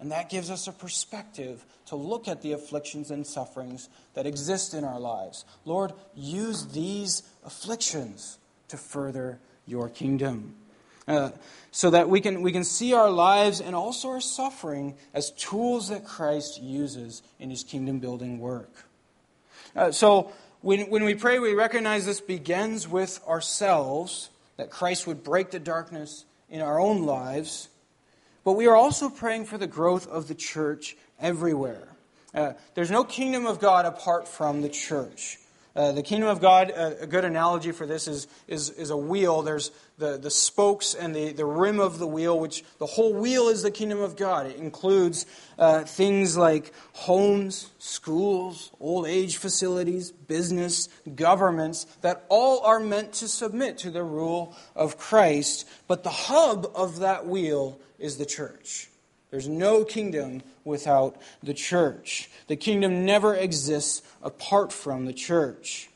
And 0.00 0.12
that 0.12 0.28
gives 0.28 0.50
us 0.50 0.68
a 0.68 0.72
perspective 0.72 1.64
to 1.86 1.96
look 1.96 2.28
at 2.28 2.42
the 2.42 2.52
afflictions 2.52 3.10
and 3.10 3.26
sufferings 3.26 3.88
that 4.12 4.26
exist 4.26 4.74
in 4.74 4.84
our 4.84 5.00
lives. 5.00 5.46
Lord, 5.64 5.94
use 6.14 6.66
these 6.66 7.22
afflictions 7.42 8.38
to 8.68 8.76
further 8.76 9.40
your 9.66 9.88
kingdom. 9.88 10.54
Uh, 11.08 11.30
so 11.70 11.90
that 11.90 12.08
we 12.08 12.20
can, 12.20 12.42
we 12.42 12.52
can 12.52 12.64
see 12.64 12.92
our 12.92 13.10
lives 13.10 13.60
and 13.60 13.74
also 13.74 14.08
our 14.08 14.20
suffering 14.20 14.94
as 15.14 15.30
tools 15.32 15.88
that 15.88 16.04
Christ 16.04 16.60
uses 16.60 17.22
in 17.38 17.50
his 17.50 17.64
kingdom 17.64 17.98
building 17.98 18.38
work. 18.38 18.70
Uh, 19.74 19.90
so 19.90 20.32
when, 20.60 20.90
when 20.90 21.04
we 21.04 21.14
pray, 21.14 21.38
we 21.38 21.54
recognize 21.54 22.04
this 22.04 22.20
begins 22.20 22.86
with 22.86 23.20
ourselves, 23.26 24.28
that 24.56 24.70
Christ 24.70 25.06
would 25.06 25.24
break 25.24 25.50
the 25.50 25.58
darkness 25.58 26.24
in 26.50 26.60
our 26.60 26.78
own 26.78 27.04
lives. 27.04 27.68
But 28.44 28.52
we 28.52 28.66
are 28.66 28.76
also 28.76 29.08
praying 29.08 29.46
for 29.46 29.56
the 29.56 29.66
growth 29.66 30.06
of 30.08 30.28
the 30.28 30.34
church 30.34 30.96
everywhere. 31.20 31.88
Uh, 32.34 32.52
there's 32.74 32.90
no 32.90 33.04
kingdom 33.04 33.46
of 33.46 33.60
God 33.60 33.86
apart 33.86 34.28
from 34.28 34.62
the 34.62 34.68
church. 34.68 35.38
Uh, 35.78 35.92
the 35.92 36.02
kingdom 36.02 36.28
of 36.28 36.40
God, 36.40 36.72
uh, 36.76 36.94
a 36.98 37.06
good 37.06 37.24
analogy 37.24 37.70
for 37.70 37.86
this 37.86 38.08
is, 38.08 38.26
is, 38.48 38.68
is 38.70 38.90
a 38.90 38.96
wheel. 38.96 39.42
There's 39.42 39.70
the, 39.96 40.18
the 40.18 40.28
spokes 40.28 40.92
and 40.92 41.14
the, 41.14 41.30
the 41.30 41.44
rim 41.44 41.78
of 41.78 42.00
the 42.00 42.06
wheel, 42.06 42.40
which 42.40 42.64
the 42.80 42.86
whole 42.86 43.14
wheel 43.14 43.46
is 43.46 43.62
the 43.62 43.70
kingdom 43.70 44.00
of 44.00 44.16
God. 44.16 44.46
It 44.46 44.56
includes 44.56 45.24
uh, 45.56 45.84
things 45.84 46.36
like 46.36 46.72
homes, 46.94 47.70
schools, 47.78 48.72
old 48.80 49.06
age 49.06 49.36
facilities, 49.36 50.10
business, 50.10 50.88
governments, 51.14 51.84
that 52.00 52.24
all 52.28 52.64
are 52.64 52.80
meant 52.80 53.12
to 53.12 53.28
submit 53.28 53.78
to 53.78 53.92
the 53.92 54.02
rule 54.02 54.56
of 54.74 54.98
Christ. 54.98 55.64
But 55.86 56.02
the 56.02 56.10
hub 56.10 56.66
of 56.74 56.98
that 56.98 57.24
wheel 57.24 57.78
is 58.00 58.16
the 58.16 58.26
church. 58.26 58.90
There's 59.30 59.48
no 59.48 59.84
kingdom 59.84 60.42
without 60.64 61.16
the 61.42 61.54
church. 61.54 62.30
The 62.46 62.56
kingdom 62.56 63.04
never 63.04 63.34
exists 63.34 64.02
apart 64.22 64.72
from 64.72 65.04
the 65.04 65.12
church. 65.12 65.90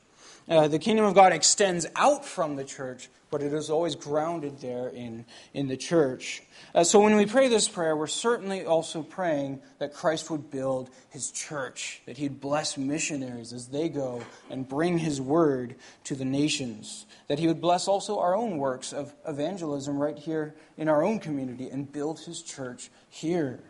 Uh, 0.49 0.69
the 0.69 0.79
kingdom 0.79 1.05
of 1.07 1.15
God 1.15 1.33
extends 1.33 1.87
out 1.97 2.25
from 2.25 2.57
the 2.57 2.65
church, 2.65 3.09
but 3.33 3.43
it 3.43 3.55
is 3.55 3.71
always 3.71 3.97
grounded 3.97 4.61
there 4.61 4.89
in, 4.91 5.25
in 5.55 5.67
the 5.67 5.77
church. 5.77 6.43
Uh, 6.75 6.85
so 6.85 7.01
when 7.01 7.17
we 7.17 7.25
pray 7.25 7.49
this 7.49 7.67
prayer, 7.67 7.97
we're 7.97 8.07
certainly 8.07 8.67
also 8.67 9.03
praying 9.03 9.63
that 9.79 9.95
Christ 9.95 10.31
would 10.31 10.51
build 10.51 10.91
his 11.09 11.31
church, 11.31 12.03
that 12.05 12.19
he'd 12.19 12.43
bless 12.43 12.77
missionaries 12.77 13.55
as 13.55 13.69
they 13.69 13.89
go 13.89 14.23
and 14.51 14.69
bring 14.69 14.99
his 14.99 15.19
word 15.19 15.77
to 16.05 16.15
the 16.15 16.27
nations, 16.27 17.07
that 17.29 17.39
he 17.39 17.47
would 17.47 17.63
bless 17.63 17.89
also 17.89 18.19
our 18.19 18.37
own 18.37 18.59
works 18.59 18.93
of 18.93 19.15
evangelism 19.27 19.99
right 19.99 20.19
here 20.19 20.55
in 20.77 20.91
our 20.91 21.03
own 21.03 21.19
community 21.19 21.71
and 21.71 21.91
build 21.91 22.21
his 22.21 22.43
church 22.43 22.91
here. 23.09 23.61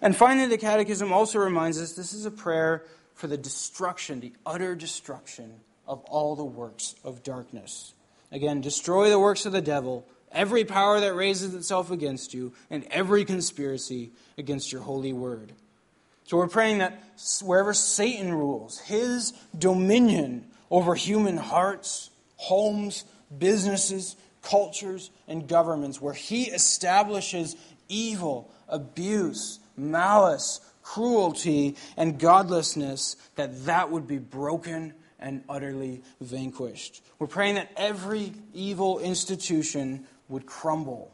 And 0.00 0.14
finally, 0.14 0.46
the 0.46 0.58
Catechism 0.58 1.12
also 1.12 1.40
reminds 1.40 1.80
us 1.80 1.94
this 1.94 2.12
is 2.12 2.24
a 2.24 2.30
prayer 2.30 2.84
for 3.14 3.26
the 3.26 3.36
destruction, 3.36 4.20
the 4.20 4.32
utter 4.46 4.76
destruction 4.76 5.54
of 5.88 6.04
all 6.04 6.36
the 6.36 6.44
works 6.44 6.94
of 7.02 7.24
darkness. 7.24 7.94
Again, 8.32 8.60
destroy 8.60 9.10
the 9.10 9.18
works 9.18 9.46
of 9.46 9.52
the 9.52 9.60
devil, 9.60 10.06
every 10.32 10.64
power 10.64 11.00
that 11.00 11.14
raises 11.14 11.54
itself 11.54 11.90
against 11.90 12.34
you, 12.34 12.52
and 12.70 12.84
every 12.90 13.24
conspiracy 13.24 14.10
against 14.36 14.72
your 14.72 14.82
holy 14.82 15.12
word. 15.12 15.52
So 16.24 16.38
we're 16.38 16.48
praying 16.48 16.78
that 16.78 17.02
wherever 17.42 17.74
Satan 17.74 18.32
rules, 18.32 18.78
his 18.80 19.32
dominion 19.56 20.46
over 20.70 20.94
human 20.94 21.36
hearts, 21.36 22.10
homes, 22.36 23.04
businesses, 23.36 24.16
cultures, 24.42 25.10
and 25.28 25.46
governments, 25.46 26.00
where 26.00 26.14
he 26.14 26.44
establishes 26.44 27.56
evil, 27.88 28.50
abuse, 28.68 29.60
malice, 29.76 30.60
cruelty, 30.82 31.76
and 31.96 32.18
godlessness, 32.18 33.16
that 33.36 33.66
that 33.66 33.90
would 33.90 34.06
be 34.06 34.18
broken 34.18 34.94
and 35.24 35.42
utterly 35.48 36.02
vanquished. 36.20 37.02
We're 37.18 37.26
praying 37.26 37.54
that 37.54 37.70
every 37.76 38.34
evil 38.52 38.98
institution 38.98 40.06
would 40.28 40.44
crumble. 40.44 41.10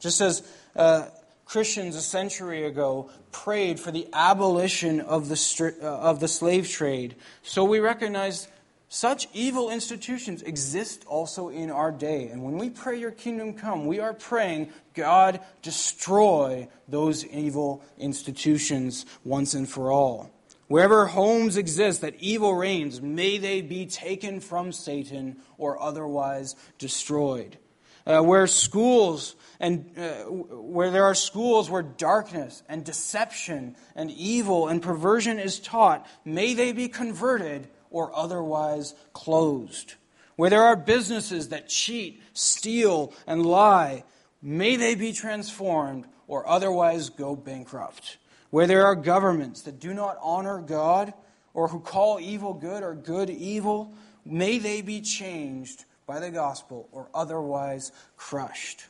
Just 0.00 0.20
as 0.20 0.42
uh, 0.74 1.06
Christians 1.44 1.94
a 1.94 2.02
century 2.02 2.66
ago 2.66 3.08
prayed 3.30 3.78
for 3.78 3.92
the 3.92 4.08
abolition 4.12 5.00
of 5.00 5.28
the, 5.28 5.74
uh, 5.80 5.86
of 5.86 6.18
the 6.18 6.26
slave 6.26 6.68
trade, 6.68 7.14
so 7.42 7.62
we 7.62 7.78
recognize 7.78 8.48
such 8.88 9.28
evil 9.32 9.70
institutions 9.70 10.42
exist 10.42 11.04
also 11.06 11.48
in 11.48 11.70
our 11.70 11.92
day. 11.92 12.28
And 12.28 12.42
when 12.42 12.58
we 12.58 12.68
pray, 12.68 12.98
Your 12.98 13.12
kingdom 13.12 13.54
come, 13.54 13.86
we 13.86 14.00
are 14.00 14.12
praying, 14.12 14.70
God, 14.94 15.40
destroy 15.62 16.68
those 16.88 17.24
evil 17.24 17.82
institutions 17.96 19.06
once 19.24 19.54
and 19.54 19.68
for 19.68 19.92
all. 19.92 20.30
Wherever 20.72 21.04
homes 21.04 21.58
exist 21.58 22.00
that 22.00 22.14
evil 22.18 22.54
reigns, 22.54 23.02
may 23.02 23.36
they 23.36 23.60
be 23.60 23.84
taken 23.84 24.40
from 24.40 24.72
Satan 24.72 25.36
or 25.58 25.78
otherwise 25.78 26.56
destroyed. 26.78 27.58
Uh, 28.06 28.22
where 28.22 28.46
schools 28.46 29.36
and 29.60 29.90
uh, 29.98 30.24
where 30.30 30.90
there 30.90 31.04
are 31.04 31.14
schools 31.14 31.68
where 31.68 31.82
darkness 31.82 32.62
and 32.70 32.86
deception 32.86 33.76
and 33.94 34.10
evil 34.12 34.66
and 34.66 34.80
perversion 34.80 35.38
is 35.38 35.58
taught, 35.60 36.06
may 36.24 36.54
they 36.54 36.72
be 36.72 36.88
converted 36.88 37.68
or 37.90 38.10
otherwise 38.16 38.94
closed. 39.12 39.96
Where 40.36 40.48
there 40.48 40.62
are 40.62 40.74
businesses 40.74 41.50
that 41.50 41.68
cheat, 41.68 42.22
steal, 42.32 43.12
and 43.26 43.44
lie, 43.44 44.04
may 44.40 44.76
they 44.76 44.94
be 44.94 45.12
transformed 45.12 46.06
or 46.26 46.48
otherwise 46.48 47.10
go 47.10 47.36
bankrupt 47.36 48.16
where 48.52 48.66
there 48.66 48.84
are 48.84 48.94
governments 48.94 49.62
that 49.62 49.80
do 49.80 49.94
not 49.94 50.18
honor 50.20 50.60
God 50.60 51.14
or 51.54 51.68
who 51.68 51.80
call 51.80 52.20
evil 52.20 52.52
good 52.52 52.82
or 52.82 52.94
good 52.94 53.30
evil, 53.30 53.94
may 54.26 54.58
they 54.58 54.82
be 54.82 55.00
changed 55.00 55.86
by 56.06 56.20
the 56.20 56.30
gospel 56.30 56.86
or 56.92 57.08
otherwise 57.14 57.92
crushed. 58.18 58.84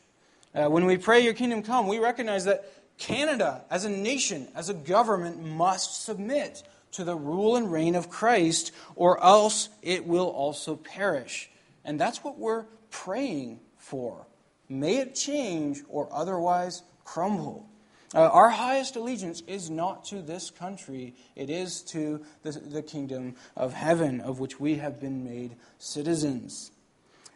Uh, 0.53 0.67
when 0.67 0.85
we 0.85 0.97
pray, 0.97 1.21
Your 1.21 1.33
kingdom 1.33 1.63
come, 1.63 1.87
we 1.87 2.01
recognize 2.01 2.45
that 2.47 2.73
Canada, 2.99 3.63
as 3.71 3.85
a 3.85 3.89
nation, 3.89 4.49
as 4.57 4.69
a 4.69 4.75
government, 4.75 5.41
must 5.41 6.05
submit 6.05 6.65
to 6.91 7.05
the 7.05 7.15
rule 7.15 7.55
and 7.55 7.71
reign 7.71 7.95
of 7.95 8.11
Christ, 8.11 8.73
or 8.97 9.23
else 9.23 9.69
it 9.81 10.05
will 10.09 10.29
also 10.29 10.75
perish. 10.75 11.49
And 11.85 12.01
that's 12.01 12.25
what 12.25 12.37
we're 12.37 12.65
praying 12.91 13.61
for. 13.79 14.27
May 14.69 14.97
it 14.97 15.15
change 15.15 15.83
or 15.89 16.09
otherwise 16.13 16.83
crumble. 17.05 17.69
Uh, 18.15 18.29
our 18.29 18.51
highest 18.51 18.97
allegiance 18.97 19.43
is 19.47 19.71
not 19.71 20.05
to 20.05 20.21
this 20.21 20.51
country, 20.51 21.15
it 21.35 21.49
is 21.49 21.81
to 21.81 22.23
the, 22.43 22.53
the 22.53 22.83
kingdom 22.83 23.35
of 23.57 23.73
heaven, 23.73 24.21
of 24.21 24.39
which 24.39 24.61
we 24.61 24.77
have 24.77 25.01
been 25.01 25.25
made 25.25 25.57
citizens. 25.79 26.71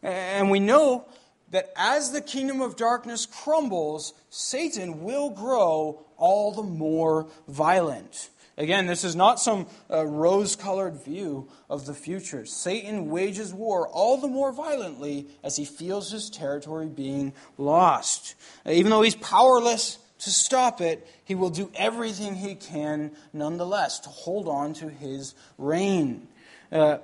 And 0.03 0.51
we 0.51 0.61
know 0.61 1.07
that 1.51 1.73
as 1.77 2.13
the 2.13 2.21
kingdom 2.21 2.61
of 2.61 2.77
darkness 2.77 3.25
crumbles, 3.25 4.13
Satan 4.29 5.03
will 5.03 5.31
grow 5.31 6.05
all 6.19 6.53
the 6.53 6.63
more 6.63 7.29
violent. 7.49 8.29
Again, 8.59 8.87
this 8.87 9.05
is 9.05 9.15
not 9.15 9.39
some 9.39 9.67
uh, 9.91 10.07
rose 10.07 10.57
colored 10.57 11.03
view 11.05 11.49
of 11.69 11.85
the 11.85 11.93
future. 11.93 12.47
Satan 12.47 13.11
wages 13.11 13.53
war 13.53 13.87
all 13.89 14.17
the 14.17 14.29
more 14.29 14.51
violently 14.51 15.27
as 15.43 15.57
he 15.57 15.65
feels 15.67 16.11
his 16.11 16.31
territory 16.31 16.87
being 16.87 17.35
lost. 17.59 18.35
Uh, 18.65 18.71
even 18.71 18.91
though 18.91 19.03
he's 19.03 19.17
powerless 19.17 19.99
to 20.27 20.33
stop 20.33 20.81
it, 20.81 21.07
he 21.25 21.37
will 21.37 21.51
do 21.51 21.71
everything 21.77 22.35
he 22.35 22.57
can 22.57 23.13
nonetheless 23.33 24.01
to 24.01 24.09
hold 24.09 24.49
on 24.49 24.75
to 24.75 24.89
his 24.89 25.37
reign. 25.57 26.27
Uh, 26.73 26.99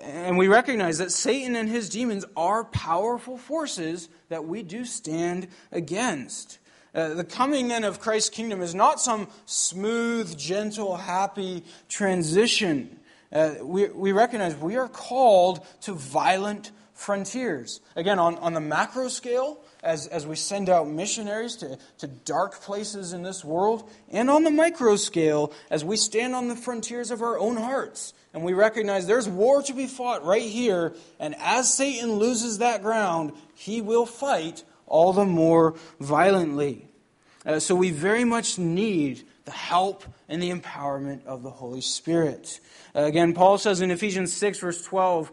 and 0.00 0.38
we 0.38 0.46
recognize 0.46 0.98
that 0.98 1.10
Satan 1.10 1.56
and 1.56 1.68
his 1.68 1.88
demons 1.88 2.24
are 2.36 2.62
powerful 2.62 3.36
forces 3.36 4.08
that 4.28 4.44
we 4.44 4.62
do 4.62 4.84
stand 4.84 5.48
against. 5.72 6.58
Uh, 6.94 7.14
the 7.14 7.24
coming 7.24 7.66
then 7.66 7.82
of 7.82 7.98
Christ's 7.98 8.30
kingdom 8.30 8.62
is 8.62 8.72
not 8.72 9.00
some 9.00 9.26
smooth, 9.46 10.38
gentle, 10.38 10.96
happy 10.96 11.64
transition. 11.88 13.00
Uh, 13.32 13.54
we, 13.62 13.88
we 13.88 14.12
recognize 14.12 14.54
we 14.54 14.76
are 14.76 14.88
called 14.88 15.66
to 15.80 15.92
violent 15.92 16.70
frontiers. 16.92 17.80
Again, 17.96 18.20
on, 18.20 18.36
on 18.36 18.54
the 18.54 18.60
macro 18.60 19.08
scale, 19.08 19.58
as, 19.84 20.06
as 20.06 20.26
we 20.26 20.34
send 20.34 20.68
out 20.68 20.88
missionaries 20.88 21.56
to, 21.56 21.78
to 21.98 22.06
dark 22.06 22.60
places 22.60 23.12
in 23.12 23.22
this 23.22 23.44
world, 23.44 23.88
and 24.10 24.30
on 24.30 24.42
the 24.42 24.50
micro 24.50 24.96
scale, 24.96 25.52
as 25.70 25.84
we 25.84 25.96
stand 25.96 26.34
on 26.34 26.48
the 26.48 26.56
frontiers 26.56 27.10
of 27.10 27.22
our 27.22 27.38
own 27.38 27.56
hearts. 27.56 28.14
And 28.32 28.42
we 28.42 28.52
recognize 28.52 29.06
there's 29.06 29.28
war 29.28 29.62
to 29.62 29.72
be 29.72 29.86
fought 29.86 30.24
right 30.24 30.42
here, 30.42 30.94
and 31.20 31.36
as 31.38 31.72
Satan 31.72 32.14
loses 32.14 32.58
that 32.58 32.82
ground, 32.82 33.32
he 33.54 33.80
will 33.80 34.06
fight 34.06 34.64
all 34.86 35.12
the 35.12 35.24
more 35.24 35.74
violently. 36.00 36.88
Uh, 37.46 37.60
so 37.60 37.74
we 37.74 37.90
very 37.90 38.24
much 38.24 38.58
need 38.58 39.22
the 39.44 39.50
help 39.50 40.04
and 40.28 40.42
the 40.42 40.50
empowerment 40.50 41.24
of 41.26 41.42
the 41.42 41.50
Holy 41.50 41.82
Spirit. 41.82 42.60
Uh, 42.94 43.02
again, 43.02 43.34
Paul 43.34 43.58
says 43.58 43.80
in 43.80 43.90
Ephesians 43.90 44.32
6, 44.32 44.58
verse 44.58 44.82
12, 44.84 45.30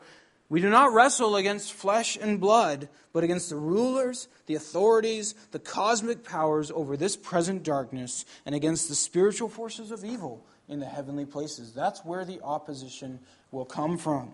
we 0.51 0.59
do 0.59 0.69
not 0.69 0.91
wrestle 0.91 1.37
against 1.37 1.71
flesh 1.71 2.17
and 2.19 2.37
blood, 2.37 2.89
but 3.13 3.23
against 3.23 3.49
the 3.49 3.55
rulers, 3.55 4.27
the 4.47 4.55
authorities, 4.55 5.33
the 5.51 5.59
cosmic 5.59 6.25
powers 6.25 6.69
over 6.71 6.97
this 6.97 7.15
present 7.15 7.63
darkness, 7.63 8.25
and 8.45 8.53
against 8.53 8.89
the 8.89 8.95
spiritual 8.95 9.47
forces 9.47 9.91
of 9.91 10.03
evil 10.03 10.45
in 10.67 10.81
the 10.81 10.85
heavenly 10.85 11.23
places. 11.23 11.71
That's 11.71 12.03
where 12.03 12.25
the 12.25 12.41
opposition 12.41 13.21
will 13.53 13.63
come 13.63 13.97
from. 13.97 14.33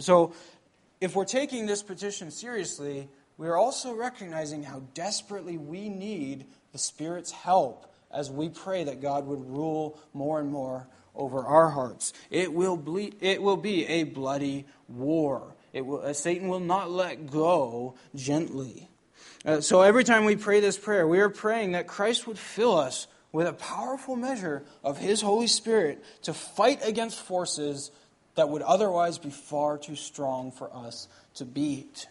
So, 0.00 0.32
if 1.00 1.14
we're 1.14 1.24
taking 1.24 1.66
this 1.66 1.84
petition 1.84 2.32
seriously, 2.32 3.08
we 3.38 3.46
are 3.46 3.56
also 3.56 3.94
recognizing 3.94 4.64
how 4.64 4.82
desperately 4.94 5.58
we 5.58 5.88
need 5.88 6.46
the 6.72 6.78
Spirit's 6.78 7.30
help 7.30 7.86
as 8.10 8.32
we 8.32 8.48
pray 8.48 8.82
that 8.82 9.00
God 9.00 9.28
would 9.28 9.48
rule 9.48 10.00
more 10.12 10.40
and 10.40 10.50
more 10.50 10.88
over 11.14 11.44
our 11.44 11.70
hearts. 11.70 12.12
It 12.30 12.52
will, 12.52 12.76
ble- 12.76 13.10
it 13.20 13.42
will 13.42 13.56
be 13.56 13.86
a 13.86 14.04
bloody 14.04 14.66
war. 14.88 15.54
It 15.72 15.84
will, 15.86 16.02
uh, 16.02 16.12
Satan 16.12 16.48
will 16.48 16.60
not 16.60 16.90
let 16.90 17.30
go 17.30 17.94
gently. 18.14 18.88
Uh, 19.44 19.60
so 19.60 19.82
every 19.82 20.04
time 20.04 20.24
we 20.24 20.36
pray 20.36 20.60
this 20.60 20.78
prayer, 20.78 21.06
we 21.06 21.20
are 21.20 21.28
praying 21.28 21.72
that 21.72 21.86
Christ 21.86 22.26
would 22.26 22.38
fill 22.38 22.76
us 22.76 23.06
with 23.32 23.46
a 23.46 23.52
powerful 23.52 24.14
measure 24.14 24.62
of 24.84 24.98
His 24.98 25.20
Holy 25.20 25.46
Spirit 25.46 26.04
to 26.22 26.34
fight 26.34 26.80
against 26.84 27.18
forces 27.20 27.90
that 28.34 28.48
would 28.48 28.62
otherwise 28.62 29.18
be 29.18 29.30
far 29.30 29.78
too 29.78 29.96
strong 29.96 30.52
for 30.52 30.74
us 30.74 31.08
to 31.34 31.44
beat. 31.44 32.06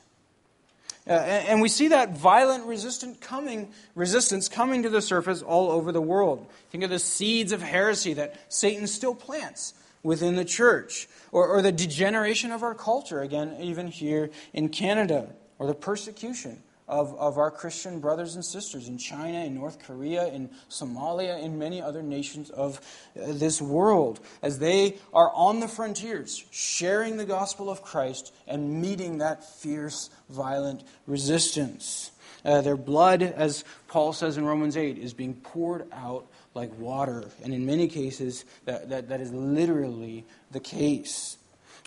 Uh, 1.12 1.16
and, 1.16 1.47
and, 1.49 1.62
we 1.62 1.68
see 1.68 1.89
that 1.89 2.18
violent 2.18 2.66
resistance 2.66 3.18
coming, 3.20 3.68
resistance 3.95 4.47
coming 4.47 4.84
to 4.84 4.89
the 4.89 5.01
surface 5.01 5.41
all 5.41 5.70
over 5.70 5.91
the 5.91 6.01
world. 6.01 6.47
Think 6.70 6.86
of 6.86 6.89
the 6.89 6.99
seeds 6.99 7.51
of 7.51 7.62
heresy 7.62 8.14
that 8.14 8.39
Satan 8.47 8.88
still 8.88 9.14
plants 9.14 9.74
within 10.03 10.38
the 10.38 10.45
church, 10.45 11.09
or, 11.34 11.49
or 11.49 11.62
the 11.62 11.74
degeneration 11.74 12.53
of 12.53 12.64
our 12.64 12.74
culture, 12.74 13.22
again, 13.22 13.57
even 13.59 13.88
here 13.88 14.30
in 14.53 14.70
Canada, 14.70 15.28
or 15.59 15.68
the 15.68 15.74
persecution 15.74 16.64
of, 16.92 17.16
of 17.18 17.38
our 17.38 17.50
Christian 17.50 18.02
brothers 18.02 18.36
and 18.36 18.44
sisters 18.44 18.89
in 18.89 18.98
China, 18.98 19.46
in 19.46 19.56
North 19.56 19.80
Korea, 19.82 20.28
in 20.28 20.50
Somalia, 20.70 21.42
in 21.42 21.58
many 21.58 21.82
other 21.82 22.04
nations 22.04 22.50
of 22.50 22.82
uh, 23.16 23.28
this 23.30 23.62
world, 23.62 24.20
as 24.44 24.60
they 24.60 24.98
are 25.14 25.32
on 25.34 25.62
the 25.62 25.70
frontiers, 25.70 26.44
sharing 26.52 27.16
the 27.16 27.26
gospel 27.26 27.70
of 27.70 27.82
Christ 27.82 28.34
and 28.46 28.82
meeting 28.82 29.20
that 29.20 29.44
fierce, 29.44 30.10
violent 30.30 30.84
resistance. 31.08 32.12
Uh, 32.44 32.60
their 32.60 32.76
blood, 32.76 33.24
as 33.24 33.64
Paul 33.88 34.12
says 34.12 34.38
in 34.38 34.44
Romans 34.44 34.76
8, 34.76 34.98
is 34.98 35.14
being 35.14 35.36
poured 35.36 35.88
out 35.94 36.28
like 36.54 36.78
water. 36.78 37.24
And 37.42 37.54
in 37.54 37.66
many 37.66 37.88
cases, 37.88 38.44
that, 38.66 38.89
that, 38.89 39.08
that 39.08 39.22
is 39.22 39.32
literally 39.32 40.26
the 40.52 40.60
case. 40.60 41.38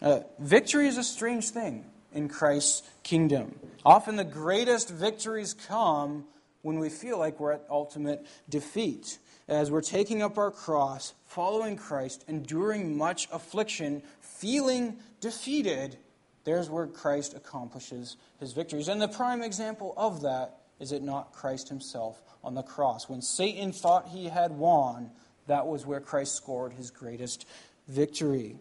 Uh, 0.00 0.20
victory 0.38 0.88
is 0.88 0.96
a 0.96 1.04
strange 1.04 1.50
thing 1.50 1.84
in 2.14 2.28
Christ's 2.28 2.88
kingdom. 3.04 3.58
Often 3.84 4.16
the 4.16 4.24
greatest 4.24 4.90
victories 4.90 5.54
come 5.54 6.24
when 6.62 6.78
we 6.78 6.88
feel 6.88 7.18
like 7.18 7.38
we're 7.38 7.52
at 7.52 7.64
ultimate 7.70 8.26
defeat. 8.48 9.18
As 9.46 9.70
we're 9.70 9.82
taking 9.82 10.22
up 10.22 10.38
our 10.38 10.50
cross, 10.50 11.12
following 11.26 11.76
Christ, 11.76 12.24
enduring 12.26 12.96
much 12.96 13.28
affliction, 13.30 14.02
feeling 14.20 14.96
defeated, 15.20 15.98
there's 16.44 16.70
where 16.70 16.86
Christ 16.86 17.34
accomplishes 17.34 18.16
his 18.40 18.52
victories. 18.52 18.88
And 18.88 19.00
the 19.00 19.08
prime 19.08 19.42
example 19.42 19.92
of 19.96 20.22
that 20.22 20.60
is 20.80 20.92
it 20.92 21.02
not 21.02 21.32
Christ 21.32 21.68
himself 21.68 22.22
on 22.42 22.54
the 22.54 22.62
cross? 22.62 23.08
When 23.08 23.22
Satan 23.22 23.72
thought 23.72 24.08
he 24.08 24.26
had 24.26 24.52
won, 24.52 25.10
that 25.46 25.66
was 25.66 25.86
where 25.86 26.00
Christ 26.00 26.34
scored 26.34 26.72
his 26.72 26.90
greatest 26.90 27.46
victory. 27.86 28.56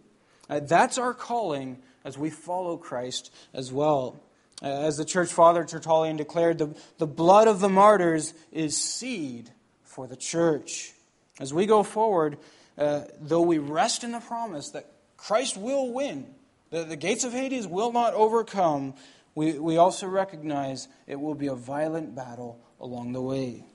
Uh, 0.49 0.59
that's 0.59 0.97
our 0.97 1.13
calling 1.13 1.79
as 2.03 2.17
we 2.17 2.29
follow 2.29 2.77
Christ 2.77 3.33
as 3.53 3.71
well. 3.71 4.21
Uh, 4.63 4.67
as 4.67 4.95
the 4.95 5.05
church 5.05 5.33
father 5.33 5.65
Tertullian 5.65 6.15
declared, 6.15 6.57
the, 6.57 6.73
the 6.97 7.07
blood 7.07 7.49
of 7.49 7.59
the 7.59 7.69
martyrs 7.69 8.33
is 8.51 8.77
seed 8.77 9.49
for 9.83 10.07
the 10.07 10.15
church. 10.15 10.93
As 11.39 11.53
we 11.53 11.65
go 11.65 11.83
forward, 11.83 12.37
uh, 12.77 13.01
though 13.19 13.41
we 13.41 13.57
rest 13.57 14.03
in 14.03 14.13
the 14.13 14.21
promise 14.21 14.69
that 14.69 14.89
Christ 15.17 15.57
will 15.57 15.91
win, 15.91 16.25
that 16.69 16.87
the 16.87 16.95
gates 16.95 17.23
of 17.23 17.33
Hades 17.33 17.67
will 17.67 17.91
not 17.91 18.13
overcome, 18.13 18.93
we, 19.35 19.59
we 19.59 19.77
also 19.77 20.07
recognize 20.07 20.87
it 21.07 21.19
will 21.19 21.35
be 21.35 21.47
a 21.47 21.55
violent 21.55 22.15
battle 22.15 22.59
along 22.79 23.13
the 23.13 23.21
way. 23.21 23.65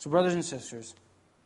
So, 0.00 0.10
brothers 0.10 0.34
and 0.34 0.44
sisters, 0.44 0.94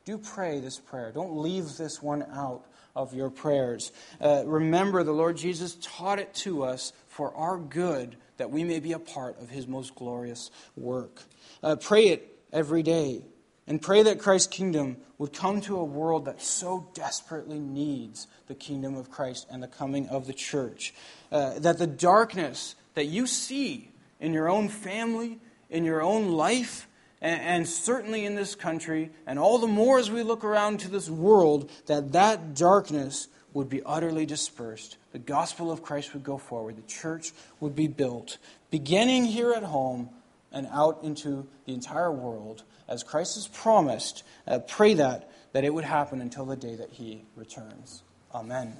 do 0.05 0.19
pray 0.19 0.61
this 0.61 0.79
prayer. 0.79 1.13
Don't 1.13 1.39
leave 1.39 1.77
this 1.77 2.03
one 2.03 2.25
out 2.33 2.65
of 2.97 3.15
your 3.15 3.31
prayers. 3.31 3.93
Uh, 4.21 4.43
remember, 4.47 5.05
the 5.05 5.13
Lord 5.13 5.37
Jesus 5.37 5.77
taught 5.81 6.19
it 6.19 6.35
to 6.35 6.65
us 6.65 6.93
for 7.09 7.35
our 7.35 7.59
good 7.59 8.17
that 8.41 8.51
we 8.51 8.65
may 8.65 8.81
be 8.81 8.93
a 8.93 8.99
part 8.99 9.39
of 9.39 9.51
his 9.51 9.67
most 9.67 9.95
glorious 9.95 10.51
work. 10.75 11.23
Uh, 11.63 11.77
pray 11.77 12.09
it 12.09 12.39
every 12.55 12.83
day. 12.83 13.23
And 13.67 13.81
pray 13.81 14.03
that 14.03 14.19
Christ's 14.19 14.49
kingdom 14.49 14.97
would 15.19 15.35
come 15.35 15.61
to 15.61 15.77
a 15.77 15.85
world 15.85 16.25
that 16.25 16.41
so 16.41 16.89
desperately 16.95 17.61
needs 17.61 18.27
the 18.49 18.55
kingdom 18.55 18.97
of 18.97 19.11
Christ 19.11 19.47
and 19.51 19.63
the 19.63 19.69
coming 19.69 20.09
of 20.09 20.27
the 20.27 20.33
church. 20.33 20.95
Uh, 21.31 21.59
that 21.59 21.77
the 21.77 21.87
darkness 21.87 22.77
that 22.95 23.05
you 23.05 23.27
see 23.27 23.91
in 24.19 24.33
your 24.33 24.49
own 24.49 24.71
family, 24.71 25.39
in 25.69 25.85
your 25.85 26.03
own 26.03 26.33
life, 26.33 26.89
and, 27.21 27.41
and 27.43 27.69
certainly 27.69 28.25
in 28.25 28.37
this 28.37 28.55
country, 28.55 29.11
and 29.27 29.39
all 29.39 29.59
the 29.59 29.67
more 29.67 29.99
as 29.99 30.11
we 30.11 30.23
look 30.23 30.45
around 30.45 30.81
to 30.81 30.89
this 30.89 31.11
world, 31.11 31.71
that 31.87 32.13
that 32.13 32.55
darkness 32.55 33.29
would 33.53 33.69
be 33.69 33.83
utterly 33.85 34.27
dispersed. 34.27 34.97
The 35.13 35.19
gospel 35.19 35.71
of 35.71 35.83
Christ 35.83 36.15
would 36.15 36.23
go 36.23 36.39
forward. 36.39 36.77
The 36.77 36.83
church 36.83 37.33
would 37.59 37.75
be 37.75 37.89
built, 37.89 38.39
beginning 38.71 39.25
here 39.25 39.53
at 39.53 39.63
home 39.63 40.11
and 40.53 40.67
out 40.73 41.01
into 41.03 41.47
the 41.67 41.75
entire 41.75 42.13
world. 42.13 42.63
As 42.89 43.03
Christ 43.03 43.37
has 43.37 43.49
promised, 43.49 44.25
uh, 44.47 44.59
pray 44.61 44.95
that, 44.95 45.31
that 45.53 45.65
it 45.65 45.73
would 45.73 45.85
happen 45.85 46.21
until 46.21 46.45
the 46.45 46.57
day 46.57 46.75
that 46.75 46.91
he 46.91 47.25
returns. 47.37 48.03
Amen. 48.35 48.77